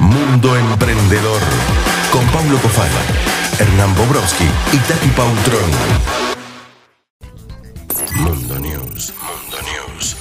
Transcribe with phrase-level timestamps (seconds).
[0.00, 1.40] Mundo Emprendedor.
[2.12, 3.00] Con Paulo Cofala,
[3.58, 5.70] Hernán Bobrowski y Tati Pautrón.
[8.16, 9.14] Mundo News.
[9.20, 10.16] Mundo News.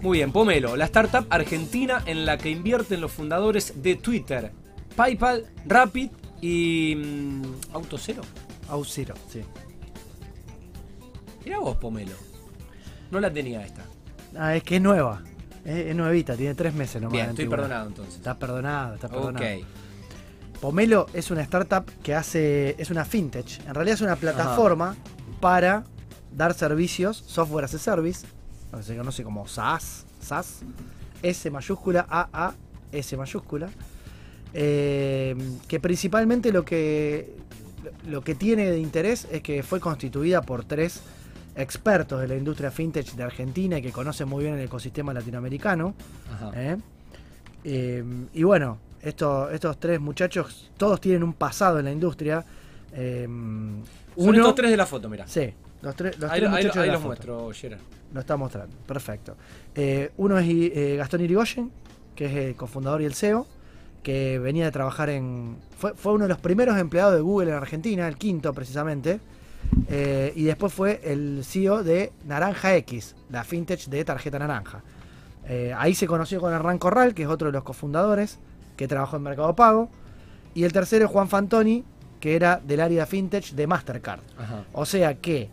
[0.00, 4.52] Muy bien, Pomelo, la startup argentina en la que invierten los fundadores de Twitter,
[4.96, 6.10] PayPal, Rapid
[6.40, 7.42] y mm,
[7.74, 8.22] Autocero.
[8.68, 9.42] Auxiro, sí.
[11.44, 12.16] Mira vos, Pomelo.
[13.10, 13.84] No la tenía esta.
[14.36, 15.22] Ah, es que es nueva.
[15.64, 17.12] Es, es nuevita, tiene tres meses nomás.
[17.12, 18.16] Bien, estoy perdonado entonces.
[18.16, 19.12] Está perdonado, está Ok.
[19.12, 19.44] perdonado.
[20.60, 22.74] Pomelo es una startup que hace.
[22.78, 23.60] es una fintech.
[23.66, 24.96] En realidad es una plataforma
[25.40, 25.84] para
[26.32, 28.26] dar servicios, software as a service,
[28.74, 30.60] que se conoce como SaaS, SaaS,
[31.22, 32.54] S mayúscula, A, A,
[32.92, 33.68] S mayúscula.
[34.54, 35.36] eh,
[35.68, 37.36] que principalmente lo que,
[38.06, 41.00] lo que tiene de interés es que fue constituida por tres
[41.56, 45.94] expertos de la industria fintech de Argentina y que conocen muy bien el ecosistema latinoamericano.
[46.32, 46.50] Ajá.
[46.54, 46.76] ¿eh?
[47.64, 52.44] Eh, y bueno, esto- estos tres muchachos, todos tienen un pasado en la industria.
[52.92, 53.84] eh, Son
[54.16, 55.26] uno, estos tres de la foto, mira.
[55.26, 57.08] Sí, los, tres los ahí tres ahí muchachos de ahí la los foto.
[57.08, 57.80] muestro, Gerard.
[58.12, 59.36] Lo está mostrando, perfecto.
[59.74, 61.70] Eh, uno es Gastón Irigoyen,
[62.14, 63.46] que es el cofundador y el CEO,
[64.04, 65.56] que venía de trabajar en.
[65.78, 69.18] Fue, fue uno de los primeros empleados de Google en Argentina, el quinto precisamente.
[69.88, 74.82] Eh, y después fue el CEO de Naranja X, la fintech de tarjeta naranja.
[75.46, 78.38] Eh, ahí se conoció con Hernán Corral, que es otro de los cofundadores,
[78.76, 79.90] que trabajó en Mercado Pago.
[80.54, 81.84] Y el tercero es Juan Fantoni,
[82.20, 84.20] que era del área fintech de Mastercard.
[84.38, 84.64] Ajá.
[84.72, 85.50] O sea que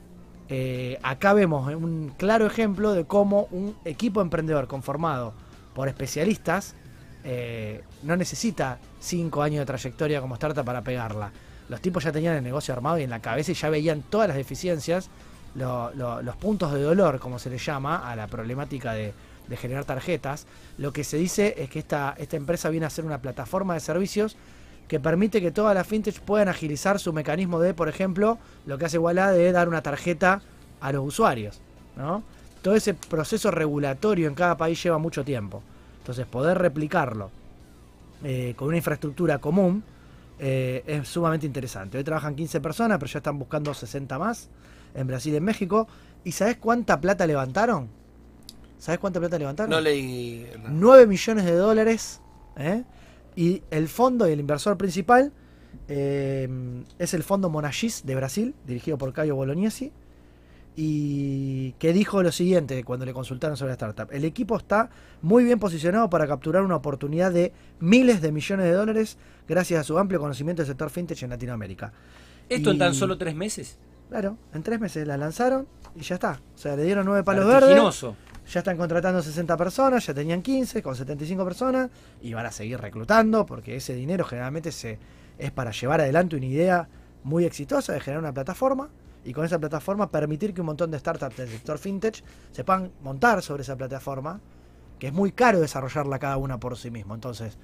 [0.53, 5.33] eh, acá vemos un claro ejemplo de cómo un equipo emprendedor conformado
[5.73, 6.75] por especialistas
[7.23, 11.31] eh, no necesita cinco años de trayectoria como startup para pegarla.
[11.71, 14.27] Los tipos ya tenían el negocio armado y en la cabeza y ya veían todas
[14.27, 15.09] las deficiencias,
[15.55, 19.13] lo- lo- los puntos de dolor, como se le llama, a la problemática de,
[19.55, 20.47] generar tarjetas.
[20.77, 24.35] Lo que se dice es que esta, empresa viene a ser una plataforma de servicios
[24.89, 28.85] que permite que todas las fintech puedan agilizar su mecanismo de, por ejemplo, lo que
[28.85, 30.41] hace Walla de dar una tarjeta
[30.81, 31.61] a los usuarios.
[32.61, 35.63] Todo ese proceso regulatorio en cada país lleva mucho tiempo.
[35.99, 37.29] Entonces, poder replicarlo
[38.23, 39.83] eh, con una infraestructura común
[40.43, 41.99] eh, es sumamente interesante.
[41.99, 44.49] Hoy trabajan 15 personas, pero ya están buscando 60 más
[44.95, 45.87] en Brasil y en México.
[46.23, 47.89] ¿Y sabes cuánta plata levantaron?
[48.79, 49.69] ¿Sabes cuánta plata levantaron?
[49.69, 50.47] No leí.
[50.67, 52.21] 9 millones de dólares.
[52.57, 52.83] ¿eh?
[53.35, 55.31] Y el fondo y el inversor principal
[55.87, 56.49] eh,
[56.97, 59.91] es el fondo Monagis de Brasil, dirigido por Caio Bolognesi.
[60.75, 64.07] Y que dijo lo siguiente cuando le consultaron sobre la startup.
[64.11, 64.89] El equipo está
[65.21, 69.17] muy bien posicionado para capturar una oportunidad de miles de millones de dólares
[69.47, 71.91] gracias a su amplio conocimiento del sector fintech en Latinoamérica.
[72.47, 73.77] ¿Esto en tan solo tres meses?
[74.09, 76.41] Claro, en tres meses la lanzaron y ya está.
[76.53, 78.05] O sea, le dieron nueve palos verdes.
[78.51, 81.89] Ya están contratando 60 personas, ya tenían 15 con 75 personas
[82.21, 84.99] y van a seguir reclutando porque ese dinero generalmente se,
[85.37, 86.89] es para llevar adelante una idea
[87.23, 88.89] muy exitosa de generar una plataforma
[89.23, 92.91] y con esa plataforma permitir que un montón de startups del sector fintech se puedan
[93.03, 94.39] montar sobre esa plataforma,
[94.99, 97.13] que es muy caro desarrollarla cada una por sí mismo.
[97.13, 97.57] Entonces,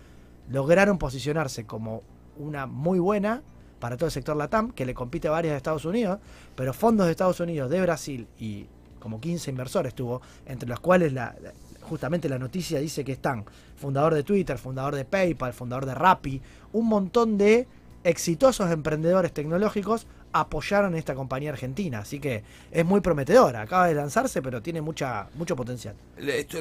[0.49, 2.03] lograron posicionarse como
[2.37, 3.41] una muy buena
[3.79, 6.19] para todo el sector LATAM, que le compite a varias de Estados Unidos,
[6.55, 8.65] pero fondos de Estados Unidos, de Brasil y
[8.99, 11.35] como 15 inversores tuvo, entre los cuales la,
[11.81, 13.45] justamente la noticia dice que están
[13.75, 16.41] fundador de Twitter, fundador de PayPal, fundador de Rappi,
[16.73, 17.67] un montón de
[18.03, 24.41] exitosos emprendedores tecnológicos apoyaron esta compañía argentina, así que es muy prometedora, acaba de lanzarse,
[24.41, 25.95] pero tiene mucha mucho potencial.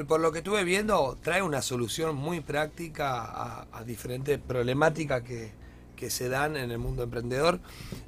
[0.06, 5.52] Por lo que estuve viendo, trae una solución muy práctica a, a diferentes problemáticas que,
[5.96, 7.58] que se dan en el mundo emprendedor.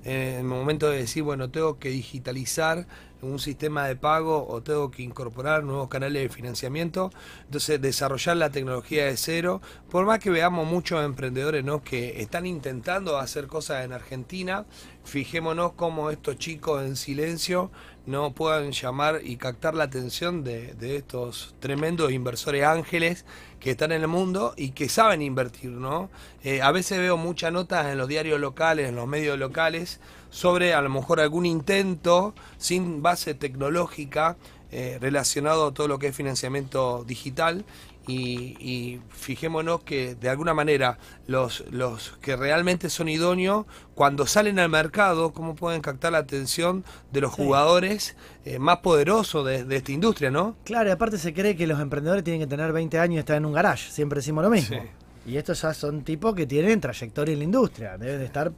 [0.05, 2.87] En el momento de decir, bueno, tengo que digitalizar
[3.23, 7.11] un sistema de pago o tengo que incorporar nuevos canales de financiamiento.
[7.45, 9.61] Entonces, desarrollar la tecnología de cero.
[9.91, 11.83] Por más que veamos muchos emprendedores ¿no?
[11.83, 14.67] que están intentando hacer cosas en Argentina,
[15.05, 17.71] fijémonos cómo estos chicos en silencio
[18.07, 23.27] no puedan llamar y captar la atención de, de estos tremendos inversores ángeles
[23.61, 26.11] que están en el mundo y que saben invertir, ¿no?
[26.43, 30.75] Eh, a veces veo muchas notas en los diarios locales, en los medios locales, sobre
[30.75, 34.37] a lo mejor algún intento sin base tecnológica
[34.71, 37.65] eh, relacionado a todo lo que es financiamiento digital
[38.07, 44.59] y, y fijémonos que de alguna manera los, los que realmente son idóneos, cuando salen
[44.59, 47.43] al mercado, cómo pueden captar la atención de los Sí.
[47.43, 48.17] jugadores
[48.47, 50.57] eh, más poderosos de, de esta industria, ¿no?
[50.65, 53.37] Claro, y aparte se cree que los emprendedores tienen que tener 20 años y estar
[53.37, 54.79] en un garage, siempre decimos lo mismo.
[54.79, 55.31] Sí.
[55.33, 58.51] Y estos ya son tipos que tienen trayectoria en la industria, deben de estar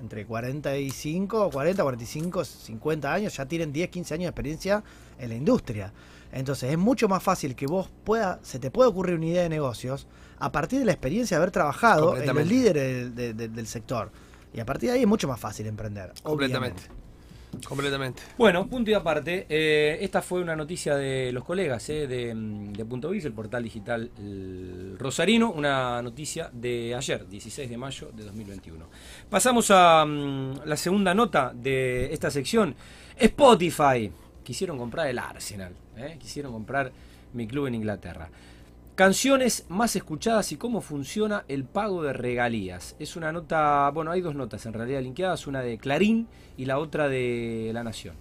[0.00, 4.82] entre 45, 40, 45, 50 años, ya tienen 10, 15 años de experiencia
[5.18, 5.92] en la industria.
[6.32, 9.48] Entonces es mucho más fácil que vos pueda, se te pueda ocurrir una idea de
[9.48, 10.06] negocios
[10.38, 14.10] a partir de la experiencia de haber trabajado en los líderes del, del- del sector.
[14.52, 16.12] Y a partir de ahí es mucho más fácil emprender.
[16.22, 16.80] Completamente.
[16.82, 17.03] obviamente.
[17.66, 18.22] Completamente.
[18.36, 22.72] Bueno, punto y aparte, eh, esta fue una noticia de los colegas eh, de, mm,
[22.72, 24.10] de Punto Biz, el portal digital
[24.98, 28.86] Rosarino, una noticia de ayer, 16 de mayo de 2021.
[29.28, 32.74] Pasamos a mm, la segunda nota de esta sección.
[33.16, 34.10] Spotify.
[34.42, 36.92] Quisieron comprar el Arsenal, eh, quisieron comprar
[37.32, 38.28] mi club en Inglaterra.
[38.94, 42.94] Canciones más escuchadas y cómo funciona el pago de regalías.
[43.00, 46.78] Es una nota, bueno, hay dos notas en realidad linkeadas, una de Clarín y la
[46.78, 48.14] otra de La Nación.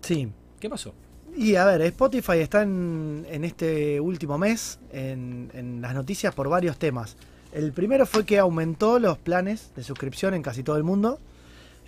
[0.00, 0.28] Sí.
[0.60, 0.94] ¿Qué pasó?
[1.36, 6.48] Y a ver, Spotify está en, en este último mes en, en las noticias por
[6.48, 7.16] varios temas.
[7.52, 11.18] El primero fue que aumentó los planes de suscripción en casi todo el mundo.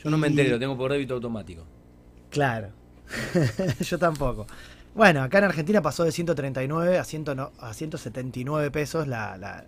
[0.02, 1.62] Yo no me enteré, lo tengo por débito automático.
[2.30, 2.70] Claro.
[3.80, 4.46] Yo tampoco.
[4.94, 9.64] Bueno, acá en Argentina pasó de 139 a, 100 no- a 179 pesos la, la-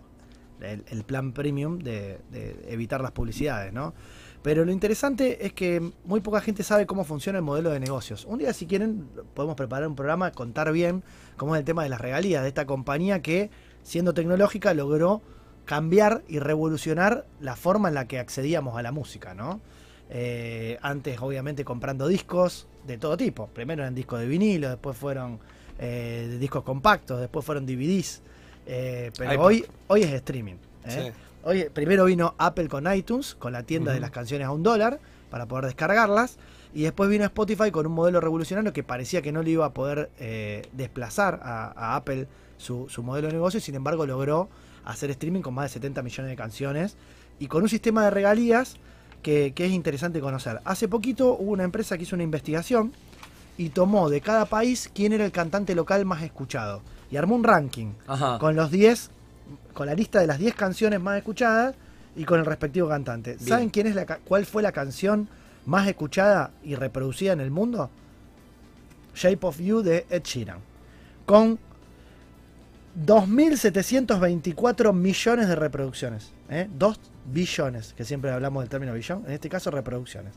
[0.61, 3.93] el, el plan premium de, de evitar las publicidades, ¿no?
[4.41, 8.23] Pero lo interesante es que muy poca gente sabe cómo funciona el modelo de negocios.
[8.25, 11.03] Un día, si quieren, podemos preparar un programa, contar bien
[11.35, 13.49] cómo es el tema de las regalías de esta compañía que,
[13.83, 15.21] siendo tecnológica, logró
[15.65, 19.59] cambiar y revolucionar la forma en la que accedíamos a la música, ¿no?
[20.09, 23.47] Eh, antes, obviamente, comprando discos de todo tipo.
[23.47, 25.39] Primero eran discos de vinilo, después fueron
[25.77, 28.21] eh, de discos compactos, después fueron DVDs.
[28.65, 29.45] eh, pero iPod.
[29.45, 30.55] hoy, hoy es streaming.
[30.85, 31.11] ¿eh?
[31.13, 31.21] Sí.
[31.43, 34.99] Hoy, primero vino Apple con iTunes, con la tienda de las canciones a un dólar,
[35.29, 36.37] para poder descargarlas.
[36.73, 39.73] Y después vino Spotify con un modelo revolucionario que parecía que no le iba a
[39.73, 44.49] poder eh, desplazar a, a Apple su, su modelo de negocio, y sin embargo logró
[44.83, 46.97] hacer streaming con más de 70 millones de canciones
[47.39, 48.77] y con un sistema de regalías
[49.21, 50.61] que, que es interesante conocer.
[50.65, 52.93] Hace poquito hubo una empresa que hizo una investigación
[53.57, 56.81] y tomó de cada país quién era el cantante local más escuchado.
[57.09, 58.37] Y armó un ranking Ajá.
[58.37, 59.09] con los 10,
[59.73, 61.75] con la lista de las 10 canciones más escuchadas
[62.15, 63.35] y con el respectivo cantante.
[63.35, 63.47] Bien.
[63.47, 65.27] ¿Saben quién es la, cuál fue la canción
[65.65, 67.89] más escuchada y reproducida en el mundo?
[69.15, 70.59] Shape of You de Ed Sheeran.
[71.25, 71.59] Con
[73.05, 76.31] 2.724 millones de reproducciones.
[76.49, 76.67] ¿eh?
[76.77, 79.23] 2 billones, que siempre hablamos del término billón.
[79.27, 80.33] En este caso, reproducciones.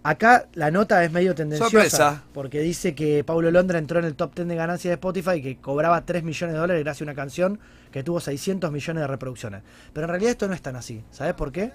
[0.02, 1.70] Acá la nota es medio tendenciosa.
[1.70, 2.22] Sorpresa.
[2.34, 5.42] Porque dice que Paulo Londra entró en el top 10 de ganancias de Spotify y
[5.42, 7.58] que cobraba 3 millones de dólares gracias a una canción
[7.90, 9.62] que tuvo 600 millones de reproducciones.
[9.94, 11.02] Pero en realidad esto no es tan así.
[11.10, 11.72] ¿Sabes por qué?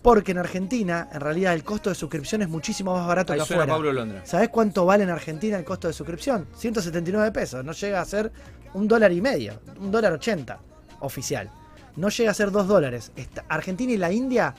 [0.00, 3.44] Porque en Argentina, en realidad, el costo de suscripción es muchísimo más barato Ahí que
[3.44, 3.76] suena afuera.
[3.76, 4.22] Pablo Londra.
[4.24, 6.46] ¿Sabes cuánto vale en Argentina el costo de suscripción?
[6.56, 7.62] 179 pesos.
[7.62, 8.32] No llega a ser
[8.72, 9.60] un dólar y medio.
[9.78, 10.58] Un dólar 80
[11.00, 11.50] oficial.
[11.96, 13.12] No llega a ser dos dólares.
[13.16, 14.54] Esta- Argentina y la India.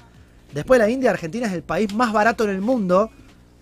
[0.54, 3.10] Después de la India, Argentina es el país más barato en el mundo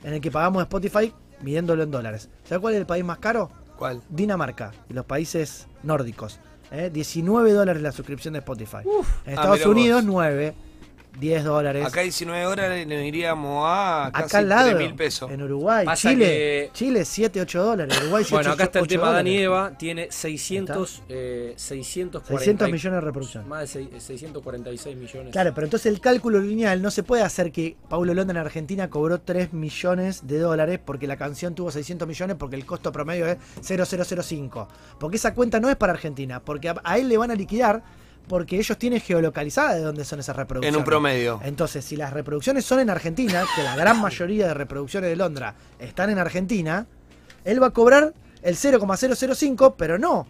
[0.03, 2.29] en el que pagamos Spotify midiéndolo en dólares.
[2.43, 3.51] ¿Sabes cuál es el país más caro?
[3.77, 4.01] ¿Cuál?
[4.09, 6.39] Dinamarca y los países nórdicos.
[6.71, 6.89] ¿eh?
[6.91, 8.77] 19 dólares la suscripción de Spotify.
[9.25, 10.11] en Ah, Estados Unidos, vos.
[10.13, 10.53] 9.
[11.19, 11.85] 10 dólares.
[11.85, 15.29] Acá 19 horas nos iríamos a Acá casi al lado, mil pesos.
[15.29, 18.83] en Uruguay, Pasa Chile, que- Chile 7, 8 dólares, Uruguay 7, Bueno, acá está el
[18.83, 19.69] 8 tema Dani dólares.
[19.71, 19.77] Eva.
[19.77, 23.49] Tiene 600, eh, 640 600 millones de reproducciones.
[23.49, 25.31] Más de seis- 646 millones.
[25.31, 28.89] Claro, pero entonces el cálculo lineal no se puede hacer que Paulo Londra en Argentina
[28.89, 33.27] cobró 3 millones de dólares porque la canción tuvo 600 millones porque el costo promedio
[33.27, 34.67] es 0,005.
[34.99, 37.83] Porque esa cuenta no es para Argentina, porque a, a él le van a liquidar
[38.29, 40.73] porque ellos tienen geolocalizada de dónde son esas reproducciones.
[40.75, 41.41] En un promedio.
[41.43, 45.55] Entonces, si las reproducciones son en Argentina, que la gran mayoría de reproducciones de Londra
[45.79, 46.85] están en Argentina,
[47.43, 50.27] él va a cobrar el 0,005, pero no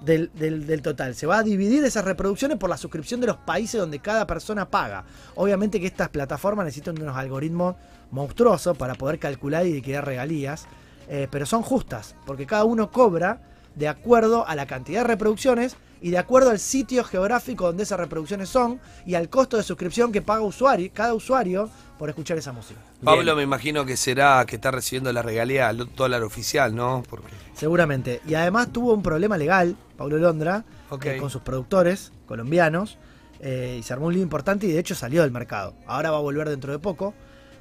[0.00, 1.14] del, del- del total.
[1.14, 4.68] Se va a dividir esas reproducciones por la suscripción de los países donde cada persona
[4.68, 5.04] paga.
[5.34, 7.76] Obviamente que estas plataformas necesitan unos algoritmos
[8.10, 10.66] monstruosos para poder calcular y liquidar regalías,
[11.08, 13.40] eh, pero son justas, porque cada uno cobra
[13.76, 17.98] de acuerdo a la cantidad de reproducciones y de acuerdo al sitio geográfico donde esas
[17.98, 22.52] reproducciones son y al costo de suscripción que paga usuario, cada usuario por escuchar esa
[22.52, 22.80] música.
[23.02, 23.36] Pablo, Bien.
[23.36, 27.02] me imagino que será que está recibiendo la regalía al dólar oficial, ¿no?
[27.08, 28.20] Porque Seguramente.
[28.26, 30.64] Y además tuvo un problema legal, Pablo Londra,
[31.02, 32.98] eh, con sus productores colombianos.
[33.40, 35.74] eh, y se armó un lío importante y de hecho salió del mercado.
[35.86, 37.14] Ahora va a volver dentro de poco.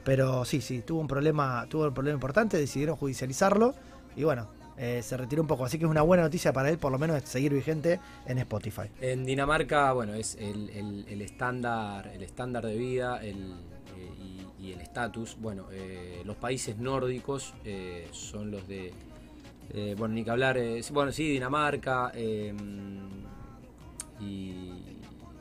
[0.05, 3.73] Pero sí, sí, tuvo un problema, tuvo un problema importante, decidieron judicializarlo.
[4.15, 5.65] Y bueno, eh, se retiró un poco.
[5.65, 8.89] Así que es una buena noticia para él, por lo menos, seguir vigente en Spotify.
[9.01, 13.53] En Dinamarca, bueno, es el, el- el estándar, el estándar de vida el,
[13.97, 15.37] eh, y, y el estatus.
[15.39, 18.91] Bueno, eh, los países nórdicos eh, son los de,
[19.73, 22.53] eh, bueno, ni que hablar, eh, bueno, sí, Dinamarca eh,
[24.19, 24.71] y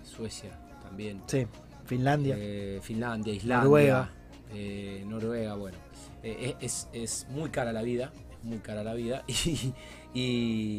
[0.02, 0.50] Suecia
[0.82, 1.22] también.
[1.26, 1.46] Sí,
[1.86, 2.36] Finlandia.
[2.82, 4.10] Finlandia, Islandia, Noruega.
[5.06, 5.78] Noruega, bueno.
[6.22, 8.10] Es, es muy cara la vida,
[8.44, 9.24] muy cara la vida.
[9.34, 9.72] Y,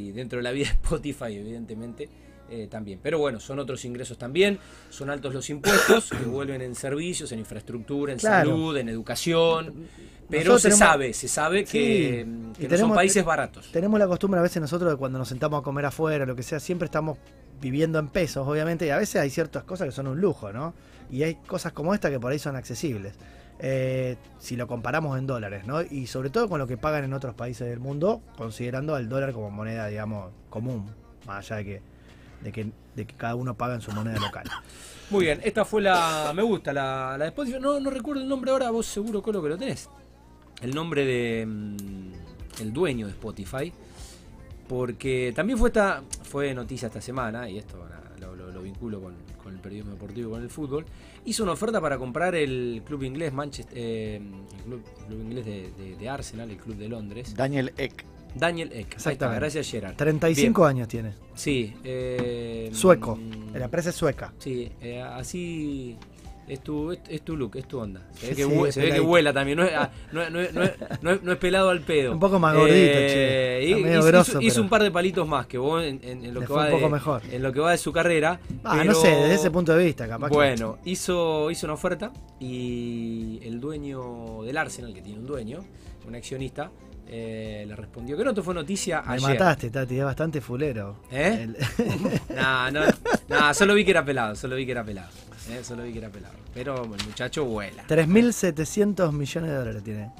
[0.07, 2.07] y dentro de la vida Spotify, evidentemente,
[2.49, 2.99] eh, también.
[3.03, 4.59] Pero bueno, son otros ingresos también.
[4.89, 8.51] Son altos los impuestos que vuelven en servicios, en infraestructura, en Claro.
[8.51, 9.73] salud, en educación.
[10.29, 12.25] Pero Nosotros se tenemos- sabe, se sabe que,
[12.57, 13.69] Sí, son países baratos.
[13.71, 16.43] Tenemos la costumbre a veces nosotros de cuando nos sentamos a comer afuera, lo que
[16.43, 17.17] sea, siempre estamos
[17.61, 20.73] viviendo en pesos, obviamente, y a veces hay ciertas cosas que son un lujo, ¿no?
[21.11, 23.13] Y hay cosas como esta que por ahí son accesibles.
[23.59, 25.81] Eh, si lo comparamos en dólares, ¿no?
[25.81, 29.31] Y sobre todo con lo que pagan en otros países del mundo, considerando al dólar
[29.33, 30.85] como moneda, digamos, común,
[31.25, 31.81] más allá de que,
[32.41, 34.43] de que, de que cada uno paga en su moneda local.
[35.09, 36.33] Muy bien, esta fue la.
[36.35, 37.59] Me gusta, la, la de Spotify.
[37.59, 39.89] No, no recuerdo el nombre ahora, vos seguro, Colo, que lo tenés.
[40.61, 41.45] El nombre de.
[41.45, 43.71] mm, el dueño de Spotify.
[44.67, 46.01] Porque también fue esta.
[46.23, 47.77] Fue noticia esta semana, y esto
[48.55, 49.13] lo vinculo con,
[49.45, 50.85] con el periodismo deportivo con el fútbol.
[51.23, 53.77] Hizo una oferta para comprar el club inglés Manchester.
[53.77, 54.81] eh, el club,
[55.21, 57.35] inglés de, de- de Arsenal, el club de Londres.
[57.35, 58.03] Daniel Eck.
[58.33, 58.75] Daniel Eck.
[58.75, 59.39] Ahí está, Exactamente.
[59.39, 59.95] gracias, Gerard.
[59.95, 61.13] 35 años tiene.
[61.35, 61.73] Sí.
[61.83, 63.15] eh, Sueco.
[63.17, 64.33] mm, La empresa es sueca.
[64.39, 65.95] Sí, eh, así
[66.47, 68.01] es tu, es, es tu look, es tu onda.
[68.13, 69.07] Se ve Sí, que, hue- se ve que peladito.
[69.07, 72.11] vuela también, no es, ah, no, es- no es- no no pelado al pedo.
[72.11, 73.63] Un poco más gordito, che.
[73.65, 76.33] Está medio hizo, grosso, hizo- un par de palitos más que vos en, en- en
[76.33, 77.21] lo que va un poco de, mejor.
[77.31, 78.39] en lo que va de su carrera.
[78.63, 81.73] Ah, pero- no sé, desde ese punto de vista, capaz que- Bueno, hizo, hizo una
[81.73, 85.59] oferta y el dueño del Arsenal, que tiene un dueño,
[86.07, 86.69] un accionista,
[87.07, 89.29] eh, le respondió que no, esto fue noticia Me ayer.
[89.29, 90.97] mataste, Tati, es bastante fulero.
[91.11, 91.43] ¿Eh?
[91.43, 91.57] El-
[92.35, 92.81] No, no,
[93.29, 95.09] no, solo vi que era pelado, solo vi que era pelado.
[95.49, 96.33] eh, solo vi que era pelado.
[96.53, 97.83] Pero el muchacho vuela.
[97.87, 100.11] 3.700 millones de dólares tiene.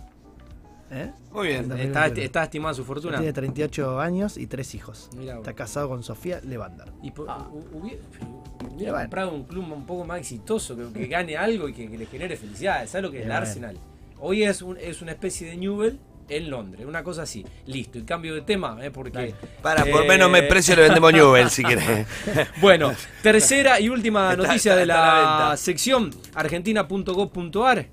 [0.92, 1.12] ¿Eh?
[1.32, 1.72] Muy bien.
[1.72, 3.18] Está, está estimada su fortuna.
[3.18, 5.10] Tiene 38 años y tres hijos.
[5.18, 5.38] Mirá.
[5.38, 6.92] Está casado con Sofía Levander.
[7.02, 7.48] Y po- Ah.
[7.52, 8.00] hu- hubiera,
[8.72, 9.04] hubiera bueno.
[9.06, 12.06] comprado un club un poco más exitoso, que, que gane algo y que, que le
[12.06, 12.86] genere felicidad.
[12.88, 13.32] ¿Sabes lo que es el.
[13.32, 13.78] Arsenal?
[14.20, 17.46] Hoy es, un- es una especie de Newell en Londres, una cosa así.
[17.68, 18.92] Listo, y cambio de tema, ¿eh?
[18.92, 19.12] porque.
[19.12, 19.36] Dale.
[19.62, 22.08] Para, por eh, menos me precio le vendemos Newell si querés.
[22.62, 22.92] Bueno,
[23.22, 27.88] tercera y última Está- noticia está- de está la la sección argentina.gov.ar.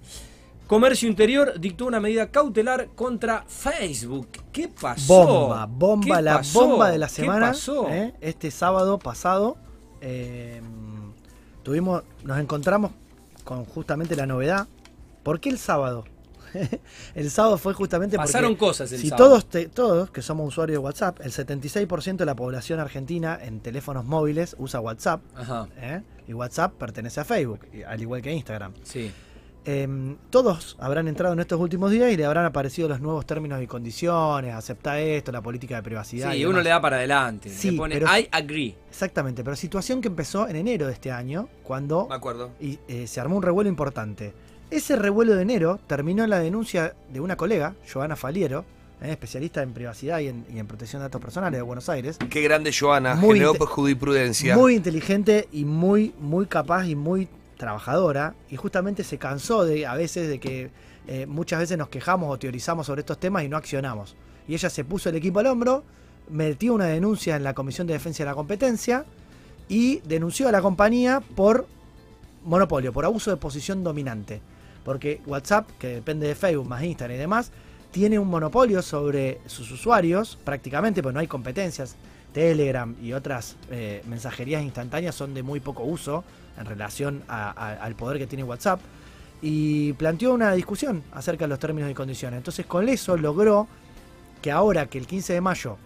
[0.67, 4.29] Comercio Interior dictó una medida cautelar contra Facebook.
[4.53, 5.27] ¿Qué pasó?
[5.27, 6.67] Bomba, bomba, ¿Qué la pasó?
[6.67, 7.49] bomba de la ¿Qué semana.
[7.49, 7.89] pasó?
[7.91, 8.15] ¿eh?
[8.23, 9.59] Este sábado pasado
[10.01, 10.63] eh,
[11.63, 12.93] tuvimos, nos encontramos
[13.45, 14.67] con justamente la novedad.
[15.23, 16.05] ¿Por qué el sábado?
[17.15, 19.29] el sábado fue justamente porque Pasaron cosas el si sábado.
[19.29, 23.61] todos, te- todos que somos usuarios de WhatsApp, el 76% de la población argentina en
[23.61, 25.21] teléfonos móviles usa WhatsApp.
[25.35, 26.03] Ajá, ¿eh?
[26.29, 28.73] Y WhatsApp pertenece a Facebook, al igual que Instagram.
[28.85, 29.11] sí.
[29.65, 33.63] Eh, todos habrán entrado en estos últimos días y le habrán aparecido los nuevos términos
[33.63, 36.33] y condiciones, acepta esto, la política de privacidad.
[36.33, 36.65] Sí, y uno demás.
[36.65, 37.49] le da para adelante.
[37.49, 38.77] Sí, le pone pero- I agree.
[38.91, 42.51] Exactamente, pero situación que empezó en enero de este año, cuando Me acuerdo.
[42.61, 44.35] y, eh, se armó un revuelo importante.
[44.73, 48.65] Ese revuelo de enero terminó en la denuncia de una colega, Joana Faliero,
[49.03, 52.17] eh, especialista en privacidad y en, y en protección de datos personales de Buenos Aires,
[52.31, 54.57] Qué grande Joana, Muy generó jurisprudencia.
[54.57, 59.95] muy inteligente y muy, muy capaz y muy trabajadora, y justamente se cansó de a
[59.95, 60.71] veces de que
[61.07, 64.17] eh, muchas veces nos quejamos o teorizamos sobre estos temas y no accionamos.
[64.49, 65.85] Y ella se puso el equipo al hombro,
[66.31, 69.05] metió una denuncia en la Comisión de Defensa de la Competencia
[69.69, 71.67] y denunció a la compañía por
[72.43, 74.41] monopolio, por abuso de posición dominante.
[74.85, 77.53] Porque WhatsApp, que depende de Facebook, más Instagram y demás,
[77.91, 81.97] tiene un monopolio sobre sus usuarios, prácticamente, pues no hay competencias.
[82.33, 86.25] Telegram y otras eh, mensajerías instantáneas son de muy poco uso
[86.59, 88.81] en relación a- al poder que tiene WhatsApp.
[89.43, 92.39] Y planteó una discusión acerca de los términos y condiciones.
[92.39, 93.67] Entonces con eso logró
[94.41, 95.77] que ahora que el 15 de mayo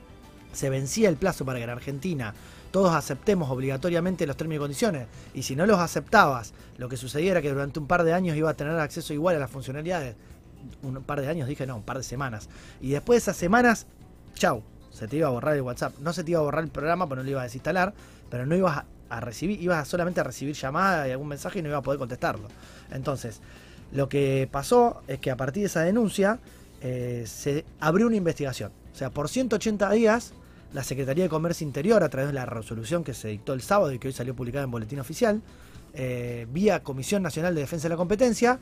[0.52, 2.32] se vencía el plazo para que en Argentina
[2.70, 7.33] todos aceptemos obligatoriamente los términos y condiciones, y si no los aceptabas, lo que sucedía
[7.33, 10.16] era que durante un par de años iba a tener acceso igual a las funcionalidades.
[10.83, 12.49] Un par de años, dije no, un par de semanas.
[12.80, 13.87] Y después de esas semanas,
[14.35, 15.99] chau, se te iba a borrar el WhatsApp.
[16.00, 17.95] No se te iba a borrar el programa, pero no lo ibas a desinstalar,
[18.30, 21.68] pero no ibas a, recibir, ibas solamente a recibir llamada y algún mensaje y no
[21.68, 22.49] ibas a poder contestarlo.
[22.90, 23.40] Entonces,
[23.92, 26.40] lo que pasó es que a partir de esa denuncia
[26.80, 28.73] eh, se abrió una investigación.
[28.92, 30.33] O sea, por 180 días,
[30.73, 33.92] la Secretaría de Comercio Interior, a través de la resolución que se dictó el sábado
[33.92, 35.42] y que hoy salió publicada en Boletín Oficial,
[35.96, 38.58] eh, vía Comisión Nacional de Defensa de la Competencia,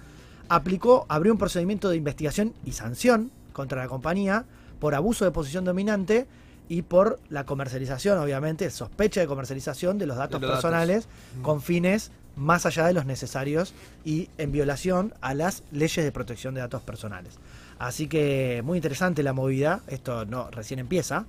[0.49, 4.45] aplicó, abrió un procedimiento de investigación y sanción contra la compañía
[4.81, 6.27] por abuso de posición dominante
[6.69, 11.43] y por la comercialización, obviamente, sospecha de comercialización de los datos los personales Mm.
[11.43, 13.75] con fines más allá de los necesarios
[14.05, 17.35] y en violación a las leyes de protección de datos personales.
[17.79, 21.27] Así que muy interesante la movida, esto no recién empieza,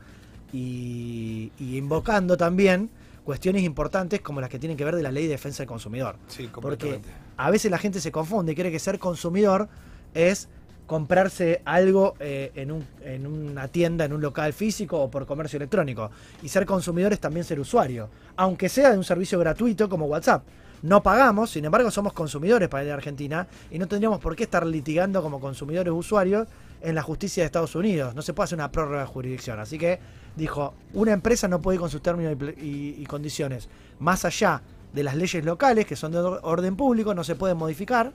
[0.54, 2.90] y, y invocando también
[3.26, 6.16] cuestiones importantes como las que tienen que ver de la ley de defensa del consumidor.
[6.28, 7.02] Sí, Porque
[7.38, 9.68] a veces la gente se confunde y cree que ser consumidor
[10.14, 10.48] es
[10.86, 15.58] comprarse algo eh, en, un- en una tienda, en un local físico o por comercio
[15.58, 16.12] electrónico.
[16.44, 20.44] Y ser consumidor es también ser usuario, aunque sea de un servicio gratuito como WhatsApp.
[20.84, 24.44] No pagamos, sin embargo somos consumidores para ir a Argentina y no tendríamos por qué
[24.44, 26.48] estar litigando como consumidores usuarios
[26.82, 28.14] en la justicia de Estados Unidos.
[28.14, 29.60] No se puede hacer una prórroga de jurisdicción.
[29.60, 30.00] Así que
[30.36, 34.62] dijo, una empresa no puede ir con sus términos y condiciones más allá
[34.94, 38.12] de las leyes locales, que son de or- orden público, no se pueden modificar.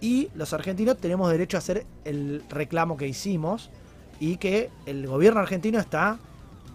[0.00, 3.70] Y los argentinos tenemos derecho a hacer el reclamo que hicimos
[4.18, 6.18] y que el gobierno argentino está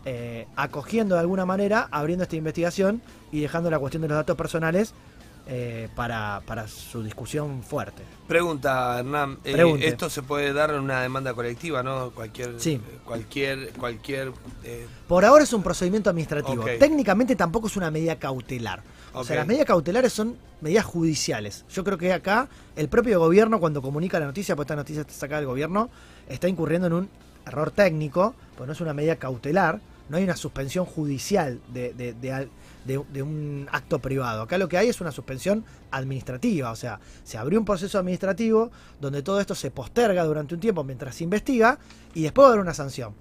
[0.06, 3.02] eh, acogiendo de alguna manera, abriendo esta investigación
[3.32, 4.94] y dejando la cuestión de los datos personales
[5.50, 8.04] eh, para, para su discusión fuerte.
[8.28, 9.38] Pregunta, Hernán.
[9.46, 12.12] eh, esto se puede dar en una demanda colectiva, ¿no?
[12.12, 12.60] Cualquier.
[12.60, 12.74] Sí.
[12.74, 13.70] eh, Cualquier.
[13.74, 14.34] Cualquier.
[14.64, 16.66] eh, Por ahora es un procedimiento administrativo.
[16.78, 18.84] Técnicamente tampoco es una medida cautelar.
[19.14, 21.66] O sea, las medidas cautelares son medidas judiciales.
[21.70, 25.14] Yo creo que acá el propio gobierno, cuando comunica la noticia, porque esta noticia está
[25.14, 25.90] sacada del gobierno,
[26.28, 27.10] está incurriendo en un
[27.46, 32.14] error técnico, pues no es una medida cautelar, no hay una suspensión judicial de, de-
[32.14, 32.50] de al-
[32.88, 34.42] de- un acto privado.
[34.42, 38.72] Acá lo que hay es una suspensión administrativa, o sea, se abrió un proceso administrativo
[39.02, 41.80] donde todo esto se posterga durante un tiempo mientras se investiga
[42.14, 43.14] y después va a haber una sanción.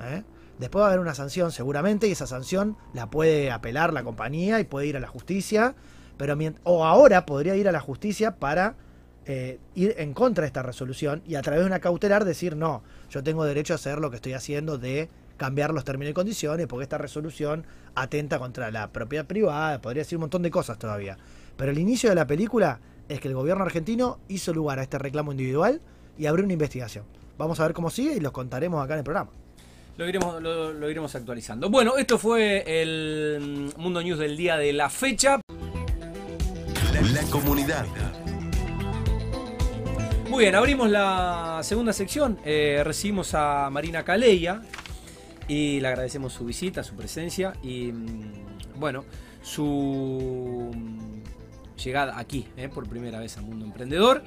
[0.00, 0.22] ¿eh?
[0.58, 4.60] Después va a haber una sanción seguramente y esa sanción la puede apelar la compañía
[4.60, 5.74] y puede ir a la justicia,
[6.16, 8.76] pero o ahora podría ir a la justicia para
[9.26, 12.82] eh, ir en contra de esta resolución y a través de una cautelar decir no,
[13.10, 16.66] yo tengo derecho a hacer lo que estoy haciendo de cambiar los términos y condiciones
[16.66, 21.16] porque esta resolución atenta contra la propiedad privada, podría decir un montón de cosas todavía.
[21.56, 24.98] Pero el inicio de la película es que el gobierno argentino hizo lugar a este
[24.98, 25.80] reclamo individual
[26.18, 27.04] y abrió una investigación.
[27.36, 29.30] Vamos a ver cómo sigue y los contaremos acá en el programa.
[29.96, 31.70] Lo iremos, lo, lo iremos actualizando.
[31.70, 35.40] Bueno, esto fue el Mundo News del día de la fecha.
[37.12, 37.86] La comunidad.
[40.28, 42.38] Muy bien, abrimos la segunda sección.
[42.44, 44.62] Eh, recibimos a Marina Caleya
[45.48, 49.04] y le agradecemos su visita, su presencia y, mm, bueno,
[49.42, 51.22] su mm,
[51.82, 54.22] llegada aquí eh, por primera vez al mundo emprendedor.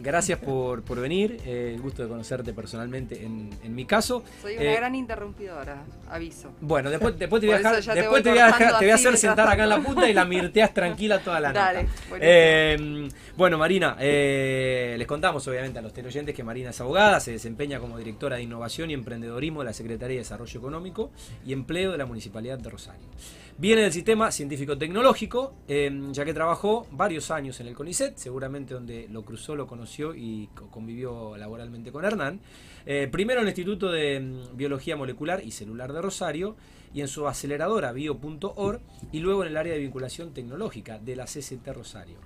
[0.00, 4.22] Gracias por, por venir, eh, el gusto de conocerte personalmente en, en mi caso.
[4.40, 6.52] Soy una Eh, gran interrumpidora, aviso.
[6.60, 8.94] Bueno, después, después, te voy dejar, después voy te voy a, dejar- te voy a
[8.94, 11.64] hacer sentar acá en la punta y la mirteas tranquila toda la nota.
[11.64, 11.88] Dale.
[12.20, 17.80] Eh, bueno, Marina, les contamos obviamente a los teleoyentes que Marina es abogada, se desempeña
[17.80, 21.10] como directora de Innovación y Emprendedorismo de la Secretaría de Desarrollo Económico
[21.44, 23.06] y Empleo de la Municipalidad de Rosario.
[23.60, 29.08] Viene del sistema científico-tecnológico, eh, ya que trabajó varios años en el CONICET, seguramente donde
[29.10, 32.40] lo cruzó, lo conoció y co- convivió laboralmente con Hernán.
[32.86, 36.54] Eh, primero en el Instituto de mm, Biología Molecular y Celular de Rosario
[36.94, 41.24] y en su aceleradora bio.org y luego en el área de vinculación tecnológica de la
[41.24, 42.18] CCT Rosario.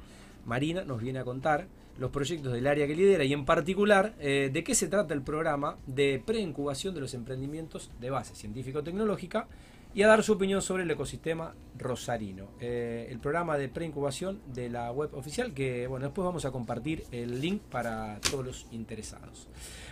[0.45, 1.66] Marina nos viene a contar
[1.99, 5.23] los proyectos del área que lidera y en particular eh, de qué se trata el
[5.23, 9.49] programa de preincubación de los emprendimientos de base científico-tecnológica
[9.94, 12.48] y a dar su opinión sobre el ecosistema rosarino.
[12.61, 17.05] Eh, el programa de preincubación de la web oficial que bueno después vamos a compartir
[17.11, 19.48] el link para todos los interesados.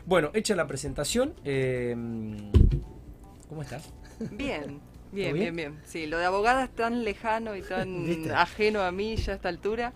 [0.07, 1.95] Bueno, hecha la presentación, eh,
[3.49, 3.93] ¿cómo estás?
[4.31, 4.81] Bien, ¿Todo
[5.13, 5.35] bien, bien?
[5.35, 5.81] bien, bien.
[5.85, 8.33] Sí, lo de abogada es tan lejano y tan ¿Viste?
[8.33, 9.93] ajeno a mí ya a esta altura.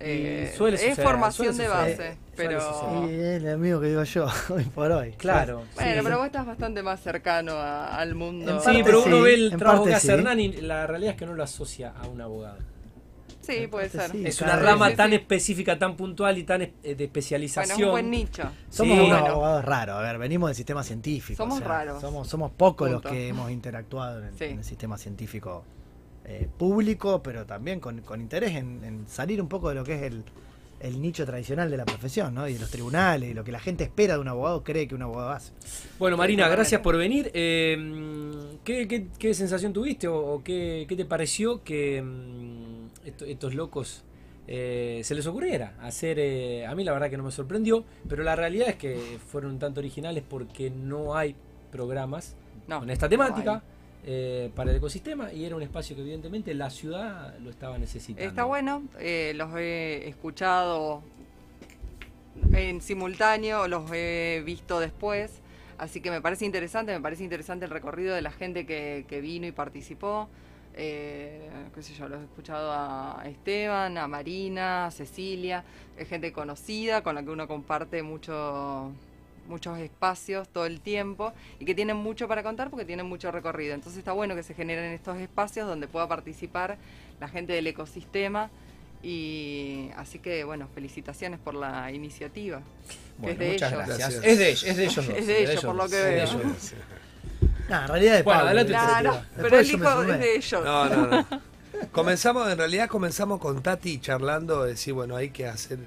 [0.00, 2.60] Eh, suele es formación suele de base, suele pero...
[2.60, 3.10] suceder.
[3.10, 5.12] Y es lo mismo que digo yo, hoy por hoy.
[5.12, 5.64] Claro.
[5.74, 8.60] Bueno, pero vos estás bastante más cercano a- al mundo.
[8.60, 10.12] Sí, pero uno sí, ve el en trabajo que hace sí.
[10.12, 12.58] Hernán y la realidad es que no lo asocia a un abogado.
[13.40, 14.10] Sí, puede ser.
[14.10, 14.22] sí.
[14.26, 14.64] Es una vez.
[14.66, 15.16] rama Sí, tan sí.
[15.16, 17.78] específica, tan puntual y tan eh, de Bueno, especialización.
[17.80, 18.42] es un buen nicho.
[18.68, 19.26] Somos Sí, unos bueno.
[19.26, 21.38] abogados raros, a ver, venimos del sistema científico.
[21.38, 22.00] Somos o sea, raros.
[22.02, 23.08] Somos, somos pocos Punto.
[23.08, 25.64] los que hemos interactuado en en el sistema científico
[26.28, 29.94] eh, público, pero también con, con interés en, en salir un poco de lo que
[29.94, 30.22] es el,
[30.80, 32.46] el nicho tradicional de la profesión, ¿no?
[32.46, 34.94] Y de los tribunales, y lo que la gente espera de un abogado, cree que
[34.94, 35.52] un abogado hace.
[35.98, 37.30] Bueno, Marina, gracias por venir.
[37.34, 37.76] Eh,
[38.64, 43.54] ¿qué, qué, qué sensación tuviste o, o qué, qué te pareció que mm, esto- estos
[43.54, 44.04] locos
[44.46, 46.18] eh, se les ocurriera hacer?
[46.20, 49.52] eh, a mí la verdad que no me sorprendió, pero la realidad es que fueron
[49.52, 51.34] un tanto originales porque no hay
[51.72, 52.36] programas
[52.66, 53.62] No, con esta temática.
[54.10, 58.26] Eh, para el ecosistema y era un espacio que evidentemente la ciudad lo estaba necesitando.
[58.26, 61.02] Está bueno, eh, los he escuchado
[62.54, 65.42] en simultáneo, los he visto después,
[65.76, 69.46] así que me parece interesante, me parece interesante el recorrido de la gente que, vino
[69.46, 70.30] y participó.
[70.72, 75.64] Eh, qué sé yo, los he escuchado a Esteban, a Marina, a Cecilia,
[75.98, 78.90] es gente conocida con la que uno comparte mucho,
[79.48, 83.74] muchos espacios todo el tiempo y que tienen mucho para contar porque tienen mucho recorrido.
[83.74, 86.78] Entonces está bueno que se generen estos espacios donde pueda participar
[87.20, 88.50] la gente del ecosistema
[89.02, 92.60] y así que bueno, felicitaciones por la iniciativa.
[93.18, 93.86] Bueno, es de muchas ellos.
[93.86, 94.14] gracias.
[94.24, 95.16] Es de ellos, es de ellos dos.
[95.16, 96.24] Es de ellos, por lo que veo.
[96.24, 96.74] ellos dos.
[97.68, 100.64] Nah, en realidad es de Bueno, pero el hijo es de ellos.
[100.64, 101.26] No, no, no.
[101.92, 105.78] Comenzamos, en realidad comenzamos con Tati charlando, de decir, bueno, hay que hacer,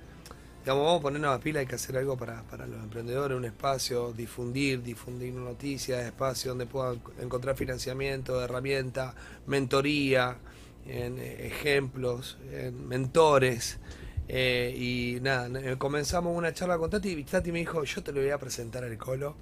[0.61, 3.45] digamos, vamos a ponernos a pila, hay que hacer algo para, para los emprendedores, un
[3.45, 9.13] espacio, difundir, difundir noticias, espacio donde puedan encontrar financiamiento, herramientas,
[9.47, 10.37] mentoría,
[10.85, 13.79] en, eh, ejemplos, en mentores.
[14.27, 18.13] eh, y nada, eh, comenzamos una charla con Tati y Tati me dijo, yo te
[18.13, 19.35] lo voy a presentar al Colo,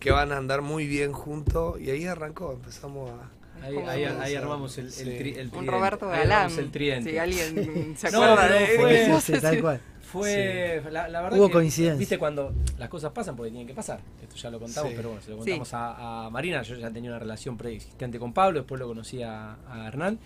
[0.00, 3.35] que van a andar muy bien juntos, y ahí arrancó, empezamos a...
[3.66, 5.04] Ahí, ahí- ahí armamos el, el, Sí.
[5.04, 5.66] tri- el Un.
[5.66, 6.50] Roberto Galán.
[6.58, 7.10] el tridente.
[7.10, 9.80] Si alguien se No, acuerda de fue- no Sí, sé tal cual.
[10.00, 11.98] Fue, la, la verdad Hubo que, coincidencia.
[11.98, 13.98] Viste cuando las cosas pasan porque tienen que pasar.
[14.22, 14.96] Esto ya lo contamos, Sí.
[14.96, 15.50] pero bueno, se lo Sí.
[15.50, 16.62] contamos a, a Marina.
[16.62, 20.18] Yo ya tenía una relación preexistente con Pablo, después lo conocí a, a Hernán.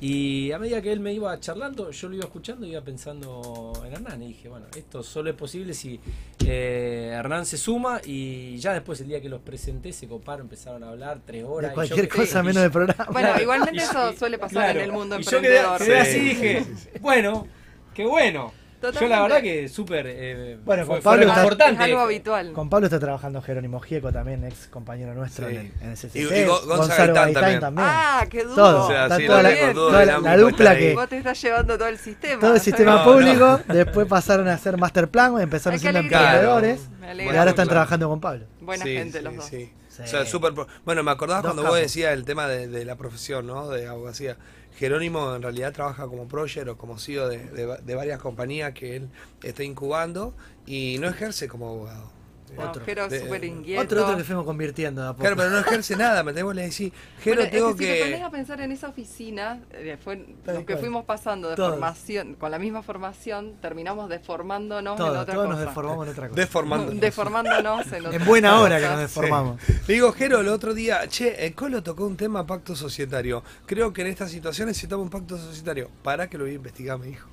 [0.00, 3.72] Y a medida que él me iba charlando, yo lo iba escuchando y iba pensando
[3.84, 4.22] en Hernán.
[4.22, 5.98] Y dije, bueno, esto solo es posible si
[6.46, 8.00] eh, Hernán se suma.
[8.04, 11.70] Y ya después, el día que los presenté, se coparon, empezaron a hablar tres horas.
[11.70, 13.06] De y cualquier yo cosa menos de programa.
[13.10, 15.58] Bueno, Claro, igualmente y- eso y- suele pasar claro, en el mundo y yo quedé,
[15.58, 15.78] emprendedor.
[15.78, 16.66] quedé Sí, así dije,
[17.00, 17.48] bueno,
[17.92, 18.52] qué bueno.
[18.80, 19.22] Yo la Totalmente.
[19.22, 20.06] verdad que súper...
[20.08, 21.74] eh, Bueno, fue- con fue Pablo está- reconfortante.
[21.82, 22.52] Es algo habitual.
[22.52, 25.56] Con Pablo está trabajando Jerónimo Gieco también, ex compañero nuestro Sí.
[25.56, 26.18] en, CCC.
[26.18, 27.60] Y- y Go- Gonzalo Gonzalo Gaitán también.
[27.60, 27.88] también.
[27.90, 28.54] Ah, qué duro.
[28.54, 31.42] Todo, O sea, está sí, toda, la, toda la- la dupla que Vos te estás
[31.42, 32.40] llevando todo el sistema.
[32.40, 37.24] todo el sistema No, público, después pasaron a hacer master plan, empezaron siendo emprendedores Me
[37.24, 38.44] y ahora están trabajando con Pablo.
[38.60, 39.44] Buena Sí, gente sí, los dos.
[39.46, 39.72] sí.
[39.88, 40.02] Sí.
[40.04, 41.80] O sea, súper pro- Bueno, me acordabas Dos cuando vos capos.
[41.82, 43.68] decías el tema de, de la profesión, ¿no?
[43.68, 44.36] De abogacía.
[44.78, 47.38] Jerónimo en realidad trabaja como project o como CEO de,
[47.82, 49.08] de varias compañías que él
[49.42, 50.34] está incubando
[50.66, 52.17] y no ejerce como abogado.
[52.56, 52.84] No, Otro.
[52.84, 53.82] Jero es De- súper inquieto.
[53.82, 55.20] Otro, otro que fuimos convirtiendo a poco.
[55.22, 57.92] Claro, pero no ejerce nada, me tengo que decir, Jero, Bueno, es tengo que si
[57.92, 58.24] te pones que...
[58.24, 61.70] a pensar en esa oficina, eh, fue lo que fuimos pasando de Todos.
[61.72, 65.48] formación, con la misma formación, terminamos deformándonos en otra todos cosa.
[65.48, 66.40] nos deformamos en otra cosa.
[66.40, 66.92] Deformando.
[66.94, 69.60] Deformándonos en otra en buena hora que nos deformamos.
[69.86, 73.42] Le digo, Jero, el otro día, che, el Colo tocó un tema pacto societario.
[73.66, 75.90] Creo que en estas situaciones necesitamos un pacto societario.
[76.02, 77.28] Para que lo voy a investigar, me dijo.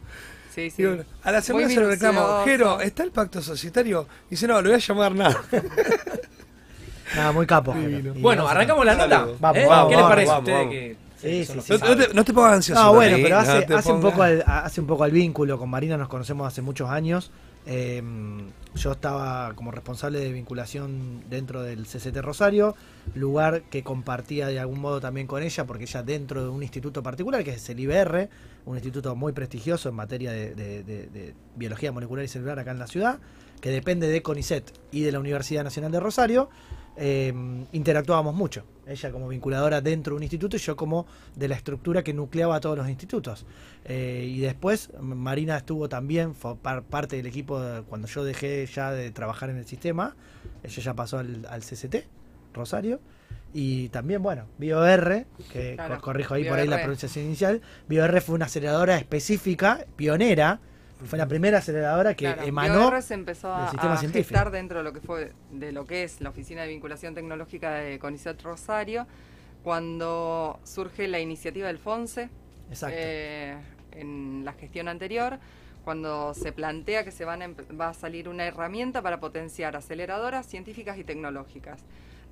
[0.56, 0.84] Sí, sí.
[0.84, 2.44] Digo, a la semana Muy se lo reclamo.
[2.46, 4.08] Jero, ¿está el pacto societario?
[4.28, 5.44] Y dice, no, lo voy a llamar nada.
[7.16, 7.74] Nada, muy capo.
[7.74, 8.14] Jero.
[8.16, 9.28] Bueno, arrancamos la nota.
[9.40, 9.66] Vamos, ¿Eh?
[9.68, 10.72] vamos, ¿Qué les vamos, parece a ustedes vamos.
[10.74, 11.74] que Sí, sí, sí.
[11.82, 12.84] No, no te, no te pongas ansioso.
[12.84, 15.58] No, bueno, pero hace, un poco al, hace un poco al vínculo.
[15.58, 17.32] Con Marina nos conocemos hace muchos años.
[17.66, 18.02] Eh,
[18.76, 22.76] yo estaba como responsable de vinculación dentro del CCT Rosario,
[23.16, 27.02] lugar que compartía de algún modo también con ella, porque ella dentro de un instituto
[27.02, 28.30] particular, que es el IBR,
[28.66, 33.20] un instituto muy prestigioso en materia de, biología molecular y celular acá en la ciudad,
[33.62, 36.50] que depende de CONICET y de la Universidad Nacional de Rosario,
[36.98, 37.34] eh,
[37.74, 38.64] interactuábamos mucho.
[38.88, 42.56] Ella como vinculadora dentro de un instituto y yo como de la estructura que nucleaba
[42.56, 43.46] a todos los institutos.
[43.86, 48.92] Eh, y después Marina estuvo también, fue par- parte del equipo cuando yo dejé ya
[48.92, 50.16] de trabajar en el sistema.
[50.64, 51.96] Ella ya pasó al, al CCT,
[52.54, 53.00] Rosario.
[53.58, 57.62] Y también, bueno, BioR, que Claro, co- corrijo ahí por ahí la pronunciación inicial.
[57.88, 60.60] BioR fue una aceleradora específica, pionera.
[61.06, 62.90] Fue la primera aceleradora que Claro, emanó.
[62.90, 66.20] BioR se empezó a, a gestar dentro de lo que fue de lo que es
[66.20, 69.08] la oficina de vinculación tecnológica de CONICET Rosario
[69.64, 72.30] cuando surge la iniciativa del FONSE
[72.90, 73.56] eh,
[73.94, 75.40] en la gestión anterior
[75.84, 77.48] cuando se plantea que se van a
[77.80, 81.80] va a salir una herramienta para potenciar aceleradoras científicas y tecnológicas.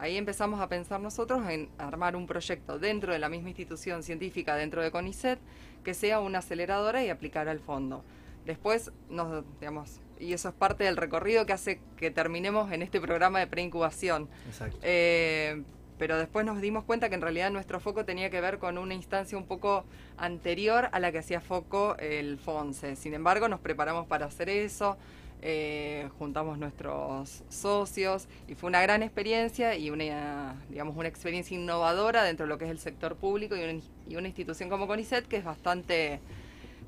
[0.04, 4.58] Ahí empezamos a pensar nosotros en armar un proyecto dentro de la misma institución científica,
[4.58, 5.40] dentro de CONICET,
[5.82, 8.04] que sea una aceleradora y aplicar al fondo.
[8.46, 13.00] Después, nos, digamos, y eso es parte del recorrido que hace que terminemos en este
[13.00, 14.28] programa de preincubación.
[14.46, 14.78] Exacto.
[14.82, 15.64] Eh,
[15.98, 18.96] pero después nos dimos cuenta que en realidad nuestro foco tenía que ver con una
[18.96, 19.86] instancia un poco
[20.18, 22.98] anterior a la que hacía foco el FONSE.
[22.98, 24.98] Sin embargo, nos preparamos para hacer eso,
[25.46, 32.24] eh, juntamos nuestros socios y fue una gran experiencia y una, digamos, una experiencia innovadora
[32.24, 35.28] dentro de lo que es el sector público y una, y una institución como CONICET
[35.28, 36.22] que es bastante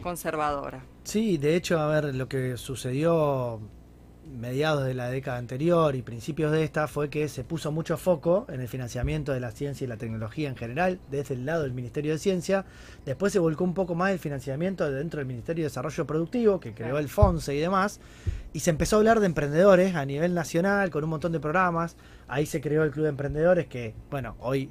[0.01, 0.81] conservadora.
[1.03, 3.59] Sí, de hecho, a ver, lo que sucedió
[4.25, 8.45] mediados de la década anterior y principios de esta fue que se puso mucho foco
[8.49, 11.73] en el financiamiento de la ciencia y la tecnología en general desde el lado del
[11.73, 12.65] Ministerio de Ciencia.
[13.05, 16.73] Después se volcó un poco más el financiamiento dentro del Ministerio de Desarrollo Productivo, que
[16.73, 17.99] creó el FONSE y demás.
[18.53, 21.95] Y se empezó a hablar de emprendedores a nivel nacional con un montón de programas.
[22.27, 24.69] Ahí se creó el Club de Emprendedores que, bueno, hoy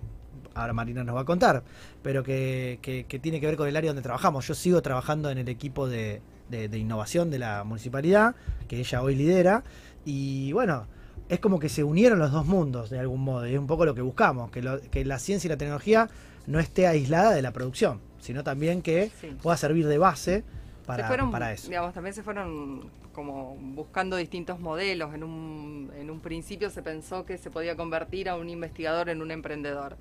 [0.55, 1.65] ahora Marina nos va a contar,
[2.03, 4.47] pero que, que, que tiene que ver con el área donde trabajamos.
[4.47, 8.35] Yo sigo trabajando en el equipo de, de, innovación de la municipalidad,
[8.69, 9.65] que ella hoy lidera,
[10.05, 10.87] y bueno,
[11.29, 13.85] es como que se unieron los dos mundos de algún modo, y es un poco
[13.85, 16.09] lo que buscamos, que, que la ciencia y la tecnología
[16.47, 19.11] no esté aislada de la producción, sino también que
[19.43, 20.45] pueda servir de base
[20.87, 21.69] para, para eso.
[21.69, 25.15] Digamos, también se fueron como buscando distintos modelos.
[25.15, 29.23] En un, en un principio se pensó que se podía convertir a un investigador en
[29.23, 29.97] un emprendedor.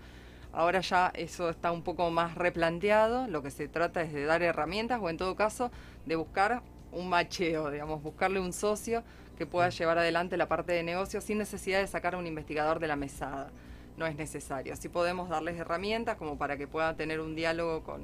[0.53, 4.43] Ahora ya eso está un poco más replanteado, lo que se trata es de dar
[4.43, 5.71] herramientas o en todo caso
[6.05, 6.61] de buscar
[6.91, 9.03] un macheo, digamos, buscarle un socio
[9.35, 9.71] que pueda mm.
[9.71, 12.95] llevar adelante la parte de negocio sin necesidad de sacar a un investigador de la
[12.95, 13.49] mesada.
[13.97, 14.73] No es necesario.
[14.73, 18.01] Así podemos darles herramientas como para que puedan tener un diálogo con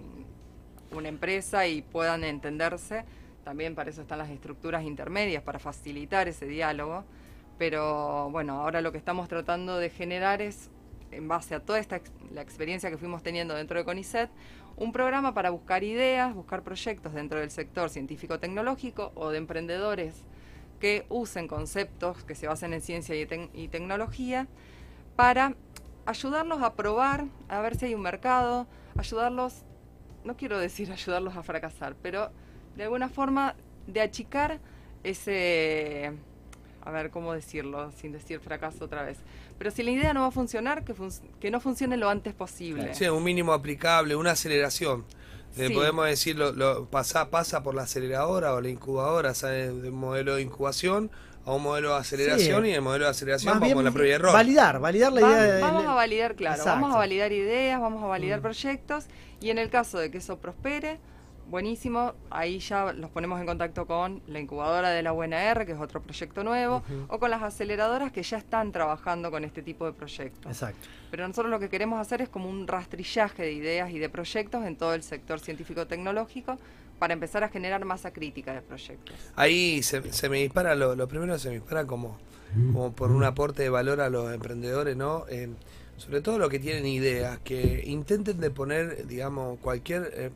[0.91, 3.05] una empresa y puedan entenderse.
[3.43, 7.03] También para eso están las estructuras intermedias, para facilitar ese diálogo.
[7.57, 10.69] Pero bueno, ahora lo que estamos tratando de generar es
[11.11, 14.29] en base a toda esta la experiencia que fuimos teniendo dentro de CONICET,
[14.77, 20.15] un programa para buscar ideas, buscar proyectos dentro del sector científico-tecnológico o de emprendedores
[20.79, 24.47] que usen conceptos que se basen en ciencia y, y tecnología
[25.15, 25.55] para
[26.05, 28.67] ayudarlos a probar, a ver si hay un mercado,
[28.97, 29.63] ayudarlos,
[30.23, 32.31] no quiero decir ayudarlos a fracasar, pero
[32.75, 33.55] de alguna forma
[33.87, 34.59] de achicar
[35.03, 36.13] ese,
[36.95, 39.17] a ver cómo decirlo sin decir fracaso otra vez,
[39.57, 40.93] pero si la idea no va a funcionar, que,
[41.39, 42.93] que no funcione lo antes posible.
[42.95, 45.05] Sí, un mínimo aplicable, una aceleración.
[45.57, 49.81] Eh, podemos decir, lo, pasa, pasa por la aceleradora o la incubadora, ¿sabes?
[49.81, 51.09] De modelo de incubación
[51.45, 54.15] a un modelo de aceleración y el modelo de aceleración vamos con la prueba de
[54.15, 54.33] error.
[54.33, 55.59] Validar, validar la idea.
[55.59, 58.43] vamos a validar, claro, vamos a validar ideas, vamos a validar mm.
[58.43, 59.05] proyectos
[59.41, 60.99] y en el caso de que eso prospere,
[61.49, 62.13] buenísimo.
[62.29, 66.01] Ahí ya los ponemos en contacto con la incubadora de la UNR, que es otro
[66.01, 70.51] proyecto nuevo, o con las aceleradoras que ya están trabajando con este tipo de proyectos.
[70.51, 70.87] Exacto.
[71.11, 74.65] Pero nosotros lo que queremos hacer es como un rastrillaje de ideas y de proyectos
[74.65, 76.57] en todo el sector científico-tecnológico
[76.99, 79.15] para empezar a generar masa crítica de proyectos.
[79.35, 82.17] Ahí se, me dispara, lo, primero se me dispara como,
[82.73, 85.25] como por un aporte de valor a los emprendedores, ¿no?
[85.29, 85.49] Eh,
[85.97, 90.11] sobre todo los que tienen ideas, que intenten de poner, digamos, cualquier...
[90.13, 90.29] Eh,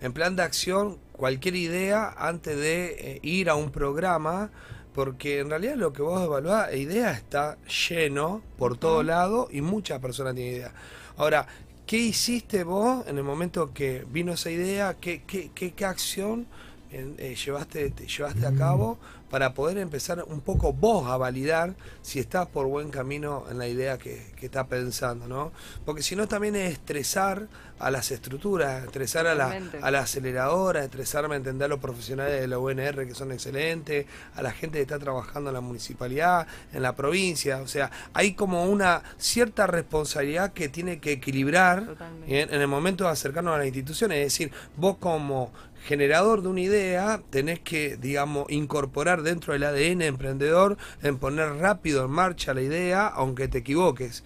[0.00, 4.50] en plan de acción cualquier idea antes de eh, ir a un programa,
[4.94, 7.58] porque en realidad lo que vos evaluás, idea está
[7.88, 10.72] lleno por todo lado y muchas personas tienen idea.
[11.16, 11.46] Ahora,
[11.86, 14.94] ¿qué hiciste vos en el momento que vino esa idea?
[15.00, 16.46] ¿Qué, qué, qué, acción
[16.92, 18.98] eh, llevaste, llevaste a cabo?
[19.30, 23.68] Para poder empezar un poco vos a validar si estás por buen camino en la
[23.68, 25.52] idea que, que estás pensando, ¿no?
[25.84, 30.82] Porque si no también es estresar a las estructuras, estresar a la, a la aceleradora,
[30.82, 34.78] estresarme a entender a los profesionales de la UNR que son excelentes, a la gente
[34.78, 39.66] que está trabajando en la municipalidad, en la provincia, o sea, hay como una cierta
[39.66, 44.52] responsabilidad que tiene que equilibrar en el momento de acercarnos a las instituciones, es decir,
[44.76, 45.52] vos como
[45.84, 52.04] generador de una idea, tenés que, digamos, incorporar dentro del ADN emprendedor en poner rápido
[52.04, 54.24] en marcha la idea, aunque te equivoques.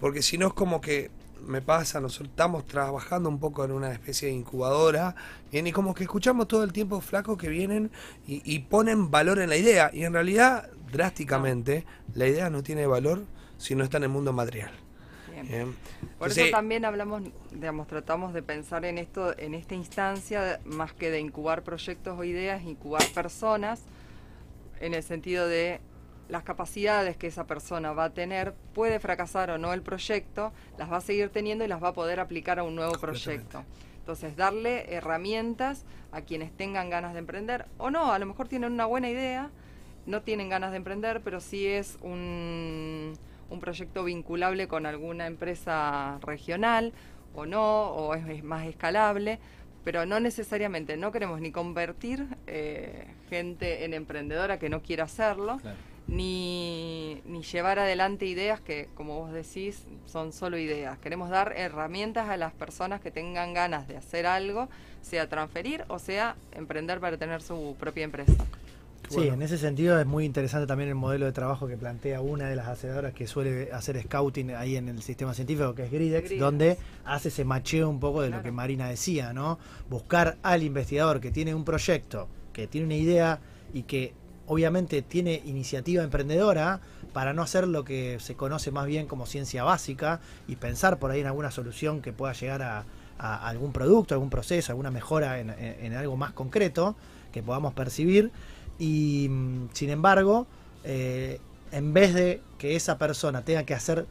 [0.00, 1.10] Porque si no es como que
[1.46, 5.14] me pasa, nosotros estamos trabajando un poco en una especie de incubadora,
[5.50, 7.90] y como que escuchamos todo el tiempo flacos que vienen
[8.26, 13.24] y, ponen valor en la idea, y en realidad, drásticamente, la idea no tiene valor
[13.58, 14.72] si no está en el mundo material.
[16.18, 21.10] Por eso también hablamos, digamos, tratamos de pensar en esto, en esta instancia, más que
[21.10, 23.82] de incubar proyectos o ideas, incubar personas,
[24.80, 25.80] en el sentido de
[26.28, 30.90] las capacidades que esa persona va a tener, puede fracasar o no el proyecto, las
[30.90, 33.64] va a seguir teniendo y las va a poder aplicar a un nuevo proyecto.
[33.98, 38.72] Entonces, darle herramientas a quienes tengan ganas de emprender o no, a lo mejor tienen
[38.72, 39.50] una buena idea,
[40.06, 43.12] no tienen ganas de emprender, pero sí es un
[43.52, 46.92] un proyecto vinculable con alguna empresa regional
[47.34, 49.38] o no, o es, más escalable,
[49.84, 55.60] pero no necesariamente, no queremos ni convertir eh, gente en emprendedora que no quiera hacerlo,
[56.06, 60.98] ni, ni llevar adelante ideas que, como vos decís, son solo ideas.
[60.98, 64.68] Queremos dar herramientas a las personas que tengan ganas de hacer algo,
[65.00, 68.44] sea transferir o sea emprender para tener su propia empresa.
[69.08, 72.48] Sí, en ese sentido es muy interesante también el modelo de trabajo que plantea una
[72.48, 76.24] de las aceleradoras que suele hacer scouting ahí en el sistema científico, que es Gridex,
[76.28, 76.40] Gridex.
[76.40, 79.58] donde hace ese macheo un poco de lo que Marina decía, ¿no?
[79.90, 83.40] Buscar al investigador que tiene un proyecto, que tiene una idea
[83.74, 84.14] y que
[84.46, 86.80] obviamente tiene iniciativa emprendedora
[87.12, 91.10] para no hacer lo que se conoce más bien como ciencia básica y pensar por
[91.10, 92.84] ahí en alguna solución que pueda llegar a,
[93.18, 96.96] a algún producto, algún proceso, alguna mejora en, en- en algo más concreto
[97.30, 98.30] que podamos percibir
[98.78, 100.46] y mm, sin embargo,
[100.84, 104.06] eh, en vez de que esa persona tenga que hacer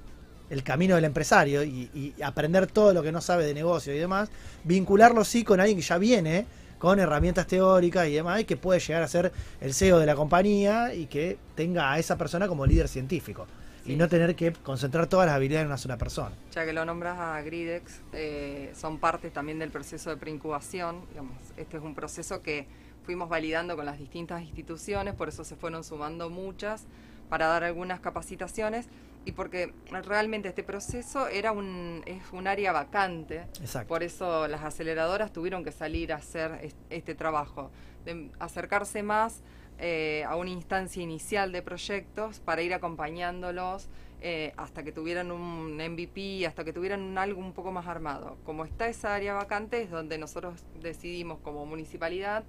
[0.49, 3.99] el camino del empresario y, y aprender todo lo que no sabe de negocio y
[3.99, 4.29] demás,
[4.63, 6.45] vincularlo sí con alguien que ya viene
[6.81, 10.15] con herramientas teóricas y demás, y que puede llegar a ser el CEO de la
[10.15, 13.45] compañía y que tenga a esa persona como líder científico.
[13.85, 16.31] Y no tener que concentrar todas las habilidades en una sola persona.
[16.51, 21.01] Ya que lo nombras a Gridex, eh, son partes también del proceso de preincubación.
[21.09, 22.65] Digamos, este es un proceso que
[23.03, 26.85] fuimos validando con las distintas instituciones, por eso se fueron sumando muchas
[27.29, 28.87] para dar algunas capacitaciones
[29.23, 33.41] y porque realmente este proceso era un, es un área vacante.
[33.59, 33.87] Exacto.
[33.87, 37.69] Por eso las aceleradoras tuvieron que salir a hacer es- este trabajo,
[38.05, 39.41] de acercarse más
[39.83, 43.89] eh, a una instancia inicial de proyectos para ir acompañándolos
[44.23, 48.37] eh, hasta que tuvieran un MVP, hasta que tuvieran un algo un poco más armado.
[48.45, 52.43] Como está esa área vacante, es donde nosotros decidimos como municipalidad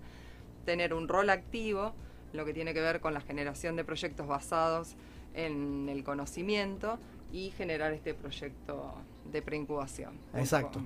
[0.65, 1.95] tener un rol activo,
[2.33, 4.97] lo que tiene que ver con la generación de proyectos basados
[5.35, 6.99] en el conocimiento
[7.33, 8.95] y generar este proyecto
[9.31, 10.19] de preincubación.
[10.35, 10.81] Exacto.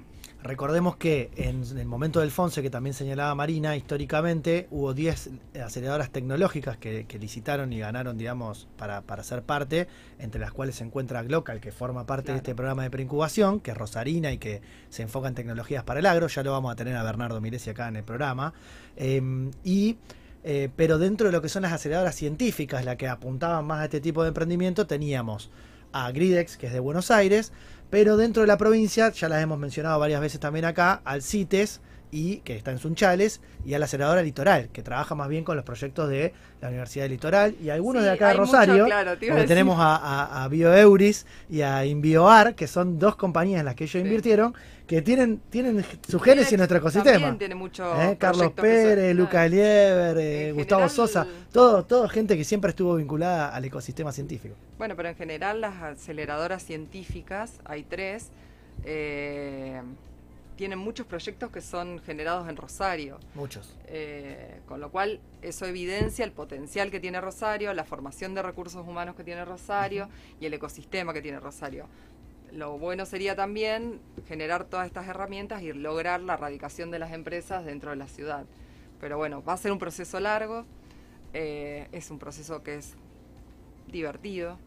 [0.47, 5.31] Recordemos que en el momento del FONSE, que también señalaba Marina, históricamente hubo 10
[5.65, 10.77] aceleradoras tecnológicas que, que licitaron y ganaron, digamos, para, para ser parte, entre las cuales
[10.77, 14.39] se encuentra Glocal, que forma parte de este programa de preincubación, que es Rosarina y
[14.39, 16.29] que se enfoca en tecnologías para el agro.
[16.29, 18.55] Ya lo vamos a tener a Bernardo Miresi acá en el programa.
[18.97, 19.97] Eh, y
[20.49, 23.85] eh, pero dentro de lo que son las aceleradoras científicas, la que apuntaban más a
[23.87, 25.51] este tipo de emprendimiento, teníamos
[25.93, 27.53] a Gridex, que es de Buenos Aires,
[27.91, 31.81] pero dentro de la provincia, ya las hemos mencionado varias veces también acá, al CITES,
[32.13, 35.57] y que está en Sunchales, y a la aceleradora Litoral, que trabaja más bien con
[35.57, 38.85] los proyectos de la Universidad del Litoral, y algunos Sí, de acá de mucho, Rosario,
[38.87, 39.49] claro, te iba a porque decir.
[39.49, 43.85] tenemos a, a, a BioEuris y a InBioAR, que son dos compañías en las que
[43.85, 43.99] ellos Sí.
[43.99, 44.55] invirtieron,
[44.87, 47.13] que tienen, tienen su génesis en nuestro ecosistema.
[47.19, 48.17] También tiene mucho ¿Eh?
[48.19, 49.47] Carlos Pérez, Luca Claro.
[49.47, 54.55] Eliever, eh, Gustavo general- Sosa, todo, todo gente que siempre estuvo vinculada al ecosistema científico.
[54.79, 58.29] Bueno, pero en general las aceleradoras científicas, hay tres,
[58.85, 59.81] eh,
[60.57, 63.19] tienen muchos proyectos que son generados en Rosario.
[63.35, 63.77] Muchos.
[63.87, 68.87] Eh, con lo cual, eso evidencia el potencial que tiene Rosario, la formación de recursos
[68.87, 70.09] humanos que tiene Rosario
[70.41, 71.87] y el ecosistema que tiene Rosario.
[72.53, 77.65] Lo bueno sería también generar todas estas herramientas y lograr la erradicación de las empresas
[77.65, 78.47] dentro de la ciudad.
[78.99, 80.65] Pero bueno, va a ser un proceso largo,
[81.35, 82.95] eh, es un proceso que es
[83.89, 84.59] divertido,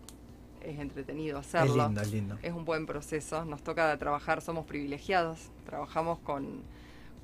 [0.63, 1.85] es entretenido Es hacerlo.
[1.85, 2.37] lindo, es lindo.
[2.41, 6.61] Es un buen proceso, nos toca trabajar, somos privilegiados, trabajamos con,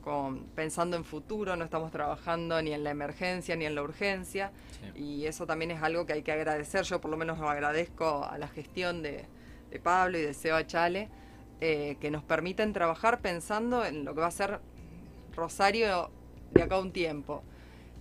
[0.04, 4.52] con pensando en futuro, no estamos trabajando ni en la emergencia ni en la urgencia
[4.93, 5.02] Sí.
[5.02, 8.24] y eso también es algo que hay que agradecer, yo por lo menos lo agradezco
[8.24, 9.26] a la gestión de,
[9.71, 11.10] de Pablo y de Seba Chale,
[11.62, 14.60] eh, que nos permiten trabajar pensando en lo que va a ser
[15.36, 16.10] Rosario
[16.52, 17.43] de acá a un tiempo.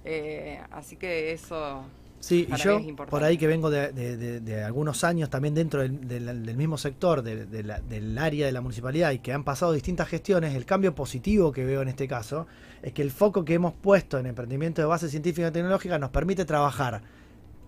[0.05, 1.85] Eh, así que eso
[2.27, 2.79] Sí, y yo,
[3.11, 6.57] por ahí que vengo de, de- de- de algunos años también dentro del, del- del
[6.57, 10.65] mismo sector, la- del área de la municipalidad y que han pasado distintas gestiones, el
[10.65, 12.47] cambio positivo que veo en este caso
[12.83, 16.11] es que el foco que hemos puesto en emprendimiento de base científica y tecnológica nos
[16.11, 17.03] permite trabajar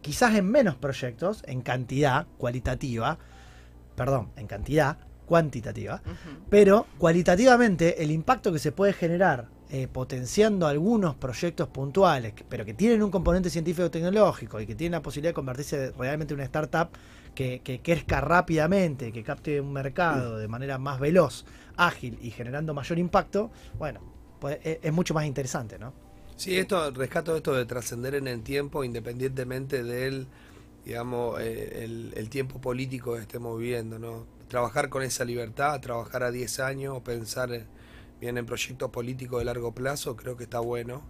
[0.01, 3.19] quizás en menos proyectos, en cantidad cualitativa,
[3.95, 6.01] perdón, en cantidad cuantitativa,
[6.49, 12.75] pero cualitativamente el impacto que se puede generar eh, potenciando algunos proyectos puntuales, pero que
[12.75, 16.91] tienen un componente científico-tecnológico y que tienen la posibilidad de convertirse realmente en una startup
[17.35, 21.45] que, que crezca rápidamente, que capte un mercado de manera más veloz,
[21.77, 24.01] ágil y generando mayor impacto, bueno,
[24.39, 25.95] pues es, es mucho más interesante, ¿no?
[26.37, 30.29] Sí, esto, rescato esto de trascender en el tiempo, independientemente del,
[30.85, 34.29] digamos, eh, el, el tiempo político que estemos viviendo, ¿no?
[34.49, 37.71] Trabajar con esa libertad, trabajar a 10 años, pensar en-
[38.21, 41.03] bien en proyectos políticos de largo plazo, creo que está bueno.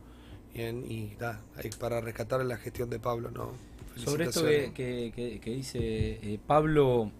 [0.54, 1.12] Bien, y
[1.56, 3.52] hay para rescatar la gestión de Pablo, ¿no?
[3.96, 4.74] Sobre esto que, Felicitaciones.
[4.74, 7.10] que- que- que dice eh, Pablo,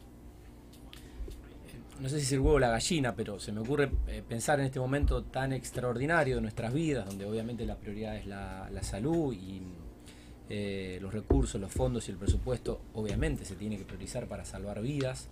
[1.69, 4.23] eh, no sé si es el huevo o la gallina, pero se me ocurre eh,
[4.27, 8.69] pensar en este momento tan extraordinario de nuestras vidas, donde obviamente la prioridad es la,
[8.71, 9.61] la salud y,
[10.49, 14.81] eh, los recursos, los fondos y el presupuesto, obviamente se tiene que priorizar para salvar
[14.81, 15.29] vidas,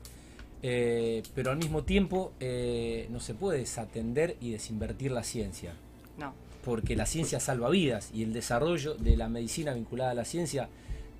[0.67, 5.75] eh, pero al mismo tiempo eh, no se puede desatender y desinvertir la ciencia,
[6.17, 6.33] No.
[6.65, 10.71] porque la ciencia salva vidas y el desarrollo de la medicina vinculada a la ciencia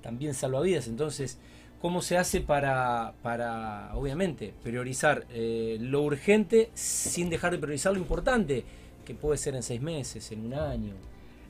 [0.01, 0.87] también salva vidas.
[0.87, 1.37] Entonces,
[1.79, 7.99] ¿cómo se hace para, para obviamente, priorizar eh, lo urgente sin dejar de priorizar lo
[7.99, 8.63] importante,
[9.05, 10.93] que puede ser en seis meses, en un año?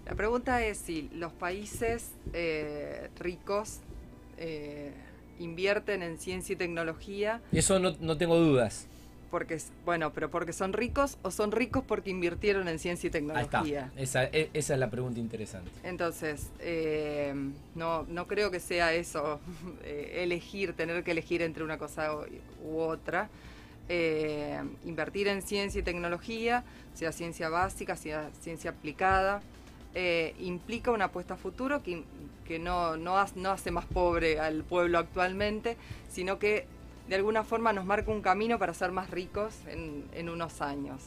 [0.06, 2.12] La pregunta es si los países
[3.18, 3.80] ricos
[5.40, 8.88] invierten en ciencia y tecnología Y eso no, no tengo dudas.
[9.32, 13.22] porque, bueno, pero porque son ricos o son ricos porque invirtieron en ciencia y Ahí
[13.22, 13.60] está.
[13.62, 13.92] tecnología.
[13.98, 15.70] Esa, e- esa es la pregunta interesante.
[15.84, 17.34] Entonces, eh,
[17.76, 19.40] no, no creo que sea eso,
[19.84, 22.26] eh, elegir, tener que elegir entre una cosa u
[22.64, 23.30] u otra.
[23.90, 26.64] Eh, invertir en ciencia y tecnología,
[26.96, 29.42] sea ciencia básica, sea ciencia aplicada,
[29.96, 32.04] eh, implica una apuesta a futuro que,
[32.46, 35.78] que no, no, ha- no hace más pobre al pueblo actualmente,
[36.12, 36.68] sino que
[37.08, 41.02] de alguna forma nos marca un camino para ser más ricos en, en unos años.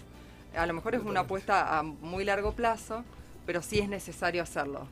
[0.56, 3.04] A lo mejor es una apuesta a muy largo plazo,
[3.46, 4.86] pero sí es necesario hacerlo.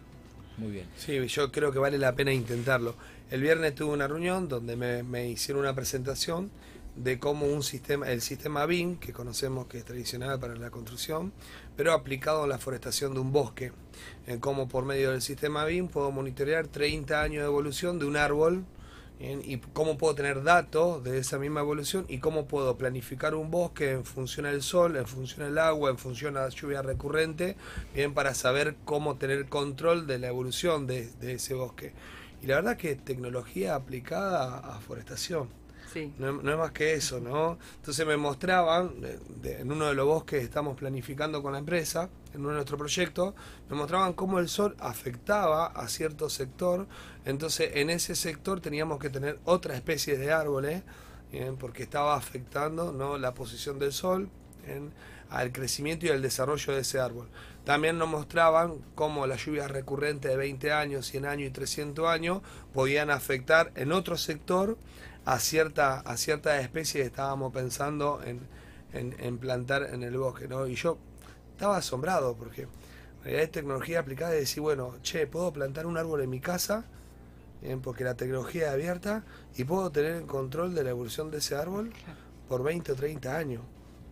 [0.58, 0.86] Muy bien.
[0.96, 2.94] Sí, yo creo que vale la pena intentarlo.
[3.30, 6.50] El viernes tuve una reunión donde me, me hicieron una presentación
[6.96, 11.32] de cómo un sistema, el sistema BIM, que conocemos que es tradicional para la construcción,
[11.76, 13.72] pero aplicado a la forestación de un bosque.
[14.26, 18.16] En cómo por medio del sistema BIM puedo monitorear 30 años de evolución de un
[18.16, 18.64] árbol
[19.18, 23.92] y cómo puedo tener datos de esa misma evolución y cómo puedo planificar un bosque
[23.92, 27.56] en función del sol, en función del agua, en función de la lluvia recurrente,
[27.94, 31.94] bien para saber cómo tener control de la evolución de, de ese bosque.
[32.42, 35.48] Y la verdad que tecnología aplicada a forestación.
[36.18, 37.58] No, es más que eso, ¿no?
[37.76, 38.94] Entonces me mostraban,
[39.44, 42.78] en uno de los bosques que estamos planificando con la empresa, en uno de nuestros
[42.78, 43.34] proyectos,
[43.70, 46.86] me mostraban cómo el sol afectaba a cierto sector.
[47.24, 50.82] Entonces en ese sector teníamos que tener otra especie de árboles,
[51.58, 53.18] porque estaba afectando ¿no?
[53.18, 54.28] la posición del sol
[54.64, 54.92] ¿bien?
[55.28, 57.28] al crecimiento y al desarrollo de ese árbol.
[57.64, 62.42] También nos mostraban cómo las lluvias recurrentes de 20 años, 100 años y 300 años
[62.72, 64.78] podían afectar en otro sector
[65.26, 68.40] a cierta a ciertas especies estábamos pensando en,
[68.94, 70.66] en- en plantar en el bosque, ¿no?
[70.68, 70.98] Y yo
[71.52, 72.68] estaba asombrado porque en
[73.24, 76.86] realidad es tecnología aplicada y decir, bueno, che, puedo plantar un árbol en mi casa,
[77.62, 79.24] Bien, porque la tecnología es abierta
[79.56, 81.92] y puedo tener el control de la evolución de ese árbol
[82.48, 83.62] por 20 o 30 años.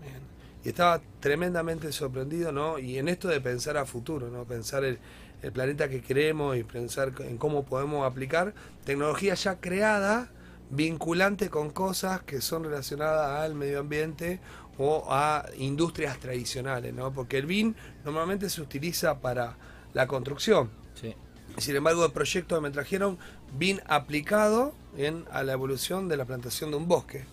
[0.01, 0.23] Bien.
[0.65, 2.79] Y estaba tremendamente sorprendido, ¿no?
[2.79, 4.45] Y en esto de pensar a futuro, ¿no?
[4.47, 4.99] Pensar el,
[5.43, 8.55] el planeta que queremos y pensar en cómo podemos aplicar
[8.85, 10.31] tecnología ya creada,
[10.71, 14.41] vinculante con cosas que son relacionadas al medio ambiente
[14.79, 17.13] o a industrias tradicionales, ¿no?
[17.13, 19.57] Porque el BIN normalmente se utiliza para
[19.93, 20.71] la construcción.
[21.01, 21.15] Sí.
[21.59, 23.17] Sin embargo, el proyecto que me trajeron,
[23.57, 27.25] BIN aplicado en, a la evolución de la plantación de un bosque.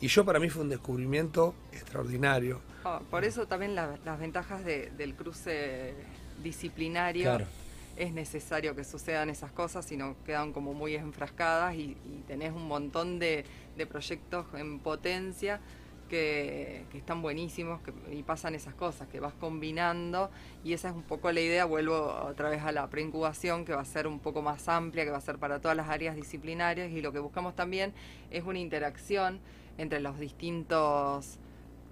[0.00, 2.62] Y yo para mí fue un descubrimiento extraordinario.
[2.84, 5.92] Ah, por eso también la- las ventajas de- del cruce
[6.42, 7.44] disciplinario Claro.
[8.00, 12.52] Es necesario que sucedan esas cosas, si no quedan como muy enfrascadas y, y tenés
[12.52, 13.44] un montón de,
[13.76, 15.60] de proyectos en potencia
[16.08, 20.30] que, que están buenísimos que, y pasan esas cosas, que vas combinando.
[20.64, 21.94] Y esa es un poco la idea, vuelvo
[22.26, 25.18] otra vez a la preincubación que va a ser un poco más amplia, que va
[25.18, 26.90] a ser para todas las áreas disciplinarias.
[26.90, 27.92] Y lo que buscamos también
[28.30, 29.40] es una interacción
[29.76, 31.38] entre los distintos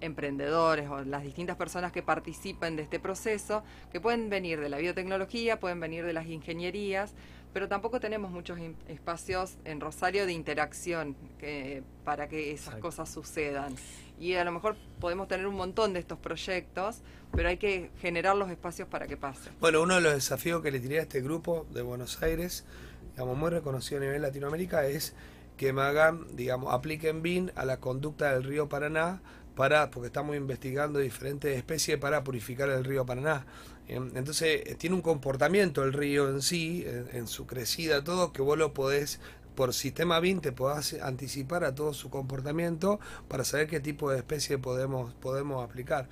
[0.01, 4.77] emprendedores o las distintas personas que participen de este proceso, que pueden venir de la
[4.77, 7.13] biotecnología, pueden venir de las ingenierías,
[7.53, 12.81] pero tampoco tenemos muchos espacios en Rosario de interacción que- para que esas Exacto.
[12.81, 13.75] cosas sucedan.
[14.19, 18.35] Y a lo mejor podemos tener un montón de estos proyectos, pero hay que generar
[18.35, 19.53] los espacios para que pasen.
[19.59, 22.65] Bueno, uno de los desafíos que le tiré a este grupo de Buenos Aires,
[23.13, 25.13] digamos, muy reconocido a nivel Latinoamérica, es
[25.57, 29.21] que me hagan, digamos, apliquen BIN a la conducta del río Paraná,
[29.59, 33.45] para, porque estamos investigando diferentes especies para purificar el río Paraná.
[33.89, 38.41] Em, Entonces, eh, tiene un comportamiento el río en sí, en, su crecida, todo, que
[38.41, 39.19] vos lo podés,
[39.55, 44.19] por sistema BIN, te podás anticipar a todo su comportamiento para saber qué tipo de
[44.19, 46.07] especie podemos, podemos aplicar.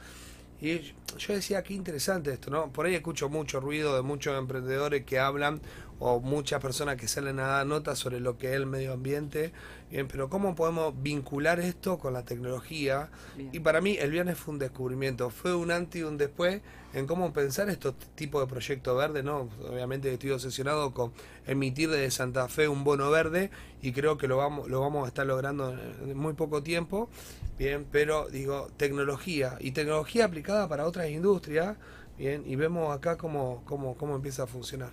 [0.60, 0.80] Y
[1.18, 2.74] yo decía, qué interesante esto, ¿no?
[2.74, 5.62] Por ahí escucho mucho ruido de muchos emprendedores que hablan
[6.00, 9.54] o muchas personas que salen a dar notas sobre lo que es el medio ambiente,
[9.90, 13.10] bien, pero ¿cómo podemos vincular esto con la tecnología?
[13.36, 13.50] Bien.
[13.54, 16.62] Y para mí el viernes fue un descubrimiento, fue un antes y un después
[16.94, 19.50] en cómo pensar estos tipos de proyectos verdes, ¿no?
[19.70, 21.12] Obviamente estoy obsesionado con
[21.46, 25.08] emitir desde Santa Fe un bono verde y creo que lo vamos, lo vamos a
[25.08, 27.10] estar logrando en en muy poco tiempo,
[27.58, 31.78] bien, pero digo, tecnología y tecnología aplicada para otras industrias,
[32.18, 34.92] bien, y vemos acá cómo, cómo, cómo empieza a funcionar.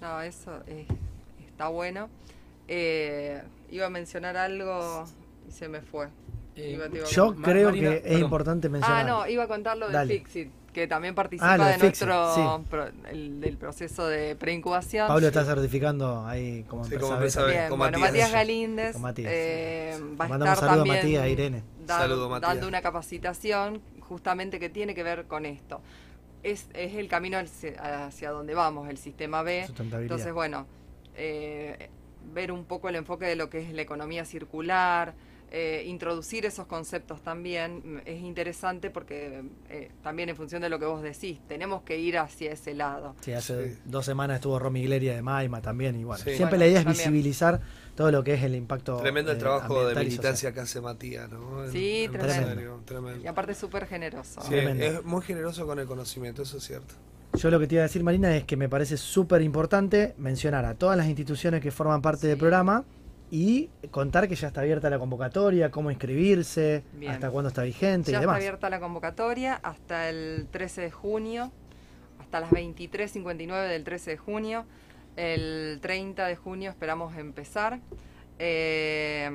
[0.00, 0.86] No, eso eh,
[1.48, 2.08] está bueno.
[2.66, 3.40] Eh,
[3.72, 5.04] iba a mencionar algo
[5.48, 6.06] y se me fue.
[6.54, 8.20] Eh, Iba- iba Yo creo Marina, que es perdón.
[8.20, 9.00] importante mencionar.
[9.00, 10.06] Ah, no, iba a contar lo de.
[10.06, 12.66] Fixit, que también participa Ah, lo de de, Fixit, nuestro sí.
[12.70, 15.08] pro- el- del proceso de preincubación.
[15.08, 17.44] Pablo está certificando ahí como Sí, empresa como empresa.
[17.46, 18.10] Bien, con bueno, Matías.
[18.10, 19.32] Matías Galíndez Con Matías.
[19.34, 21.62] eh, va a Mandamos estar saludo a también Matías, a Irene.
[21.86, 22.50] dan- Saludo, Matías.
[22.52, 25.80] dando una capacitación justamente que tiene que ver con esto.
[26.42, 29.64] Es, es el camino hacia, hacia donde vamos, el sistema B.
[29.66, 30.02] Sustentabilidad.
[30.02, 30.66] Entonces, bueno,
[31.16, 31.88] eh,
[32.32, 35.14] ver un poco el enfoque de lo que es la economía circular,
[35.54, 40.78] eh, introducir esos conceptos también mm, es interesante porque eh, también en función de lo
[40.78, 43.14] que vos decís, tenemos que ir hacia ese lado.
[43.20, 43.78] Sí, hace Sí.
[43.84, 45.94] dos semanas estuvo Romy Gleria de Maima también.
[46.00, 46.30] Y bueno, Sí.
[46.36, 46.98] siempre Bueno, la idea es también.
[47.12, 47.60] visibilizar
[47.94, 48.96] todo lo que es el impacto.
[48.96, 51.64] Tremendo el eh, trabajo de militancia que hace Matías, ¿no?
[51.64, 52.80] En- Sí, en tremendo.
[52.86, 53.22] Tremendo.
[53.22, 54.40] Y aparte súper generoso.
[54.40, 54.84] Sí, Tremendo.
[54.86, 56.94] es muy generoso con el conocimiento, eso es cierto.
[57.34, 60.64] Yo lo que te iba a decir, Marina, es que me parece súper importante mencionar
[60.64, 62.84] a todas las instituciones que forman parte del programa
[63.30, 67.12] y contar que ya está abierta la convocatoria, cómo inscribirse, Bien.
[67.12, 68.36] hasta cuándo está vigente Ya y está demás.
[68.36, 71.50] abierta la convocatoria hasta el 13 de junio,
[72.20, 74.66] hasta las 23.59 del 13 de junio.
[75.16, 77.80] El 30 de junio esperamos empezar.
[78.38, 79.30] Eh,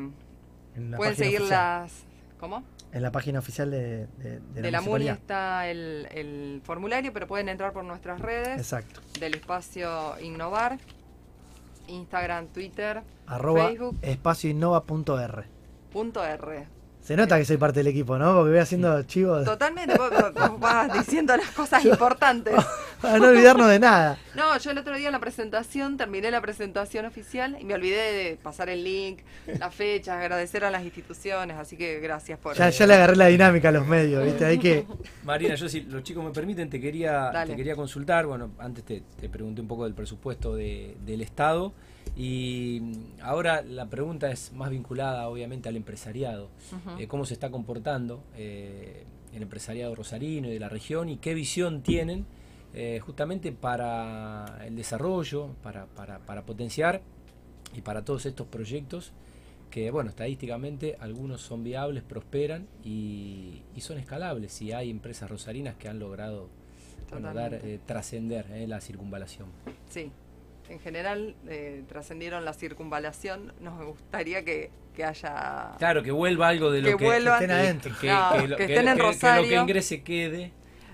[0.95, 1.49] pueden seguir oficial.
[1.83, 2.03] las...
[2.39, 2.63] ¿Cómo?
[2.97, 5.15] En la página oficial de, de- de de la MUNI municipalidad.
[5.17, 9.01] está el, el formulario, pero pueden entrar por nuestras redes Exacto.
[9.19, 10.79] del espacio Innovar,
[11.87, 13.97] Instagram, Twitter, Arroba Facebook.
[14.01, 15.43] espacioinnova.r.
[15.93, 16.67] punto R.
[17.07, 18.33] Se nota que soy parte del equipo, ¿no?
[18.35, 22.53] Porque voy haciendo chivos Totalmente, vos, vos- vos vas diciendo las cosas importantes.
[23.01, 24.17] para no olvidarnos de nada.
[24.35, 28.11] No, yo el otro día en la presentación, terminé la presentación oficial y me olvidé
[28.11, 29.19] de pasar el link,
[29.57, 32.57] las fechas, agradecer a las instituciones, así que gracias por...
[32.57, 34.43] Ya, ya le agarré la dinámica a los medios, ¿viste?
[34.43, 34.85] Hay que.
[35.23, 37.51] Marina, yo si los chicos me permiten, te quería, Dale.
[37.51, 38.25] te quería consultar.
[38.25, 41.71] Bueno, antes te, te pregunté un poco del presupuesto de- del Estado
[42.15, 46.49] y mm, ahora la pregunta es más vinculada obviamente al empresariado.
[46.99, 51.33] Eh, ¿Cómo se está comportando eh, el empresariado rosarino y de la región y qué
[51.33, 52.25] visión tienen
[52.73, 57.01] eh, justamente para el desarrollo, para, para, para potenciar
[57.75, 59.11] y para todos estos proyectos
[59.71, 64.61] que, bueno, estadísticamente algunos son viables, prosperan y, y son escalables.
[64.61, 66.49] Y hay empresas rosarinas que han logrado
[67.09, 69.47] bueno, dar, eh, trascender la circunvalación.
[69.89, 70.11] Sí,
[70.69, 75.71] en general eh, trascendieron la circunvalación, nos gustaría que, que haya...
[75.77, 77.39] Claro, que vuelva algo de lo Que que, vuelvan.
[77.39, 77.93] Que estén adentro.
[77.99, 79.49] que, No, que lo, que que- estén en que- que lo Rosario.
[79.49, 80.51] que ingrese quede.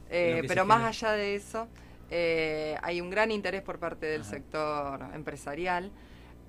[0.10, 1.68] Eh, pero más allá de eso,
[2.12, 4.30] eh, hay un gran interés por parte del Ajá.
[4.30, 5.92] sector empresarial.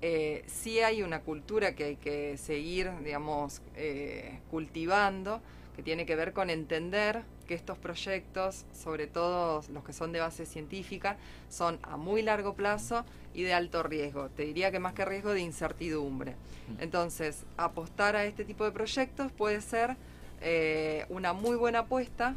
[0.01, 5.41] Eh, sí hay una cultura que hay que seguir, digamos, eh, cultivando,
[5.75, 10.19] que tiene que ver con entender que estos proyectos, sobre todo los que son de
[10.19, 11.17] base científica,
[11.49, 14.29] son a muy largo plazo y de alto riesgo.
[14.29, 16.31] Te diría que más que riesgo de incertidumbre.
[16.67, 16.81] Mm.
[16.83, 19.95] Entonces, apostar a este tipo de proyectos puede ser
[20.41, 22.35] eh, una muy buena apuesta,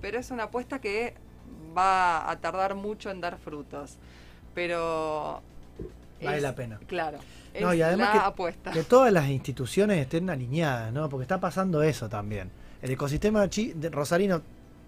[0.00, 1.14] pero es una apuesta que
[1.76, 3.96] va a tardar mucho en dar frutos.
[4.54, 5.42] Pero
[6.22, 6.78] Vale es- la pena.
[6.86, 7.18] Claro.
[7.60, 8.70] No, es y además la que- apuesta.
[8.70, 11.08] Que todas las instituciones estén alineadas, ¿no?
[11.08, 12.50] Porque está pasando eso también.
[12.82, 14.42] El ecosistema chi- de rosarino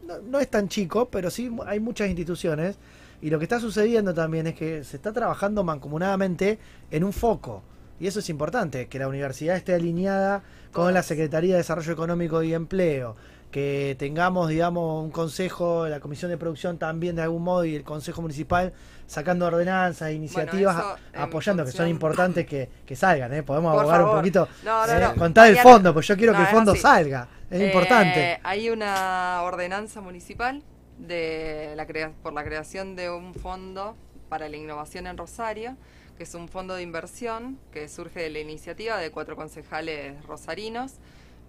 [0.07, 2.76] no, no es tan chico, pero sí hay muchas instituciones.
[3.22, 6.59] Y lo que está sucediendo también es que se está trabajando mancomunadamente
[6.91, 7.62] en un foco.
[7.99, 11.03] Y eso es importante, que la universidad esté alineada con la.
[11.03, 13.14] Secretaría de Desarrollo Económico y Empleo.
[13.51, 17.83] Que tengamos, digamos, un consejo, la comisión de producción también de algún modo y el
[17.83, 18.73] consejo municipal
[19.09, 23.43] sacando ordenanzas, iniciativas, eso apoyando, que son importantes que, que salgan, ¿eh?
[23.43, 24.47] Podemos Por abogar un poquito.
[24.65, 25.15] No, no, eh, no.
[25.17, 27.27] Contar el fondo, pues yo quiero que el fondo salga.
[27.51, 28.39] Es Eh, importante.
[28.45, 30.63] Hay una ordenanza municipal
[30.99, 33.97] de la crea- por la creación de un fondo
[34.29, 35.77] para la innovación en Rosario,
[36.17, 40.93] que es un fondo de inversión que surge de la iniciativa de cuatro concejales rosarinos.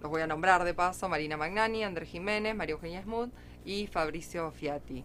[0.02, 3.32] Los voy a nombrar de paso, Marina Magnani, Andrés Jiménez, María Eugenia Smut
[3.64, 5.04] y Fabricio Fiati.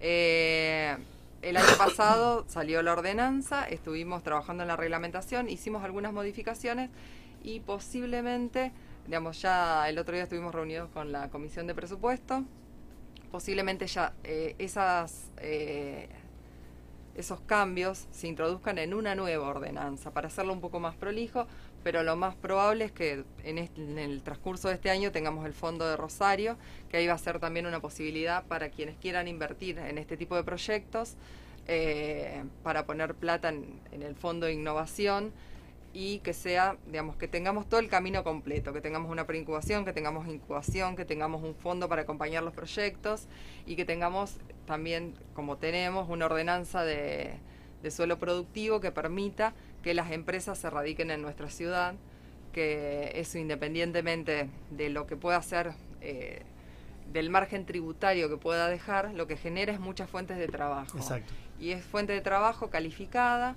[0.00, 0.96] Eh,
[1.42, 6.88] el año pasado salió la ordenanza, estuvimos trabajando en la reglamentación, hicimos algunas modificaciones
[7.44, 8.72] y posiblemente,
[9.04, 12.42] digamos, ya el otro día estuvimos reunidos con la Comisión de Presupuesto,
[13.30, 16.08] posiblemente ya eh, esas, eh,
[17.14, 21.46] esos cambios se introduzcan en una nueva ordenanza para hacerlo un poco más prolijo,
[21.88, 25.46] pero lo más probable es que en, este- en el transcurso de este año tengamos
[25.46, 26.58] el Fondo de Rosario,
[26.90, 30.36] que ahí va a ser también una posibilidad para quienes quieran invertir en este tipo
[30.36, 31.14] de proyectos,
[31.66, 35.32] eh, para poner plata en, el Fondo de Innovación
[35.94, 39.94] y que sea, digamos, que tengamos todo el camino completo, que tengamos una preincubación, que
[39.94, 43.28] tengamos incubación, que tengamos un fondo para acompañar los proyectos
[43.64, 44.36] y que tengamos
[44.66, 47.38] también, como tenemos, una ordenanza de,
[47.82, 49.54] de suelo productivo que permita
[49.88, 51.94] que las empresas se radiquen en nuestra ciudad,
[52.52, 55.72] que eso independientemente de lo que pueda hacer,
[56.02, 56.42] eh,
[57.10, 60.98] del margen tributario que pueda dejar, lo que genera es muchas fuentes de trabajo.
[60.98, 61.32] Exacto.
[61.58, 63.56] Y es fuente de trabajo calificada,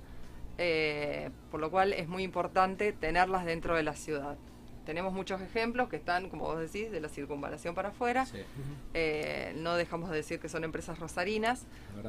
[0.57, 4.37] eh, por lo cual es muy importante tenerlas dentro de la ciudad.
[4.85, 8.25] Tenemos muchos ejemplos que están, como vos decís, de la circunvalación para afuera.
[8.25, 8.37] Sí,
[8.93, 11.65] Eh, no dejamos de decir que son empresas rosarinas,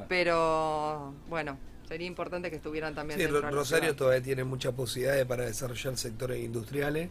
[0.08, 1.58] pero bueno,
[1.92, 5.98] sería importante que estuvieran también Sí, dentro de Rosario todavía tiene muchas posibilidades para desarrollar
[5.98, 7.10] sectores industriales.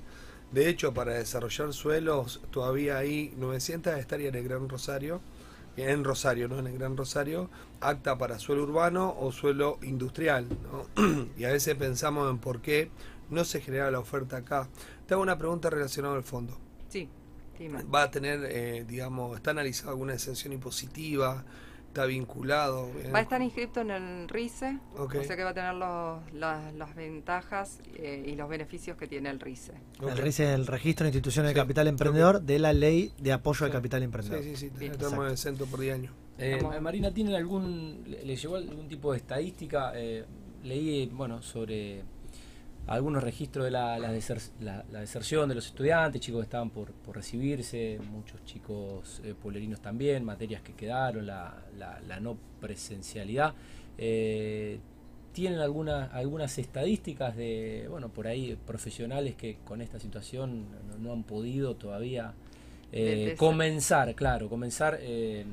[0.51, 5.21] De hecho, para desarrollar suelos, todavía hay 900 hectáreas en el Gran Rosario,
[5.77, 10.47] en Rosario, no en el Gran Rosario, acta para suelo urbano o suelo industrial.
[10.49, 11.27] ¿no?
[11.37, 12.89] y a veces pensamos en por qué
[13.29, 14.67] no se genera la oferta acá.
[15.05, 16.57] Te hago una pregunta relacionada al fondo.
[16.89, 17.07] Sí,
[17.59, 17.83] dime.
[17.83, 21.45] ¿Va a tener, eh, digamos, está analizado alguna exención impositiva?
[21.91, 22.89] ¿Está vinculado?
[23.13, 26.73] Va a estar inscrito en el RICE, o sea que va a tener los- las,
[26.75, 29.73] las ventajas eh, y los beneficios que tiene el RICE.
[30.01, 33.33] El RICE es el Registro de Instituciones Sí, de Capital Emprendedor de la Ley de
[33.33, 33.73] Apoyo al.
[33.73, 34.41] Capital Emprendedor.
[34.41, 36.13] Sí, sí, sí, estamos exentos por 10 años.
[36.37, 36.81] Eh, Vamos.
[36.81, 39.91] Marina, ¿tienen algún, le, le llegó algún tipo de estadística?
[39.93, 40.23] Eh,
[40.63, 42.03] leí, bueno, sobre
[42.87, 46.69] algunos registros de la, la, deser- la- la deserción de los estudiantes, chicos que estaban
[46.71, 52.37] por, por recibirse, muchos chicos eh, pueblerinos también, materias que quedaron, la, la- la no
[52.59, 53.53] presencialidad.
[53.97, 54.79] Eh,
[55.33, 61.13] ¿Tienen alguna, algunas estadísticas de, bueno, por ahí profesionales que con esta situación no, no
[61.13, 62.33] han podido todavía
[62.91, 65.45] eh, comenzar, claro, comenzar eh,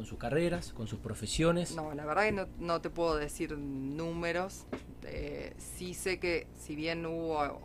[0.00, 1.76] con sus carreras, con sus profesiones?
[1.76, 4.64] No, la verdad que no, no te puedo decir números.
[5.04, 7.60] Eh, sí sé que si bien hubo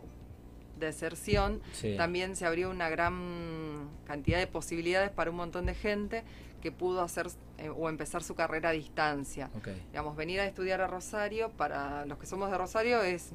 [0.78, 1.94] deserción, Sí.
[1.96, 6.24] también se abrió una gran cantidad de posibilidades para un montón de gente
[6.60, 9.48] que pudo hacer eh, o empezar su carrera a distancia.
[9.92, 13.30] Digamos, venir a estudiar a Rosario, para los que somos de Rosario es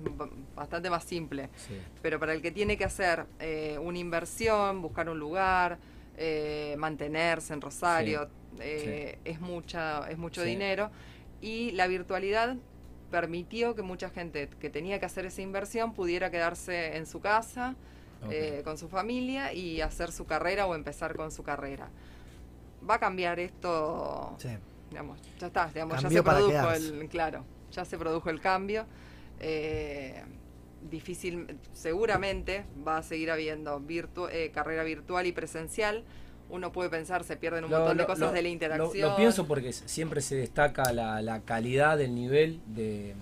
[0.56, 1.50] bastante más simple.
[1.56, 1.74] Sí.
[2.04, 5.80] Pero para el que tiene que hacer eh, una inversión, buscar un lugar,
[6.18, 8.28] eh, mantenerse en Rosario,
[8.62, 10.50] eh, es mucha, es mucho Sí.
[10.50, 10.92] dinero.
[11.42, 12.56] Y la virtualidad
[13.10, 17.76] permitió que mucha gente que tenía que hacer esa inversión pudiera quedarse en su casa,
[18.30, 21.90] eh, con su familia y hacer su carrera o empezar con su carrera.
[22.88, 24.50] Va a cambiar esto Sí.
[24.90, 28.86] digamos, ya está, digamos, ya se produjo el, claro, ya se produjo el cambio.
[29.40, 30.22] Eh,
[30.90, 36.04] difícil, seguramente va a seguir habiendo virtu- eh, carrera virtual y presencial.
[36.52, 39.10] Uno puede pensar, se pierden un Lo- montón de lo- cosas lo- de la interacción.
[39.10, 43.16] Lo, pienso porque siempre se destaca la, la calidad del nivel de,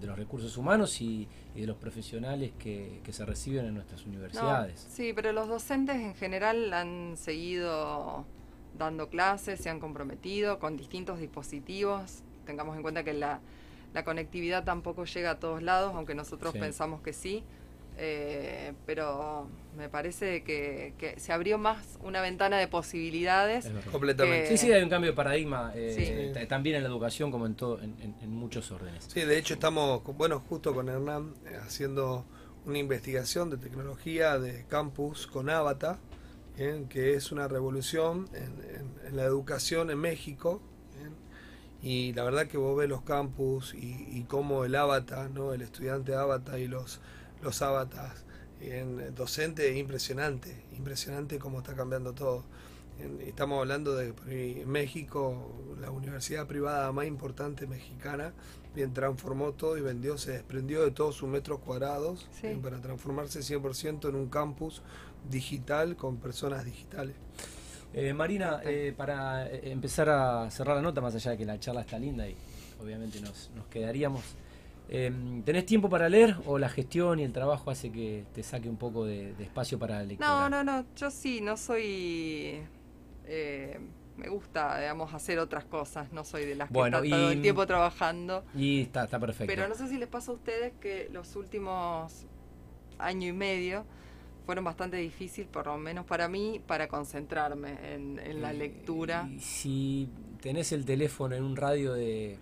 [0.00, 4.04] de los recursos humanos y, y de los profesionales que, que se reciben en nuestras
[4.04, 4.86] No, universidades.
[4.90, 8.24] sí, pero los docentes en general han seguido
[8.78, 12.22] dando clases, se han comprometido con distintos dispositivos.
[12.46, 13.40] Tengamos en cuenta que la,
[13.94, 16.58] la conectividad tampoco llega a todos lados, aunque nosotros Sí.
[16.58, 17.44] pensamos que sí.
[17.98, 23.70] Eh, pero me parece que, que se abrió más una ventana de posibilidades.
[23.90, 24.48] Completamente.
[24.48, 25.94] Sí, sí, hay un cambio de paradigma eh,
[26.32, 26.32] Sí.
[26.34, 29.04] t- también en la educación como en, todo, en, en- en muchos órdenes.
[29.12, 32.24] Sí, de hecho estamos, con- bueno, justo con Hernán eh, haciendo
[32.64, 35.98] una investigación de tecnología de campus con Avatar,
[36.56, 36.88] ¿bien?
[36.88, 40.62] que es una revolución en, en- en la educación en México.
[40.98, 41.12] ¿bien?
[41.82, 45.52] Y la verdad que vos ves los campus y, y cómo el avatar, ¿no?
[45.52, 47.00] el estudiante avatar y los,
[47.42, 48.24] los avatars
[48.60, 52.44] en docente es impresionante, impresionante cómo está cambiando todo.
[53.00, 54.14] En- Estamos hablando de
[54.60, 58.32] en México, la universidad privada más importante mexicana,
[58.74, 62.46] bien transformó todo y vendió, se desprendió de todos sus metros cuadrados Sí.
[62.48, 64.82] bien, para transformarse 100% en un campus
[65.28, 67.16] digital con personas digitales.
[67.94, 71.58] Eh, Marina, eh, para eh, empezar a cerrar la nota, más allá de que la
[71.60, 72.34] charla está linda y
[72.82, 74.22] obviamente nos, nos quedaríamos,
[74.88, 75.12] eh,
[75.44, 78.76] ¿tenés tiempo para leer o la gestión y el trabajo hace que te saque un
[78.76, 80.28] poco de, de espacio para la lectura?
[80.28, 82.60] No, no, no, yo sí, no soy...
[83.26, 83.78] eh,
[84.16, 87.66] me gusta, digamos, hacer otras cosas, no soy de las que está todo el tiempo
[87.66, 88.44] trabajando.
[88.54, 89.50] Y está, está perfecto.
[89.52, 92.26] Pero no sé si les pasa a ustedes que los últimos
[92.98, 93.84] año y medio
[94.44, 99.26] fueron bastante difíciles, por lo menos para mí, para concentrarme en, en la lectura.
[99.34, 100.08] y si
[100.42, 102.38] tenés el teléfono en un radio de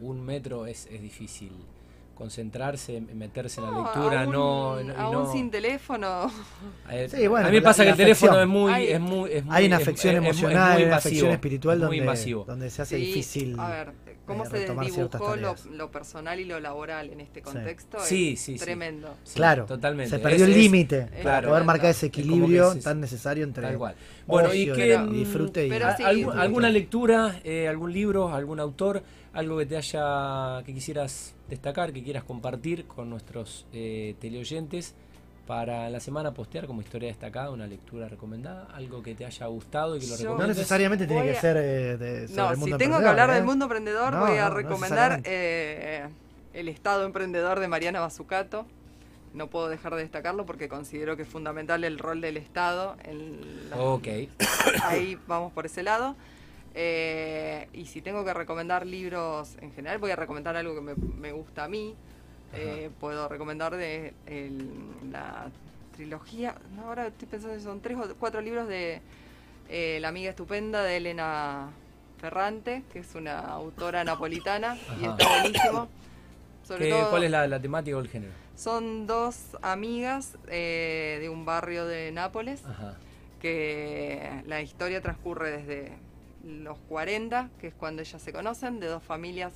[0.00, 1.52] un metro es, es difícil
[2.14, 6.30] concentrarse, meterse en la lectura, aún, no, no- aún no- sin teléfono.
[6.88, 9.00] Eh, Sí, bueno, a mí me pasa la que el teléfono es muy, Hay- es
[9.00, 11.08] muy, es muy- Hay una es- afección es- es es emocional, muy hay una invasivo,
[11.10, 12.44] afección espiritual es donde, muy invasivo.
[12.44, 13.58] donde se hace Sí, difícil.
[13.58, 13.92] A ver,
[14.26, 18.40] cómo eh, se desdibujó lo, lo personal y lo laboral en este contexto Sí, es
[18.40, 18.64] sí, sí.
[18.64, 19.12] tremendo.
[19.24, 20.10] Sí, claro, totalmente.
[20.10, 21.48] se perdió Es- el es- límite es- para claro.
[21.48, 23.96] poder marcar ese Es equilibrio tan necesario entre Tal cual.
[24.28, 26.24] Bueno, y que y disfrute y Pero sí, sí.
[26.32, 29.02] alguna lectura, eh, algún libro, algún autor,
[29.34, 34.94] algo que te haya, que quisieras destacar, que quieras compartir con nuestros eh, teleoyentes
[35.46, 39.96] para la semana postear como historia destacada, una lectura recomendada, algo que te haya gustado
[39.96, 42.72] y que lo Yo- No necesariamente tiene que ser eh, de, sobre No, el si
[42.78, 43.34] tengo que hablar ¿eh?
[43.34, 46.08] del mundo emprendedor, No, voy a no, recomendar eh,
[46.54, 48.64] El Estado Emprendedor de Mariana Mazzucato.
[49.34, 52.96] No puedo dejar de destacarlo porque considero que es fundamental el rol del Estado.
[53.04, 54.06] En la- Ok.
[54.84, 56.14] Ahí vamos por ese lado.
[56.74, 60.94] Eh, y si tengo que recomendar libros en general, voy a recomendar algo que me,
[60.94, 61.94] me gusta a mí.
[62.52, 64.70] Eh, puedo recomendar de el-
[65.10, 65.46] la
[65.96, 66.56] trilogía.
[66.76, 69.00] No, ahora estoy pensando si son tres o cuatro libros de
[69.68, 71.70] eh, La amiga estupenda de Elena
[72.20, 75.88] Ferrante, que es una autora napolitana y está buenísimo.
[76.66, 78.32] Sobre ¿Qué- todo, ¿Cuál es la, la temática o el género?
[78.56, 82.94] son dos amigas eh, de un barrio de Nápoles Ajá.
[83.42, 85.92] que la historia transcurre desde
[86.46, 89.52] los 40, que es cuando ellas se conocen, de dos familias,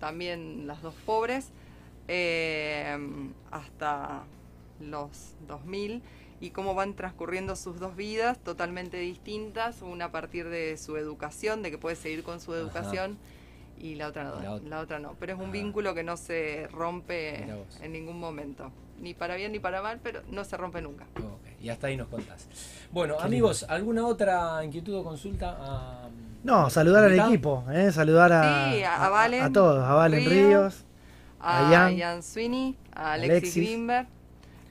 [0.00, 1.48] también las dos pobres,
[2.08, 2.96] eh,
[3.50, 4.22] hasta
[4.80, 6.02] los 2000,
[6.40, 11.62] y cómo van transcurriendo sus dos vidas totalmente distintas, una a partir de su educación,
[11.62, 12.60] de que puede seguir con su Ajá.
[12.60, 13.16] educación,
[13.78, 15.14] y la otra no, La la, ot- otra no.
[15.18, 17.44] Pero es un vínculo que no se rompe
[17.82, 18.70] en ningún momento,
[19.00, 21.04] ni para bien ni para mal, pero no se rompe nunca.
[21.60, 22.46] Y hasta ahí nos contás.
[22.92, 25.56] Bueno, Qué amigos, ¿alguna otra inquietud o consulta?
[25.58, 26.08] a-
[26.44, 27.90] No, saludar al equipo, ¿eh?
[27.92, 30.84] saludar a, Sí, a- a Valen a todos, a Valen Ríos, Ríos,
[31.40, 31.96] a A Ian.
[31.96, 33.54] Ian Sweeney, a Alexis, Alexis.
[33.64, 34.06] Greenberg.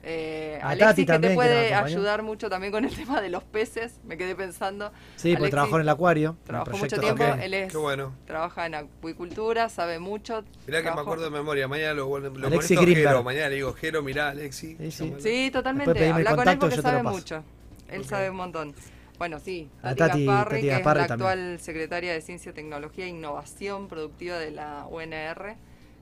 [0.08, 3.28] Eh, A Alexis Tati que también, te puede ayudar mucho también con el tema de
[3.28, 4.92] los peces, me quedé pensando.
[5.16, 6.28] sí, porque Alexis trabajó en el acuario.
[6.30, 7.40] en el Trabajó mucho tiempo, también.
[7.44, 8.12] él es, Qué bueno.
[8.24, 10.44] trabaja en acuicultura, sabe mucho.
[10.66, 11.66] Mirá que me acuerdo de memoria.
[11.66, 12.78] Mañana lo, lo Alexis.
[12.78, 13.24] Jero.
[13.24, 14.76] Mañana le digo, Jero, mirá, Alexi.
[14.76, 15.04] Sí, sí.
[15.06, 15.22] llámalo.
[15.22, 16.08] Sí, totalmente.
[16.10, 17.16] Habla con él porque yo te lo sabe paso.
[17.16, 17.44] mucho.
[17.88, 18.74] Él sabe un montón.
[19.18, 21.28] Bueno, sí, A Tati, Tati- Gasparri, Tati que Gasparri es la también.
[21.30, 25.56] actual secretaria de Ciencia, Tecnología e Innovación Productiva de la UNR,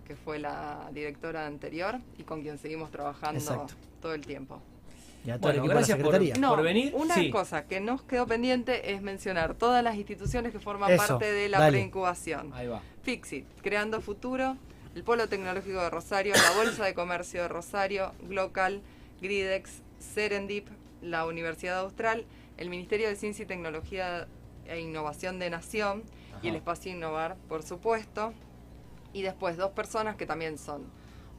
[0.06, 3.74] que fue la directora anterior y con quien seguimos trabajando Exacto.
[4.04, 4.60] Todo el tiempo.
[5.26, 6.38] Y a todo el Bueno, equipo de la gracias por-.
[6.38, 6.92] No, ¿Por venir?
[6.94, 7.30] una Sí.
[7.30, 11.48] cosa que nos quedó pendiente es mencionar todas las instituciones que forman Eso, parte de
[11.48, 12.52] la preincubación.
[12.52, 12.82] Ahí va.
[13.02, 14.58] Fixit, Creando Futuro,
[14.94, 18.82] el Polo Tecnológico de Rosario, la Bolsa de Comercio de Rosario, Glocal,
[19.22, 20.68] Gridex, Serendip,
[21.00, 22.26] la Universidad Austral,
[22.58, 24.28] el Ministerio de Ciencia y Tecnología
[24.66, 26.02] e Innovación de Nación
[26.42, 26.56] y el.
[26.56, 28.34] Espacio Innovar, por supuesto.
[29.14, 30.82] Y después dos personas que también son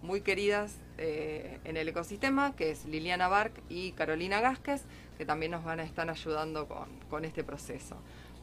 [0.02, 4.84] muy queridas eh, en el ecosistema, que es Liliana Bark y Carolina Gásquez,
[5.18, 7.96] que también nos van a estar ayudando con, con este proceso.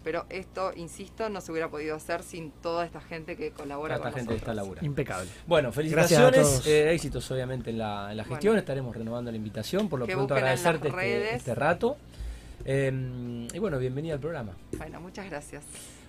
[0.04, 4.08] Pero esto, insisto, no se hubiera podido hacer sin toda esta gente que colabora Esta
[4.10, 4.56] con gente está nosotros.
[4.56, 4.86] laburando.
[4.86, 5.30] Impecable.
[5.46, 6.66] Bueno, Gracias a felicitaciones, todos.
[6.66, 8.34] eh, éxitos obviamente en la, en la Bueno.
[8.36, 11.96] gestión, estaremos renovando la invitación, por lo Que pronto agradecerte este, este rato.
[12.64, 14.52] Eh, y bueno, bienvenida al programa.
[14.76, 15.64] Bueno, muchas gracias.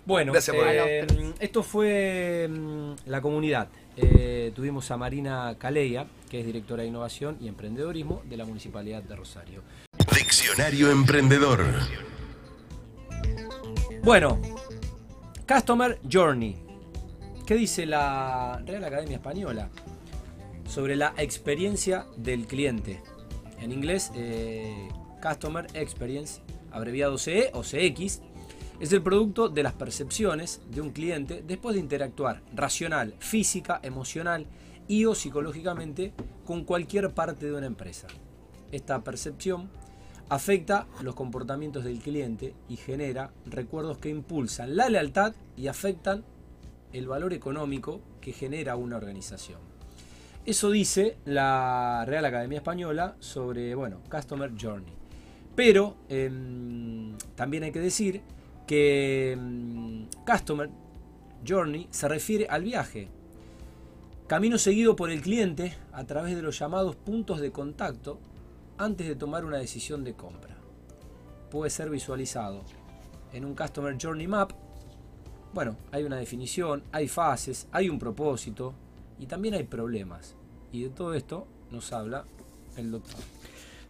[0.05, 1.33] Bueno, Gracias por eh, venir.
[1.39, 3.67] esto fue mm, la comunidad.
[3.95, 9.03] Eh, tuvimos a Marina Caleia, que es directora de innovación y emprendedorismo de la Municipalidad
[9.03, 9.61] de Rosario.
[10.15, 11.63] Diccionario Emprendedor.
[14.01, 14.41] Bueno,
[15.47, 16.55] Customer Journey.
[17.45, 19.69] ¿Qué dice la Real Academia Española
[20.67, 23.03] sobre la experiencia del cliente?
[23.61, 24.89] En inglés, eh,
[25.21, 28.21] Customer Experience, abreviado CE o CX,
[28.79, 34.47] es el producto de las percepciones de un cliente después de interactuar racional, física, emocional
[34.87, 36.13] y o psicológicamente
[36.45, 38.07] con cualquier parte de una empresa.
[38.71, 39.69] Esta percepción
[40.29, 46.23] afecta los comportamientos del cliente y genera recuerdos que impulsan la lealtad y afectan
[46.91, 49.59] el valor económico que genera una organización.
[50.45, 54.93] Eso dice la Real Academia Española sobre, bueno, Customer Journey.
[55.55, 58.21] Pero em, también hay que decir
[58.67, 60.69] que em, Customer
[61.47, 63.07] Journey se refiere al viaje.
[64.33, 68.19] Camino seguido por el cliente a través de los llamados puntos de contacto
[68.79, 70.57] antes de tomar una decisión de compra.
[71.51, 72.63] Puede ser visualizado
[73.31, 74.53] en un Customer Journey Map.
[75.53, 78.73] Bueno, hay una definición, hay fases, hay un propósito
[79.19, 80.35] y también hay problemas.
[80.71, 82.25] Y de todo esto nos habla
[82.75, 83.21] el doctor.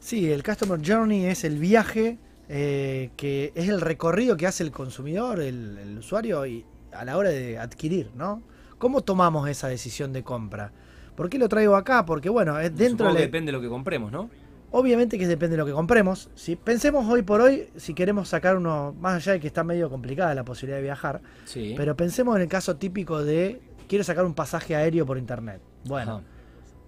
[0.02, 2.20] Sí, el Customer Journey es el viaje
[2.50, 6.44] eh, que es el recorrido que hace el consumidor, el, usuario,
[6.92, 8.44] a la hora de adquirir, ¿no?
[8.84, 10.74] ¿Cómo tomamos esa decisión de compra?
[11.16, 12.06] ¿Por qué lo traigo acá?
[12.06, 14.30] Porque bueno, es dentro de la- depende de lo que compremos, ¿no?
[14.72, 16.30] Obviamente que depende de lo que compremos.
[16.36, 19.90] Si pensemos hoy por hoy, si queremos sacar uno, más allá de que está medio
[19.90, 21.76] complicada la posibilidad de viajar, Sí.
[21.78, 25.62] pero pensemos en el caso típico de quiero sacar un pasaje aéreo por internet.
[25.86, 26.24] Bueno, Ajá.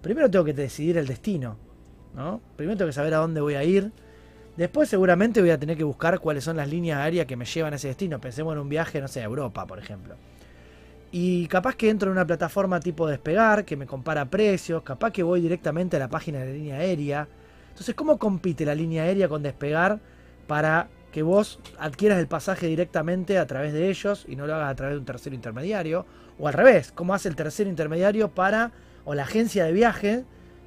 [0.02, 1.56] primero tengo que decidir el destino,
[2.14, 2.42] ¿no?
[2.56, 3.90] Primero tengo que saber a dónde voy a ir.
[4.58, 7.72] Después seguramente voy a tener que buscar cuáles son las líneas aéreas que me llevan
[7.72, 8.20] a ese destino.
[8.20, 10.14] Pensemos en un viaje, no sé, a Europa, por ejemplo.
[11.18, 15.22] Y capaz que entro en una plataforma tipo despegar, que me compara precios, capaz que
[15.22, 17.26] voy directamente a la página de línea aérea.
[17.70, 19.98] Entonces, ¿cómo compite la línea aérea con despegar
[20.46, 24.70] para que vos adquieras el pasaje directamente a través de ellos y no lo hagas
[24.70, 26.04] a través de un tercero intermediario?
[26.38, 28.72] O al revés, ¿cómo hace el tercero intermediario para,
[29.06, 30.24] o la agencia de viaje,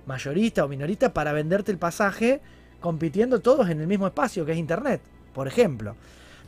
[0.08, 2.42] mayorista o minorista, para venderte el pasaje
[2.80, 5.96] compitiendo todos en el mismo espacio que es Internet, por ejemplo?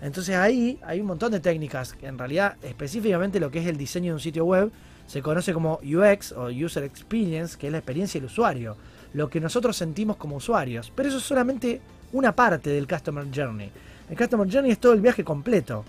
[0.02, 4.08] Entonces ahí hay un montón de técnicas en realidad específicamente lo que es el diseño
[4.08, 4.72] de un sitio web
[5.12, 8.78] se conoce como UX o User Experience, que es la experiencia del usuario,
[9.14, 10.90] lo que nosotros sentimos como usuarios.
[10.96, 11.82] Pero eso es solamente
[12.14, 13.70] una parte del Customer Journey.
[14.10, 15.84] El Customer Journey es todo el viaje completo,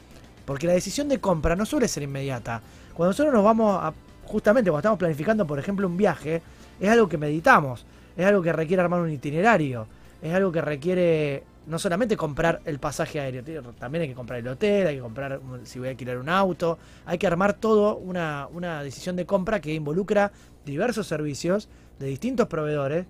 [0.45, 2.61] porque la decisión de compra no suele ser inmediata.
[2.95, 3.95] Cuando nosotros nos vamos a,
[4.25, 6.43] justamente cuando estamos planificando, por ejemplo, un viaje,
[6.81, 7.87] es algo que meditamos,
[8.17, 9.87] es algo que requiere armar un itinerario,
[10.21, 13.43] es algo que requiere no solamente comprar el pasaje aéreo,
[13.75, 16.79] también hay que comprar el hotel, hay que comprar si voy a alquilar un auto,
[17.07, 20.33] hay que armar todo una, una decisión de compra que involucra
[20.67, 23.07] diversos servicios de distintos proveedores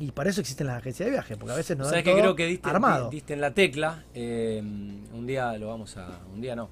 [0.00, 2.20] y para eso existen las agencias de viaje, porque a veces no ¿Sabes dan que
[2.20, 3.10] creo que diste, armado.
[3.10, 4.04] diste en la tecla?
[4.14, 6.20] Eh, un día lo vamos a.
[6.32, 6.68] Un día no.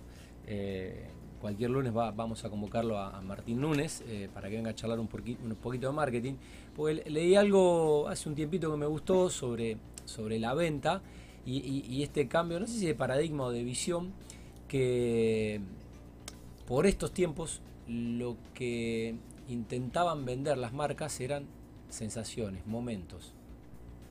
[0.46, 1.08] eh,
[1.40, 4.74] cualquier lunes va- vamos a convocarlo a, a Martín Núñez eh, para que venga a
[4.74, 6.34] charlar un, porqui- un poquito de marketing.
[6.74, 9.76] Porque le- leí algo hace un tiempito que me gustó sobre,
[10.06, 11.02] sobre la venta
[11.44, 14.12] y, y- y este cambio, no sé si de paradigma o de visión,
[14.68, 15.60] que
[16.66, 19.14] por estos tiempos lo que
[19.48, 21.44] intentaban vender las marcas eran
[21.88, 23.32] sensaciones, momentos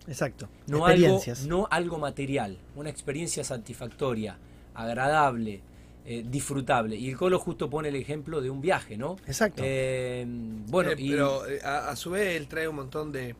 [0.07, 0.47] Exacto.
[0.67, 1.45] no algo, experiencias.
[1.45, 4.37] no algo material, una experiencia satisfactoria,
[4.73, 5.61] agradable,
[6.05, 6.95] eh, disfrutable.
[6.95, 9.17] Y el Colo justo pone el ejemplo de un viaje, ¿no?
[9.27, 9.61] Exacto.
[9.65, 10.23] Eh,
[10.67, 13.35] bueno, Eh, y pero a, a su vez él trae un montón de,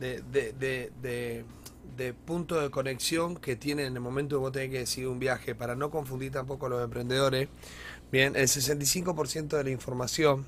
[0.00, 1.44] de, de, de-
[1.96, 5.18] de- puntos de conexión que tiene en el momento que vos tenés que decidir un
[5.18, 7.48] viaje, para no confundir tampoco a los emprendedores.
[8.12, 10.46] Bien, el 65% de la información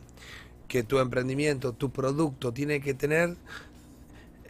[0.69, 3.37] que tu emprendimiento, tu producto tiene que tener,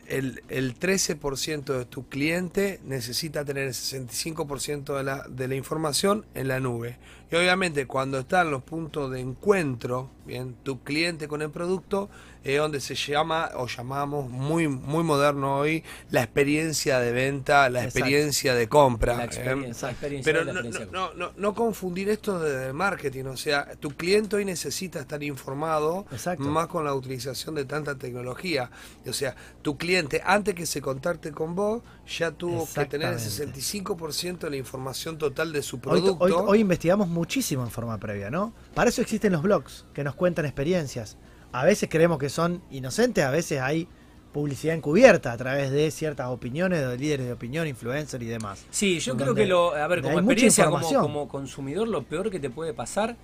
[0.09, 6.25] el, el 13% de tu cliente necesita tener el 65% de la, de la información
[6.35, 6.99] en la nube.
[7.33, 12.11] Y obviamente cuando están los puntos de encuentro, bien, tu cliente con el producto,
[12.45, 17.85] es donde se llama o llamamos muy, muy moderno hoy la experiencia de venta, la
[17.85, 17.99] Exacto.
[18.01, 19.17] experiencia de compra.
[19.17, 19.27] la ¿eh?
[19.27, 20.93] experiencia, la experiencia Pero la no, experiencia.
[20.99, 26.05] no, no, no confundir esto de marketing, o sea, tu cliente hoy necesita estar informado
[26.13, 26.45] Exacto.
[26.45, 28.71] más con la utilización de tanta tecnología.
[29.09, 31.83] O sea, tu cliente antes que se contacte con vos
[32.19, 33.61] ya tuvo que tener el Exactamente.
[33.61, 36.17] 65% de la información total de su producto.
[36.19, 38.53] hoy- hoy investigamos muchísimo en forma previa, ¿no?
[38.75, 41.17] Para eso existen los blogs que nos cuentan experiencias.
[41.53, 43.87] A veces creemos que son inocentes, a veces hay
[44.33, 48.67] publicidad encubierta a través de ciertas opiniones de líderes de opinión, influencers y demás.
[48.71, 50.69] Sí, yo creo que lo, a ver, como experiencia,
[51.01, 53.15] como, consumidor, lo peor que te puede pasar,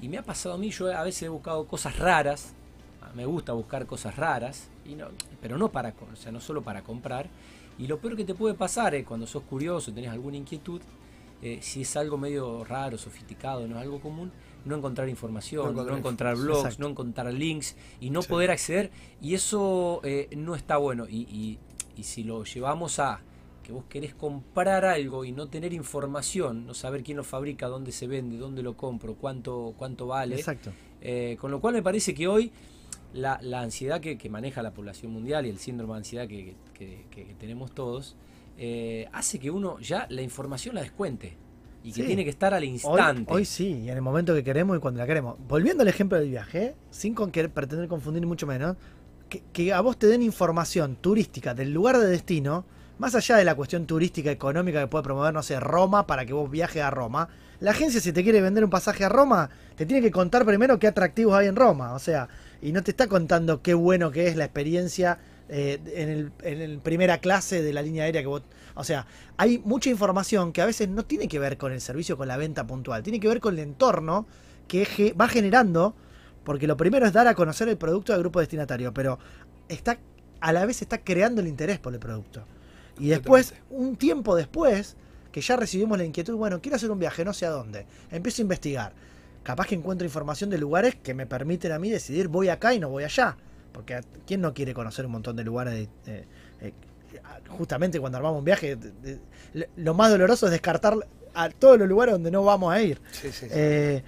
[0.00, 2.54] y me ha pasado a mí, yo a veces he buscado cosas raras,
[3.14, 5.08] me gusta buscar cosas raras, y no,
[5.42, 7.26] pero no para, o sea, no solo para comprar,
[7.78, 10.80] y lo peor que te puede pasar es cuando sos curioso, tenés alguna inquietud,
[11.42, 14.30] eh, si es algo medio raro, sofisticado, no es algo común,
[14.64, 16.82] no encontrar información, No no encontrar blogs, Exacto.
[16.84, 18.28] no encontrar links y no Sí.
[18.28, 18.90] poder acceder,
[19.20, 21.06] y eso eh, no está bueno.
[21.08, 21.58] Y, y-
[21.96, 23.20] y si lo llevamos a
[23.64, 27.92] que vos querés comprar algo y no tener información, no saber quién lo fabrica, dónde
[27.92, 30.72] se vende, dónde lo compro, cuánto, cuánto vale, Exacto.
[31.00, 32.50] eh, con lo cual me parece que hoy
[33.14, 36.54] la, la ansiedad que, que maneja la población mundial y el síndrome de ansiedad que-
[36.74, 38.16] que tenemos todos,
[38.58, 41.36] eh, hace que uno ya la información la descuente
[41.84, 42.06] y que Sí.
[42.06, 43.32] tiene que estar al Hoy, instante.
[43.32, 45.36] hoy sí, y en el momento que queremos y cuando la queremos.
[45.48, 46.74] Volviendo al ejemplo del viaje, ¿eh?
[46.90, 48.76] sin con querer pretender confundir mucho menos,
[49.28, 52.64] que, que a vos te den información turística del lugar de destino,
[52.98, 56.32] más allá de la cuestión turística económica que puede promover, no sé, Roma, para que
[56.32, 57.28] vos viajes a Roma,
[57.58, 60.78] la agencia si te quiere vender un pasaje a Roma, te tiene que contar primero
[60.78, 62.28] qué atractivos hay en Roma, o sea,
[62.60, 65.18] y no te está contando qué bueno que es la experiencia
[65.54, 68.42] eh, en, el, en el primera clase de la línea aérea que vos...
[68.74, 72.16] O sea, hay mucha información que a veces no tiene que ver con el servicio,
[72.16, 74.26] con la venta puntual, tiene que ver con el entorno
[74.66, 75.94] que va generando,
[76.42, 79.18] porque lo primero es dar a conocer el producto al grupo destinatario, pero
[79.68, 79.98] está
[80.40, 82.46] a la vez está creando el interés por el producto.
[82.98, 84.96] Y después, un tiempo después,
[85.32, 88.40] que ya recibimos la inquietud, bueno, quiero hacer un viaje, no sé a dónde, empiezo
[88.40, 88.92] a investigar.
[89.42, 92.78] Capaz que encuentro información de lugares que me permiten a mí decidir voy acá y
[92.78, 93.36] no voy allá.
[93.72, 95.74] Porque ¿quién no quiere conocer un montón de lugares?
[95.74, 96.24] de- eh,
[96.60, 96.72] eh,
[97.48, 98.92] justamente cuando armamos un viaje, de-
[99.54, 100.94] de- lo- más doloroso es descartar
[101.34, 103.00] a todos los lugares donde no vamos a ir.
[103.12, 103.48] Sí, sí, sí.
[103.50, 104.02] Eh,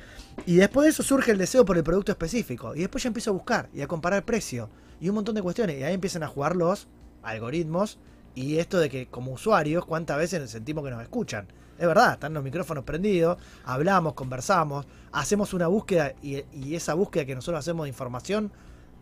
[0.47, 2.75] y después de eso surge el deseo por el producto específico.
[2.75, 4.69] Y después ya empiezo a buscar y a comparar precio.
[5.01, 5.79] Y un montón de cuestiones.
[5.79, 6.87] Y ahí empiezan a jugar los
[7.23, 7.99] algoritmos.
[8.35, 11.47] Y esto de que como usuarios, cuántas veces sentimos que nos escuchan.
[11.79, 17.25] Es verdad, están los micrófonos prendidos, hablamos, conversamos, hacemos una búsqueda y, y esa búsqueda
[17.25, 18.53] que nosotros hacemos de información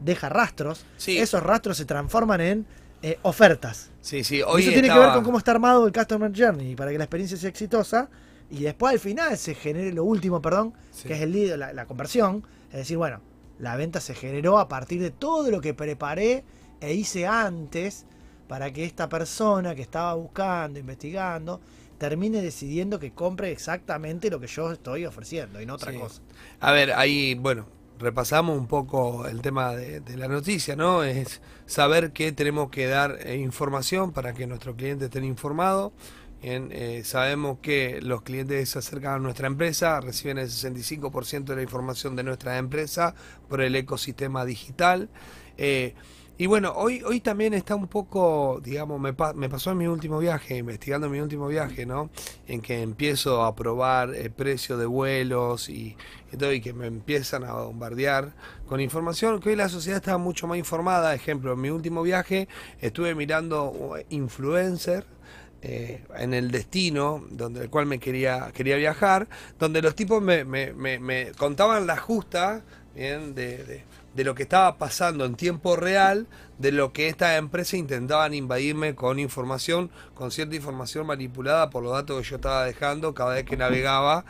[0.05, 0.85] deja rastros.
[0.97, 1.19] Sí.
[1.19, 2.67] Esos rastros se transforman en
[3.03, 3.91] eh, ofertas.
[4.01, 6.77] Sí, sí, Y hoy eso tiene que ver con cómo está armado el Customer Journey
[6.77, 8.09] para que la experiencia sea exitosa
[8.51, 11.09] y después al final se genere lo último, perdón, Sí.
[11.09, 12.45] que es el lead, la, la conversión.
[12.71, 13.21] Es decir, bueno,
[13.59, 16.45] la venta se generó a partir de todo lo que preparé
[16.81, 18.07] e hice antes
[18.49, 21.61] para que esta persona que estaba buscando, investigando,
[21.99, 25.99] termine decidiendo que compre exactamente lo que yo estoy ofreciendo y no otra Sí.
[25.99, 26.21] cosa.
[26.61, 27.67] A ver, ahí, bueno,
[28.03, 31.05] repasamos un poco el tema de, la noticia, ¿no?
[31.05, 35.93] Es saber que tenemos que dar eh, información para que nuestro cliente esté informado.
[36.43, 41.57] Bien, eh, sabemos que los clientes se acercan a nuestra empresa, reciben el 65% de
[41.57, 43.15] la información de nuestra empresa
[43.49, 45.09] por el ecosistema digital.
[45.57, 45.95] Eh,
[46.43, 49.87] y bueno, hoy, hoy también está un poco, digamos, me, pa- me pasó en mi
[49.87, 52.11] último viaje, investigando mi último viaje, ¿no?
[52.49, 55.97] En que empiezo a probar el precio de vuelos y,
[56.33, 58.35] y todo, y que me empiezan a bombardear
[58.67, 61.15] con información, que hoy la sociedad está mucho más informada.
[61.15, 62.49] Ejemplo, en mi último viaje
[62.81, 65.07] estuve mirando uh, influencer
[65.63, 69.29] eh, en el destino donde el cual me quería quería viajar
[69.61, 72.65] donde los tipos me, me- me- contaban la justa
[72.97, 73.85] bien de-
[74.15, 76.27] de lo que estaba pasando en tiempo real
[76.59, 81.93] de lo que estas empresas intentaban invadirme con información con cierta información manipulada por los
[81.93, 84.25] datos que yo estaba dejando cada vez que navegaba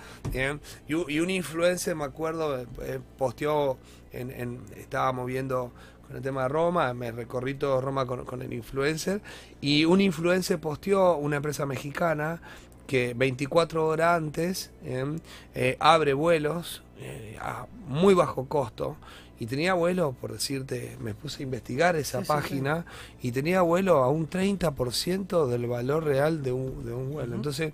[0.88, 3.76] y, un influencer me acuerdo eh, posteó
[4.12, 5.72] en, en- estábamos viendo
[6.06, 9.20] con el tema de Roma, me recorrí todo Roma con, el influencer
[9.60, 12.40] y un influencer posteó una empresa mexicana
[12.86, 18.96] que 24 horas antes eh, abre vuelos eh, a muy bajo costo
[19.42, 22.86] y tenía vuelo, por decirte, me puse a investigar esa Sí, sí, página
[23.22, 27.34] y tenía vuelo a un 30% del valor real de un, de un vuelo.
[27.34, 27.72] Entonces,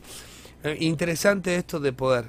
[0.65, 2.25] eh, interesante esto de poder.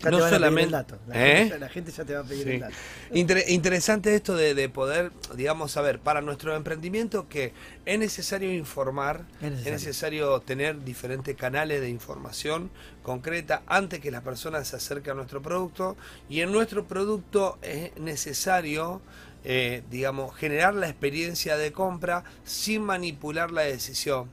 [0.00, 0.62] Ya no te van a pedir solamente...
[0.64, 0.98] el dato.
[1.08, 1.36] La, ¿Eh?
[1.38, 2.50] gente, la gente ya te va a pedir Sí.
[2.50, 2.74] el dato.
[3.12, 7.52] Inter- interesante esto de, de poder, digamos, saber para nuestro emprendimiento que
[7.84, 9.72] es necesario informar, Es es necesario.
[9.72, 12.70] necesario, tener diferentes canales de información
[13.02, 15.96] concreta antes que las personas se acerquen a nuestro producto
[16.28, 19.00] y en nuestro producto es necesario,
[19.44, 24.30] eh, digamos, generar la experiencia de compra sin manipular la decisión.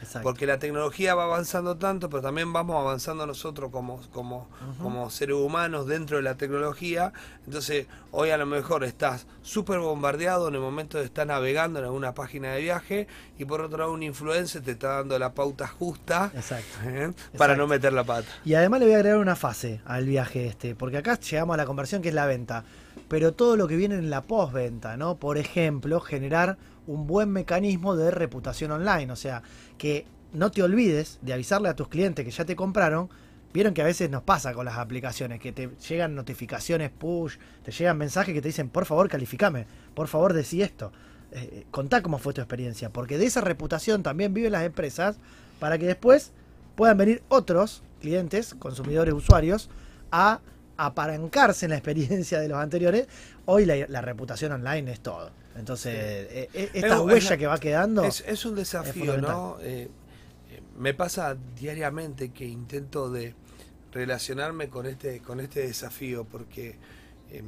[0.00, 0.22] Exacto.
[0.22, 4.48] Porque la tecnología va avanzando tanto, pero también vamos avanzando nosotros como, como,
[4.80, 7.12] como seres humanos dentro de la tecnología.
[7.44, 11.84] Entonces, hoy a lo mejor estás súper bombardeado en el momento de estar navegando en
[11.84, 13.06] alguna página de viaje
[13.38, 16.78] y por otro lado un influencer te está dando la pauta justa Exacto.
[16.84, 17.12] ¿eh?
[17.36, 17.56] para Exacto.
[17.56, 18.28] no meter la pata.
[18.44, 21.56] Y además le voy a agregar una fase al viaje este, porque acá llegamos a
[21.58, 22.64] la conversión que es la venta,
[23.08, 25.16] pero todo lo que viene en la postventa, ¿no?
[25.16, 29.42] Por ejemplo, generar un buen mecanismo de reputación online, o sea,
[29.80, 30.04] que
[30.34, 33.08] no te olvides de avisarle a tus clientes que ya te compraron.
[33.54, 37.72] Vieron que a veces nos pasa con las aplicaciones, que te llegan notificaciones push, te
[37.72, 39.64] llegan mensajes que te dicen, por favor, calificame,
[39.94, 40.92] por favor, decí esto.
[41.32, 45.16] Eh, contá cómo fue tu experiencia, porque de esa reputación también viven las empresas
[45.58, 46.32] para que después
[46.76, 49.70] puedan venir otros clientes, consumidores, usuarios,
[50.12, 50.40] a
[50.76, 53.08] apalancarse en la experiencia de los anteriores.
[53.46, 55.39] Hoy la reputación online es todo.
[55.56, 58.04] Entonces, eh, eh, esta Es- huella es- que va quedando...
[58.04, 59.18] Es, es un desafío.
[59.18, 59.56] ¿no?
[59.60, 59.88] Eh,
[60.78, 63.34] me pasa diariamente que intento de
[63.92, 66.76] relacionarme con este, con este desafío, porque
[67.30, 67.42] eh,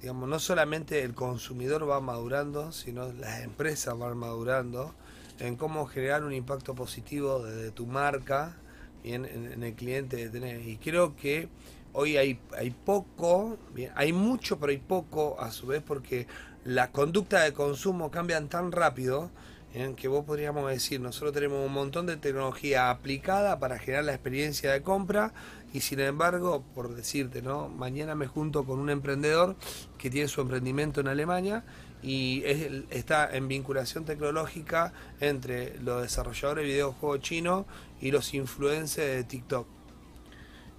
[0.00, 4.94] digamos, no solamente el consumidor va madurando, sino las empresas van madurando
[5.40, 8.56] en cómo generar un impacto positivo desde tu marca
[9.02, 10.66] bien, en, en el cliente que tenés.
[10.66, 11.48] Y creo que
[11.92, 16.26] hoy hay, hay poco, bien, hay mucho, pero hay poco a su vez, porque
[16.66, 19.30] la conducta de consumo cambian tan rápido
[19.72, 24.14] en que vos podríamos decir, nosotros tenemos un montón de tecnología aplicada para generar la
[24.14, 25.32] experiencia de compra
[25.72, 27.68] y sin embargo, por decirte, ¿no?
[27.68, 29.54] Mañana me junto con un emprendedor
[29.96, 31.62] que tiene su emprendimiento en Alemania
[32.02, 32.42] y
[32.90, 37.66] está en vinculación tecnológica entre los desarrolladores de videojuegos chinos
[38.00, 39.75] y los influencers de TikTok.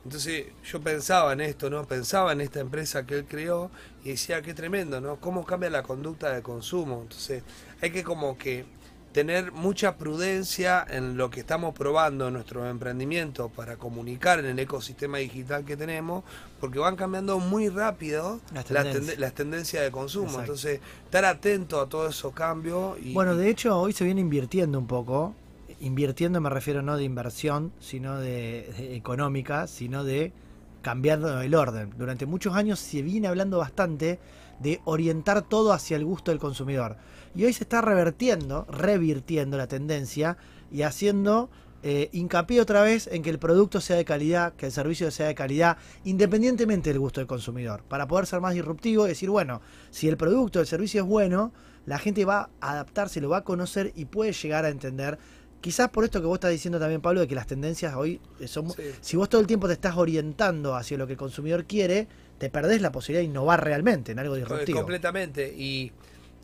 [0.06, 1.86] Entonces yo pensaba en esto, ¿no?
[1.86, 3.70] Pensaba en esta empresa que él creó
[4.04, 5.18] y decía, qué tremendo, ¿no?
[5.18, 7.02] Cómo cambia la conducta de consumo.
[7.02, 7.43] Entonces
[7.82, 8.66] hay que como que
[9.12, 14.60] tener mucha prudencia en lo que estamos probando en nuestro emprendimiento para comunicar en el
[14.60, 16.24] ecosistema digital que tenemos,
[16.60, 18.95] porque van cambiando muy rápido Las tendencias.
[19.08, 20.26] tende- las tendencias de consumo.
[20.28, 20.41] Exacto.
[20.43, 22.98] Entonces, estar atento a todos esos cambios.
[23.02, 25.34] Y, Bueno, de hecho, hoy se viene invirtiendo un poco.
[25.80, 30.34] Invirtiendo me refiero no de inversión, sino de, económica, sino de
[30.82, 31.93] cambiando el orden.
[31.97, 34.19] Durante muchos años se viene hablando bastante
[34.59, 36.97] de orientar todo hacia el gusto del consumidor.
[37.36, 40.38] Y hoy se está revertiendo, revirtiendo la tendencia
[40.71, 41.49] y haciendo
[41.84, 45.28] eh, hincapié otra vez en que el producto sea de calidad, que el servicio sea
[45.28, 49.61] de calidad, independientemente del gusto del consumidor, para poder ser más disruptivo y decir, bueno,
[49.91, 51.53] si el producto, el servicio es bueno,
[51.86, 55.19] la gente va a adaptarse, lo va a conocer y puede llegar a entender.
[55.62, 58.70] Quizás por esto que vos estás diciendo también, Pablo, de que las tendencias hoy son...
[58.72, 58.84] Sí.
[59.01, 62.49] Si vos todo el tiempo te estás orientando hacia lo que el consumidor quiere, te
[62.49, 64.78] perdés la posibilidad de innovar realmente en algo disruptivo.
[64.80, 65.53] Completamente.
[65.58, 65.91] Y,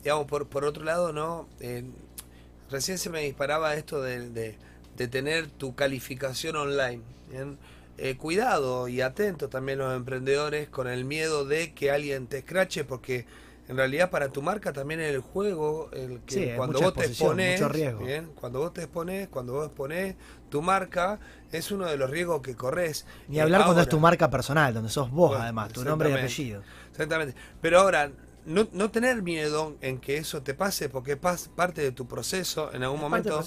[0.02, 1.48] digamos, por, por otro lado, ¿no?
[1.60, 1.84] Eh,
[2.70, 4.56] recién se me disparaba esto de, de-
[4.96, 7.00] de tener tu calificación online.
[7.30, 7.56] ¿bien?
[7.98, 12.84] Eh, cuidado y atento también los emprendedores con el miedo de que alguien te escrache
[12.84, 13.24] porque
[13.68, 17.06] en realidad para tu marca también es el juego el que Sí, cuando vos te
[17.06, 18.04] exposición, expones mucho riesgo.
[18.04, 20.16] bien, cuando vos te expones cuando vos expones
[20.50, 21.18] tu marca
[21.50, 24.74] es uno de los riesgos que corres Ni Eh, hablar cuando es tu marca personal,
[24.74, 26.62] donde sos vos además, tu nombre y apellido.
[26.90, 27.34] Exactamente.
[27.60, 28.10] Pero ahora,
[28.44, 32.70] no, no tener miedo en que eso te pase, porque es parte de tu proceso
[32.74, 33.40] en algún Es momento.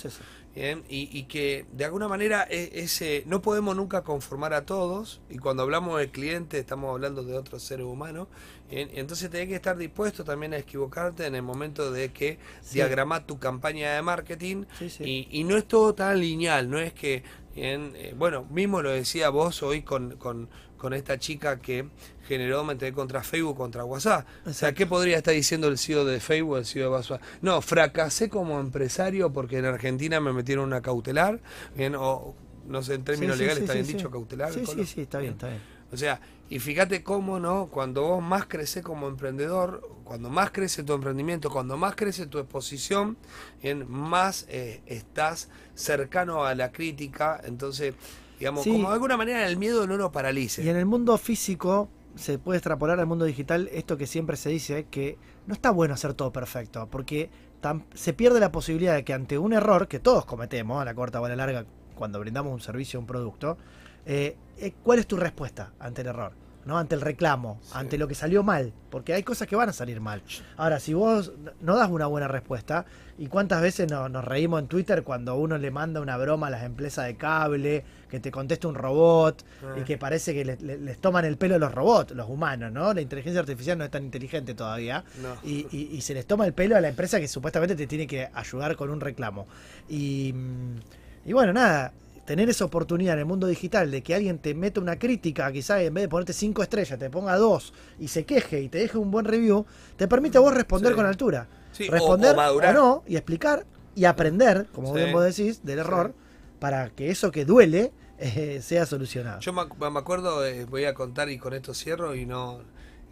[0.58, 5.22] Bien, y, y que de alguna manera e- ese no podemos nunca conformar a todos
[5.30, 8.28] y cuando hablamos del cliente estamos hablando de otro ser humano
[8.68, 12.74] bien, entonces tenés que estar dispuesto también a equivocarte en el momento de que Sí.
[12.76, 15.04] diagramar tu campaña de marketing Sí, sí.
[15.04, 17.22] Y, y no es todo tan lineal no es que
[17.54, 21.88] bien, eh, bueno mismo lo decía vos hoy con, con, con esta chica que
[22.28, 24.28] generó me enteré, contra Facebook contra WhatsApp.
[24.46, 27.62] O sea qué podría estar diciendo el CEO de Facebook el CEO de WhatsApp no
[27.62, 31.40] fracasé como empresario porque en Argentina me metieron una cautelar
[31.76, 32.36] bien o
[32.68, 35.02] no sé en términos Sí, sí, legales sí, está bien dicho cautelar Sí, sí, sí,
[35.02, 35.62] está bien, está bien.
[35.92, 36.20] o sea,
[36.50, 37.68] y fíjate cómo, ¿no?
[37.68, 42.40] Cuando vos más creces como emprendedor, cuando más crece tu emprendimiento, cuando más crece tu
[42.40, 43.18] exposición,
[43.62, 47.96] en más eh, estás cercano a la crítica, entonces,
[48.40, 50.64] digamos, como de alguna manera el miedo no lo paralice.
[50.64, 54.50] Y en el mundo físico se puede extrapolar al mundo digital esto que siempre se
[54.50, 57.30] dice, que no está bueno hacer todo perfecto, porque
[57.94, 61.20] se pierde la posibilidad de que ante un error, que todos cometemos a la corta
[61.22, 61.66] o a la larga
[61.96, 63.58] cuando brindamos un servicio o un producto,
[64.06, 66.34] eh, eh, ¿cuál es tu respuesta ante el error?
[66.68, 66.78] ¿No?
[66.78, 70.00] Ante el reclamo, ante lo que salió mal, porque hay cosas que van a salir
[70.02, 70.22] mal.
[70.58, 72.86] Ahora, si vos no- das una buena respuesta,
[73.18, 76.50] ¿y cuántas veces no- nos reímos en Twitter cuando uno le manda una broma a
[76.50, 79.44] las empresas de cable, que te contesta un robot,
[79.78, 82.94] y que parece que le- le- les toman el pelo los robots, los humanos, ¿no?
[82.94, 85.04] La inteligencia artificial no es tan inteligente todavía.
[85.22, 85.36] No.
[85.44, 88.06] Y, y- y se les toma el pelo a la empresa que supuestamente te tiene
[88.08, 89.48] que ayudar con un reclamo.
[89.90, 90.76] Y, mm,
[91.26, 91.92] y bueno, nada,
[92.28, 95.80] tener esa oportunidad en el mundo digital de que alguien te meta una crítica, quizás
[95.82, 98.98] en vez de ponerte cinco estrellas, te ponga dos y se queje y te deje
[98.98, 99.66] un buen review,
[99.96, 100.96] te permite a vos responder Sí.
[100.98, 101.48] con altura.
[101.72, 102.76] Sí, o- responder o madurar.
[102.76, 103.66] no y explicar
[103.96, 104.96] y aprender, como Sí.
[104.96, 106.14] bien vos decís, del error
[106.60, 109.40] para que eso que duele eh, sea solucionado.
[109.40, 109.62] Yo me
[110.00, 112.60] acuerdo, eh, voy a contar y con esto cierro y no...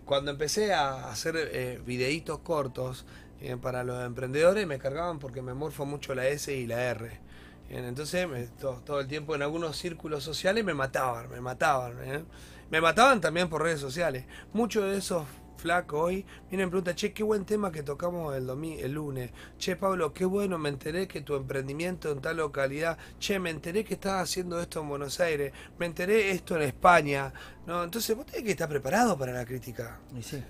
[0.03, 3.05] Cuando empecé a hacer eh, videitos cortos
[3.39, 7.19] eh, para los emprendedores me cargaban porque me morfo mucho la S y la R.
[7.67, 11.97] Bien, entonces me- to- todo el tiempo en algunos círculos sociales me mataban, me mataban.
[12.03, 12.23] ¿eh?
[12.69, 14.25] Me mataban también por redes sociales.
[14.53, 15.25] Muchos de esos
[15.57, 18.47] flacos hoy vienen y preguntan, che, qué buen tema que tocamos el,
[18.79, 19.31] el lunes.
[19.57, 22.97] Che, Pablo, qué bueno, me enteré que tu emprendimiento en tal localidad.
[23.19, 25.51] Che, me enteré que estás haciendo esto en Buenos Aires.
[25.79, 27.33] Me enteré esto en España.
[27.65, 27.83] ¿No?
[27.83, 30.43] Entonces vos tenés que estar preparado para la crítica Y sí.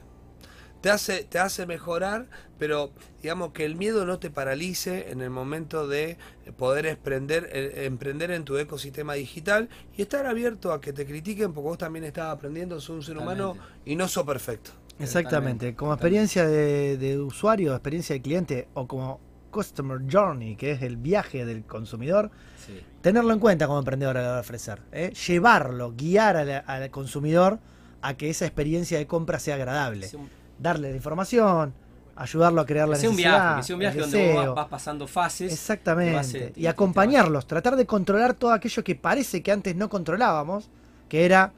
[0.86, 2.28] Te hace, te hace mejorar,
[2.60, 2.92] pero
[3.24, 6.20] digamos que el miedo no te paralice en el momento de
[6.58, 9.68] poder emprender, eh, emprender en tu ecosistema digital
[9.98, 13.18] y estar abierto a que te critiquen porque vos también estás aprendiendo, sos un ser
[13.18, 14.70] humano y no sos perfecto.
[15.00, 15.74] Exactamente.
[15.74, 19.20] Como experiencia de, de usuario, experiencia de cliente o como
[19.50, 22.30] customer journey, que es el viaje del consumidor,
[22.64, 22.80] Sí.
[23.02, 24.84] tenerlo en cuenta como emprendedor a la hora de ofrecer.
[24.92, 25.12] ¿eh?
[25.28, 27.58] Llevarlo, guiar al consumidor
[28.04, 30.08] a que esa experiencia de compra sea agradable.
[30.60, 31.74] Darle la información,
[32.16, 34.56] ayudarlo a crear la sea un necesidad, viaje, que sea un viaje donde vos vas,
[34.56, 35.52] vas pasando fases.
[35.52, 36.16] Exactamente.
[36.16, 40.70] vas, eh, y acompañarlos, tratar de controlar todo aquello que parece que antes no controlábamos,
[41.10, 41.52] que era,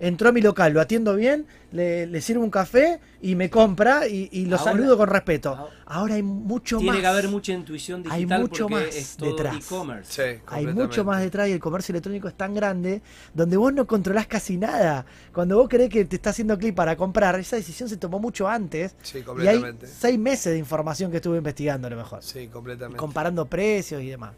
[0.00, 4.08] entró a mi local, lo atiendo bien, le, le sirvo un café y me compra
[4.08, 5.50] y, y lo Ahora- saludo con respeto.
[5.50, 7.00] ahora- Ahora hay mucho Tiene más.
[7.00, 9.56] que haber mucha intuición Hay digital mucho porque más es todo detrás.
[9.56, 10.12] e-commerce.
[10.12, 10.82] Sí, Hay completamente.
[10.84, 13.02] mucho más detrás y el comercio electrónico es tan grande
[13.34, 15.04] donde vos no controlás casi nada.
[15.34, 18.48] Cuando vos creés que te está haciendo clic para comprar, esa decisión se tomó mucho
[18.48, 18.94] antes.
[19.02, 19.86] Sí, Y hay completamente.
[19.88, 22.22] seis meses de información que estuve investigando a lo mejor.
[22.22, 22.96] Sí, completamente.
[22.98, 24.32] Comparando precios y demás.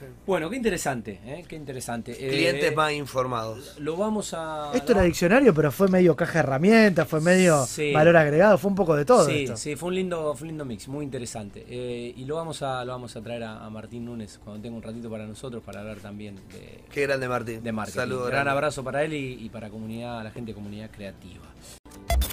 [0.00, 0.06] Sí.
[0.26, 1.44] Bueno, qué interesante, ¿eh?
[1.46, 2.12] qué interesante.
[2.12, 3.78] Eh, Clientes más informados.
[3.78, 4.70] Lo vamos a.
[4.74, 7.92] Esto era diccionario, pero fue medio caja de herramientas, fue medio Sí.
[7.92, 9.56] valor agregado, fue un poco de todo sí, esto.
[9.56, 11.64] sí, fue un lindo, fue un lindo mix, muy interesante.
[11.68, 14.76] Eh, y lo vamos a, lo vamos a traer a, a Martín Núñez cuando tenga
[14.76, 17.62] un ratito para nosotros para hablar también de, Qué grande Martín.
[17.62, 17.98] de marketing.
[18.00, 18.28] Saludos.
[18.30, 21.44] Gran abrazo para él y, y para comunidad, la gente de comunidad creativa.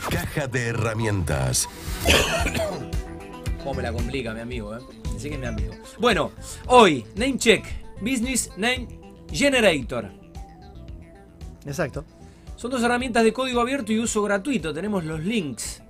[0.10, 1.70] Caja de herramientas.
[3.60, 4.76] ¿Cómo me la complica, mi amigo?
[4.76, 4.80] ¿eh?
[5.22, 5.76] Así que mi amigo.
[6.00, 6.32] Bueno,
[6.66, 7.64] hoy, Namecheck
[8.02, 8.88] Business Name
[9.32, 10.10] Generator.
[11.64, 12.04] Exacto.
[12.56, 14.74] Son dos herramientas de código abierto y uso gratuito.
[14.74, 15.84] Tenemos los links.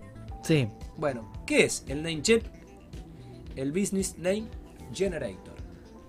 [0.43, 0.67] Sí.
[0.97, 2.43] Bueno, ¿qué es el Namecheck?
[3.55, 4.49] El Business Name
[4.93, 5.55] Generator.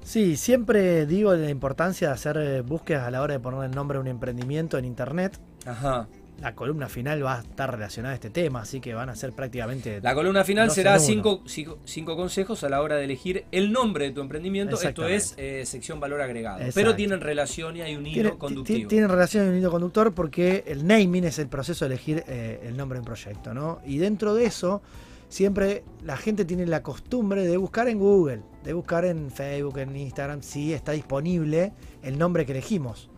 [0.02, 3.70] Sí, siempre digo la importancia de hacer eh, búsquedas a la hora de poner el
[3.70, 5.38] nombre de un emprendimiento en internet.
[5.64, 6.08] Ajá.
[6.42, 9.32] La columna final va a estar relacionada a este tema, así que van a ser
[9.32, 10.00] prácticamente.
[10.02, 13.70] La columna final será en cinco, cinco, cinco consejos a la hora de elegir el
[13.70, 14.74] nombre de tu emprendimiento.
[14.80, 16.58] Esto es eh, sección valor agregado.
[16.58, 16.74] Exacto.
[16.74, 18.88] Pero tienen relación y hay un hilo Tiene, ti- conductivo.
[18.88, 22.60] tiene relación en el hilo conductor porque el naming es el proceso de elegir eh,
[22.64, 23.80] el nombre de un proyecto, ¿no?
[23.86, 24.82] Y dentro de eso,
[25.28, 29.94] siempre la gente tiene la costumbre de buscar en Google, de buscar en Facebook, en
[29.96, 33.08] Instagram, si está disponible el nombre que elegimos.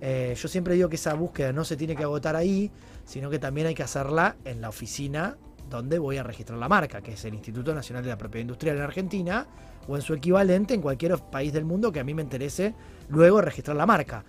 [0.00, 2.70] Eh, yo siempre digo que esa búsqueda no se tiene que agotar ahí,
[3.04, 5.36] sino que también hay que hacerla en la oficina
[5.70, 8.76] donde voy a registrar la marca, que es el Instituto Nacional de la Propiedad Industrial
[8.76, 9.46] en Argentina,
[9.88, 12.74] o en su equivalente en cualquier país del mundo que a mí me interese
[13.08, 14.24] luego registrar la marca.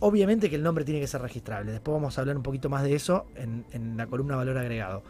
[0.00, 1.72] Obviamente que el nombre tiene que ser registrable.
[1.72, 5.02] Después vamos a hablar un poquito más de eso en, en la columna valor agregado.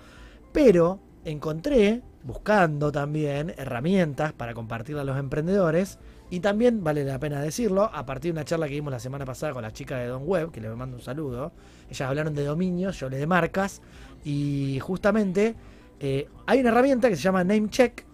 [0.52, 5.98] Pero encontré, buscando también, herramientas para compartirle a los emprendedores.
[6.30, 9.24] Y también, vale la pena decirlo, a partir de una charla que dimos la semana
[9.24, 11.52] pasada con las chicas de Don Web, que les mando un saludo,
[11.88, 13.82] ellas hablaron de dominios, yo hablé de marcas.
[14.24, 15.56] Y justamente
[15.98, 18.04] eh, hay una herramienta que se llama NameCheck,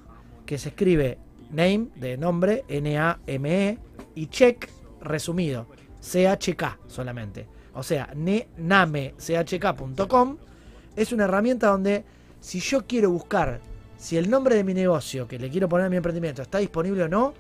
[0.47, 1.19] que se escribe
[1.51, 3.79] name de nombre, N-A-M-E,
[4.15, 4.71] y check
[5.03, 5.67] resumido,
[6.01, 7.47] CHK solamente.
[7.75, 8.09] O sea,
[8.57, 10.37] namechk.com
[10.97, 12.05] es una herramienta donde
[12.41, 13.61] si yo quiero buscar
[13.99, 17.05] si el nombre de mi negocio que le quiero poner a mi emprendimiento está disponible
[17.05, 17.35] o no,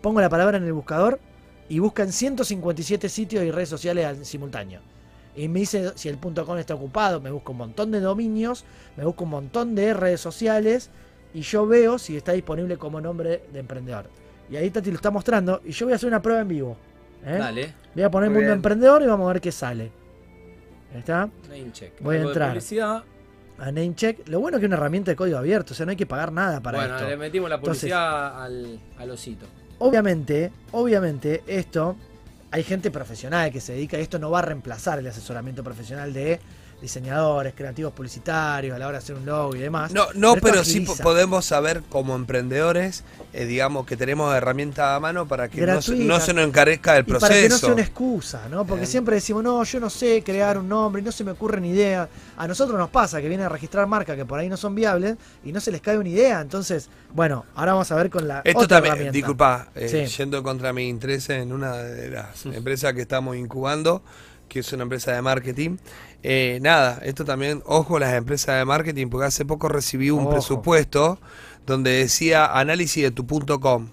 [0.00, 1.20] pongo la palabra en el buscador
[1.68, 4.80] y busca en 157 sitios y redes sociales al simultáneo.
[5.36, 8.64] Y me dice si el .com está ocupado, me busca un montón de dominios,
[8.96, 10.90] me busca un montón de redes sociales
[11.32, 14.06] y yo veo si está disponible como nombre de emprendedor.
[14.50, 16.76] Y ahí Tati lo está mostrando y yo voy a hacer una prueba en vivo.
[17.24, 17.36] ¿eh?
[17.38, 17.74] Dale.
[17.94, 18.58] Voy a poner Muy Mundo bien.
[18.58, 19.92] Emprendedor y vamos a ver qué sale.
[20.92, 21.28] Ahí está.
[21.48, 22.00] Namecheck.
[22.02, 22.48] Voy a entrar.
[22.48, 23.04] publicidad.
[23.58, 24.26] A Namecheck.
[24.28, 26.06] Lo bueno es que es una herramienta de código abierto, o sea, no hay que
[26.06, 27.08] pagar nada para bueno, esto.
[27.08, 29.46] le metimos la Entonces- publicidad al, al osito.
[29.82, 31.96] Obviamente, obviamente, esto
[32.50, 36.12] hay gente profesional que se dedica a esto, no va a reemplazar el asesoramiento profesional
[36.12, 36.38] de
[36.80, 39.92] diseñadores, creativos publicitarios, a la hora de hacer un logo y demás.
[39.92, 45.26] No, no, pero sí podemos saber como emprendedores, eh, digamos, que tenemos herramientas a mano
[45.28, 47.72] para que no se, no se nos encarezca el Y para que no sea proceso.
[47.72, 48.64] una excusa, ¿no?
[48.64, 52.08] Porque siempre decimos, no, yo no sé crear un nombre, no se me ocurren ideas.
[52.36, 55.16] A nosotros nos pasa que vienen a registrar marcas que por ahí no son viables
[55.44, 56.40] y no se les cae una idea.
[56.40, 59.16] Entonces, bueno, ahora vamos a ver con la Esto otra también, herramienta.
[59.16, 60.16] disculpa, eh, Sí.
[60.16, 64.02] yendo contra mi interés en una de las empresas que estamos incubando,
[64.48, 65.76] que es una empresa de marketing.
[66.22, 70.30] Eh, nada, esto también, ojo las empresas de marketing, porque hace poco recibí un Ojo.
[70.30, 71.18] presupuesto
[71.66, 73.88] donde decía análisis de tu punto com.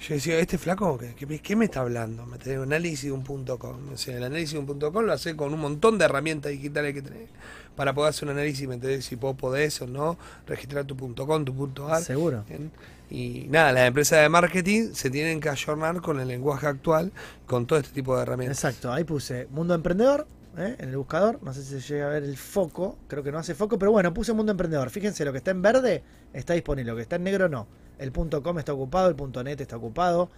[0.00, 2.24] Yo decía, ¿este flaco qué, qué- qué me está hablando?
[2.24, 3.76] Me trae análisis de un punto com.
[3.92, 6.52] O sea, el análisis de un punto com lo hace con un montón de herramientas
[6.52, 7.28] digitales que tenés
[7.74, 9.04] para poder hacer un análisis, ¿me entendés?
[9.04, 10.16] Si vos podés o no,
[10.46, 12.02] registrar tu punto com, tu punto ar.
[12.02, 12.44] Seguro.
[12.48, 12.70] Bien.
[13.10, 17.10] Y nada, las empresas de marketing se tienen que ayornar con el lenguaje actual,
[17.46, 18.58] con todo este tipo de herramientas.
[18.58, 20.26] Exacto, ahí puse Mundo Emprendedor
[20.60, 20.76] ¿eh?
[20.78, 21.38] en el buscador.
[21.42, 23.92] No sé si se llega a ver el foco, creo que no hace foco, pero
[23.92, 24.90] bueno, puse Mundo Emprendedor.
[24.90, 26.02] Fíjense, lo que está en verde
[26.32, 27.66] está disponible, lo que está en negro no.
[27.98, 30.30] El punto .com está ocupado, el punto .net está ocupado,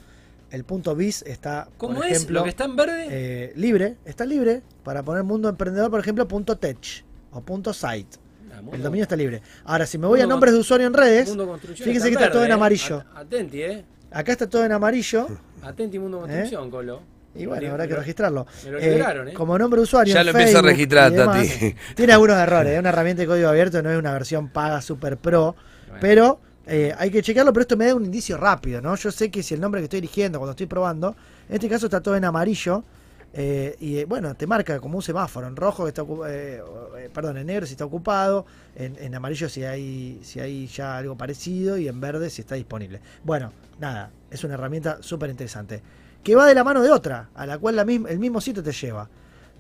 [0.51, 2.13] el punto .biz está, ¿Cómo por es?
[2.13, 3.07] ejemplo, Lo que está en verde.
[3.11, 8.19] eh, libre, está libre para poner Mundo Emprendedor, por ejemplo, punto .tech o punto .site.
[8.53, 9.43] Ah, El dominio está libre.
[9.65, 11.31] Ahora, si me voy a nombres de usuario en redes,
[11.77, 12.55] fíjense que está todo en ¿eh?
[12.55, 13.05] amarillo.
[13.15, 13.85] At- Atenti, eh.
[14.11, 15.29] acá está todo en amarillo.
[15.63, 17.01] Atenti Mundo Construcción, Colo.
[17.35, 18.47] Y bueno, Me- habrá que lo- registrarlo.
[18.65, 19.33] me lo Eh, liberaron, ¿eh?
[19.35, 20.13] Como nombre de usuario.
[20.13, 21.75] Ya lo empiezo a Facebook registrar, demás, Tati.
[21.95, 22.73] Tiene algunos errores.
[22.73, 25.55] Es una herramienta de código abierto, no es una versión paga super pro.
[25.87, 25.99] Bueno.
[26.01, 28.95] Pero eh, hay que checarlo, pero esto me da un indicio rápido, ¿no?
[28.97, 31.15] Yo sé que si el nombre que estoy eligiendo cuando estoy probando,
[31.49, 32.83] en este caso está todo en amarillo.
[33.33, 36.61] eh, y eh, bueno, te marca como un semáforo, en rojo que está eh,
[36.99, 38.45] eh, perdón, en negro si está ocupado,
[38.75, 42.57] en, en amarillo si hay, si hay ya algo parecido y en verde si está
[42.57, 43.01] disponible.
[43.23, 45.81] Bueno, nada, es una herramienta súper interesante.
[46.23, 49.09] Que va de la mano de otra, a la cual el mismo sitio te lleva,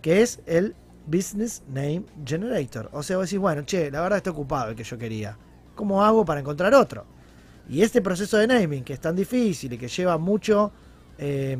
[0.02, 0.74] que es el
[1.06, 2.90] Business Name Generator.
[2.92, 5.36] O sea, vos decís, bueno, che, la verdad está ocupado el que yo quería.
[5.74, 7.06] ¿Cómo hago para encontrar otro?
[7.68, 10.72] Y este proceso de naming, que es tan difícil y que lleva mucho,
[11.18, 11.56] eh,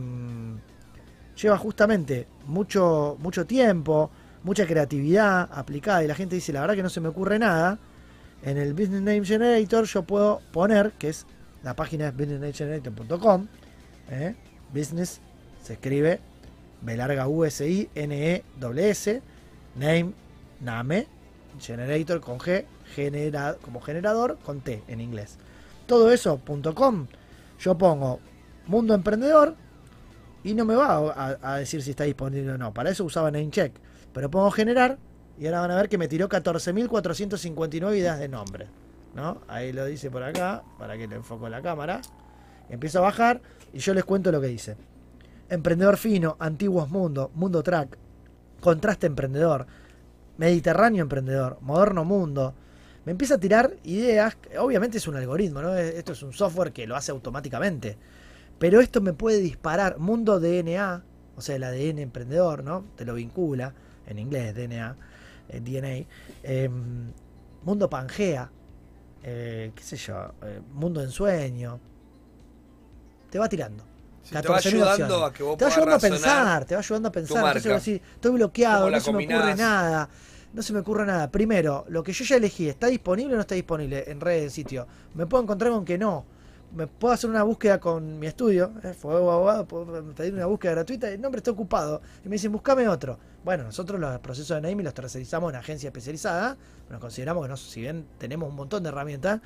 [1.41, 4.11] lleva justamente mucho, mucho tiempo,
[4.43, 7.79] mucha creatividad aplicada, y la gente dice, la verdad que no se me ocurre nada,
[8.43, 11.27] en el Business Name Generator yo puedo poner, que es
[11.63, 13.47] la página es businessnamegenerator.com,
[14.11, 14.35] ¿eh?
[14.73, 15.21] Business
[15.63, 16.21] se escribe
[16.83, 18.45] B larga U S I N E
[18.79, 19.23] S,
[19.77, 20.13] name,
[20.61, 21.07] name,
[21.59, 22.65] generator con G,
[22.95, 25.37] genera, como generador con T en inglés.
[25.87, 27.07] Todo eso, punto .com,
[27.59, 28.21] yo pongo
[28.67, 29.57] mundo emprendedor
[30.43, 32.73] y no me va a, a decir si está disponible o no.
[32.73, 33.73] Para eso usaba NameCheck.
[34.13, 34.99] Pero pongo generar
[35.39, 38.69] y ahora van a ver que me tiró 14.459 ideas de nombre.
[39.15, 39.41] ¿no?
[39.49, 42.01] Ahí lo dice por acá, para que le enfoco la cámara.
[42.69, 43.41] Empiezo a bajar
[43.73, 44.77] y yo les cuento lo que dice.
[45.49, 47.97] Emprendedor fino, antiguos mundo, mundo track,
[48.61, 49.67] contraste emprendedor,
[50.39, 52.55] mediterráneo emprendedor, moderno mundo.
[53.05, 55.77] Me empieza a tirar ideas, obviamente es un algoritmo, ¿no?
[55.77, 57.97] Esto es un software que lo hace automáticamente.
[58.59, 61.03] Pero esto me puede disparar mundo DNA,
[61.35, 62.85] o sea, el ADN emprendedor, ¿no?
[62.95, 63.75] Te lo vincula,
[64.07, 64.97] en inglés DNA,
[65.49, 66.07] eh, DNA.
[66.43, 67.13] Em,
[67.65, 68.51] mundo Pangea,
[69.23, 71.81] eh, qué sé yo, eh, mundo ensueño.
[73.31, 73.85] Te va tirando.
[74.23, 77.09] Sí, te va ayudando a que vos Te va ayudando a pensar, te va ayudando
[77.09, 77.57] a pensar.
[77.57, 80.09] Entonces decís, estoy bloqueado, ¿Cómo no se me ocurre nada.
[80.53, 81.31] No se me ocurre nada.
[81.31, 84.51] Primero, lo que yo ya elegí, ¿está disponible o no está disponible en redes en
[84.51, 84.87] sitio?
[85.15, 86.25] Me puedo encontrar con que no.
[86.73, 88.93] Me puedo hacer una búsqueda con mi estudio, ¿eh?
[88.95, 92.01] Fuego Abogado, puedo pedir una búsqueda gratuita, el nombre está ocupado.
[92.25, 93.19] Y me dicen, buscame otro.
[93.45, 96.57] Bueno, nosotros los procesos de naming los tercerizamos en agencia especializada.
[96.89, 99.41] Nos consideramos que no, si bien tenemos un montón de herramientas,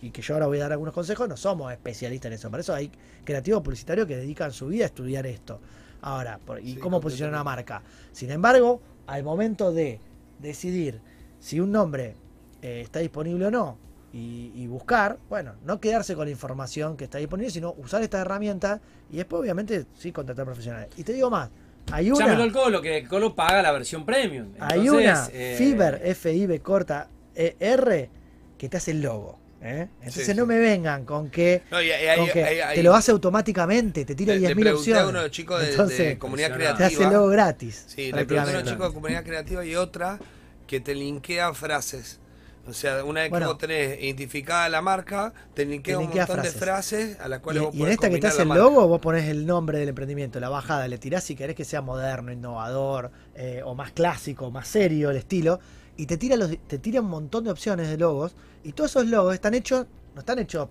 [0.00, 2.50] y que yo ahora voy a dar algunos consejos, no somos especialistas en eso.
[2.50, 2.90] Para eso hay
[3.24, 5.60] creativos publicitarios que dedican su vida a estudiar esto.
[6.00, 7.82] Ahora, por- ¿y Sí, cómo posicionar una marca?
[8.12, 10.00] Sin embargo, al momento de
[10.38, 11.02] decidir
[11.40, 12.16] si un nombre
[12.62, 17.04] eh, está disponible o no y, y buscar, bueno, no quedarse con la información que
[17.04, 18.80] está disponible, sino usar esta herramienta
[19.10, 20.88] y después, obviamente, sí, contratar profesionales.
[20.96, 21.48] Y te digo más,
[21.92, 22.26] hay una.
[22.26, 24.48] Llámelo al Colo, que el Colo paga la versión premium.
[24.58, 28.10] Hay una eh, Fiber FIB corta E, R
[28.58, 29.38] que te hace el logo.
[29.62, 29.88] ¿eh?
[30.00, 30.48] Entonces Sí, no sí.
[30.48, 33.10] me vengan con que, No, y- y- con y- que y- y- te lo hace
[33.12, 35.02] automáticamente, te tira le, le 10.000 pregunté opciones.
[35.02, 37.12] a uno de los chicos de, de Entonces, comunidad te te hace el creativa.
[37.12, 37.84] logo gratis.
[37.86, 40.18] Sí, le pregunté a unos chicos de comunidad creativa y otra
[40.66, 42.18] que te linkea frases.
[42.66, 43.46] O sea, una vez Bueno.
[43.46, 46.54] que vos tenés identificada la marca, te linkea Te un montón de frases.
[46.54, 48.64] frases a las Y, cuales vos y en esta que te hace el marca.
[48.64, 51.80] logo, vos pones el nombre del emprendimiento, la bajada, le tirás si querés que sea
[51.80, 55.58] moderno, innovador, eh, o más clásico, más serio el estilo,
[55.96, 59.06] y te tira, los, te tira un montón de opciones de logos, y todos esos
[59.06, 60.68] logos están hechos, no están hechos,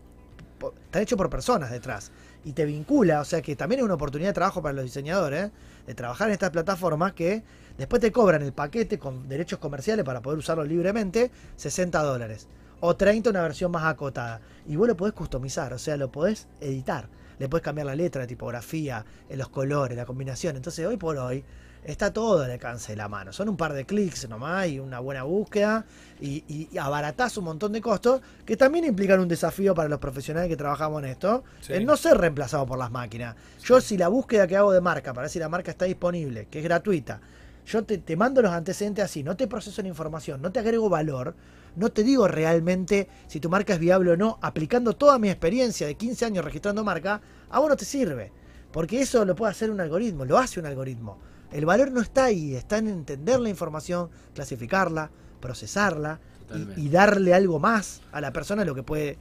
[0.85, 2.11] están hechos por personas detrás,
[2.45, 5.51] y te vincula, o sea que también es una oportunidad de trabajo para los diseñadores,
[5.87, 7.43] de trabajar en estas plataformas que
[7.79, 12.47] después te cobran el paquete con derechos comerciales para poder usarlo libremente, 60 dólares.
[12.81, 14.39] O 30 una versión más acotada.
[14.67, 17.09] Y vos lo podés customizar, o sea, lo podés editar.
[17.39, 20.55] Le podés cambiar la letra, la tipografía, eh, los colores, la combinación.
[20.55, 21.43] Entonces, hoy por hoy,
[21.83, 23.31] está todo al alcance de la mano.
[23.33, 25.85] Son un par de clics nomás y una buena búsqueda.
[26.21, 29.99] Y, y- y abaratás un montón de costos que también implican un desafío para los
[29.99, 31.43] profesionales que trabajamos en esto.
[31.61, 31.73] Sí.
[31.73, 33.35] El no ser reemplazado por las máquinas.
[33.63, 36.47] Yo, si la búsqueda que hago de marca, para ver si la marca está disponible,
[36.51, 37.21] que es gratuita,
[37.69, 40.89] yo te, te mando los antecedentes así, no te proceso la información, no te agrego
[40.89, 41.35] valor,
[41.75, 45.85] no te digo realmente si tu marca es viable o no, aplicando toda mi experiencia
[45.87, 48.31] de 15 años registrando marca, a vos no te sirve.
[48.71, 51.17] Porque eso lo puede hacer un algoritmo, lo hace un algoritmo.
[51.51, 55.09] El valor no está ahí, está en entender la información, clasificarla,
[55.39, 56.19] procesarla
[56.77, 59.17] y, darle algo más a la persona lo que puede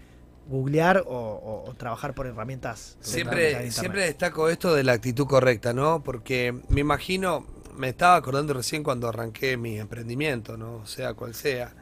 [0.49, 2.97] googlear o, o- o trabajar por herramientas.
[3.01, 3.53] Siempre,
[3.83, 6.03] siempre destaco esto de la actitud correcta, ¿no?
[6.03, 7.45] Porque me imagino,
[7.79, 10.87] me estaba acordando recién cuando arranqué mi emprendimiento, ¿no?
[10.87, 11.75] Sea cual sea.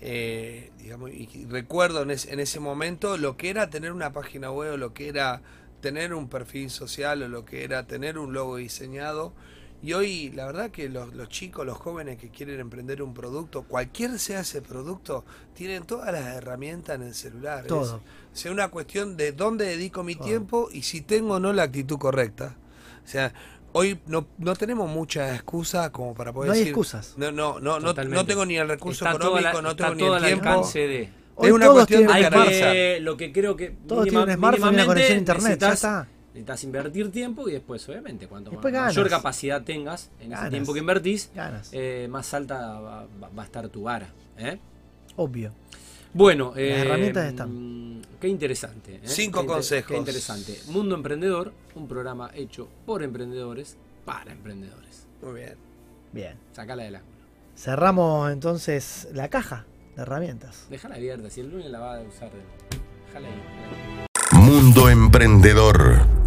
[0.00, 4.50] Eh, digamos, y recuerdo en, es- en ese momento lo que era tener una página
[4.50, 5.42] web, o lo que era
[5.80, 9.32] tener un perfil social, o lo que era tener un logo diseñado.
[9.82, 13.64] Y hoy, la verdad que los, los chicos, los jóvenes que quieren emprender un producto,
[13.64, 15.24] cualquier sea ese producto,
[15.54, 17.60] tienen todas las herramientas en el celular.
[17.62, 17.96] Es- Todo.
[17.96, 20.24] o sea, una cuestión de dónde dedico mi Todo.
[20.24, 22.56] tiempo y si tengo o no la actitud correcta.
[23.04, 23.34] O sea,
[23.72, 26.70] hoy no, no tenemos mucha excusa como para poder No hay decir.
[26.72, 27.14] excusas.
[27.16, 28.16] No, no, no, no, Totalmente.
[28.22, 30.48] no tengo ni el recurso Está económico, la- no tengo ni el al tiempo.
[30.48, 31.08] alcance de.
[31.34, 34.36] Hoy Es una todos cuestión tienen de que, lo que creo que Todos mínima- tienen
[34.36, 36.08] smartphone y una conexión a internet, ya necesitas- está.
[36.34, 40.44] Necesitas invertir tiempo y después, obviamente, cuanto Después mayor capacidad tengas en Ganas.
[40.44, 41.68] ese tiempo que invertís, Ganas.
[41.72, 44.08] eh, más alta va, va- va a estar tu vara.
[44.38, 44.58] ¿eh?
[45.16, 45.52] Obvio.
[46.14, 47.98] Bueno, eh, herramientas están.
[47.98, 48.96] mm, Qué interesante.
[48.96, 49.00] ¿eh?
[49.04, 49.88] Cinco Qué inter- consejos.
[49.88, 50.60] Qué interesante.
[50.68, 55.06] Mundo Emprendedor, un programa hecho por emprendedores para emprendedores.
[55.22, 55.54] Muy bien.
[56.12, 56.34] Bien.
[56.52, 57.12] Sacala del ángulo.
[57.56, 59.64] Cerramos entonces la caja
[59.96, 60.66] de herramientas.
[60.70, 62.30] Déjala abierta, si el lunes la va a usar.
[63.08, 64.38] Déjala ahí.
[64.40, 66.21] Mundo Emprendedor.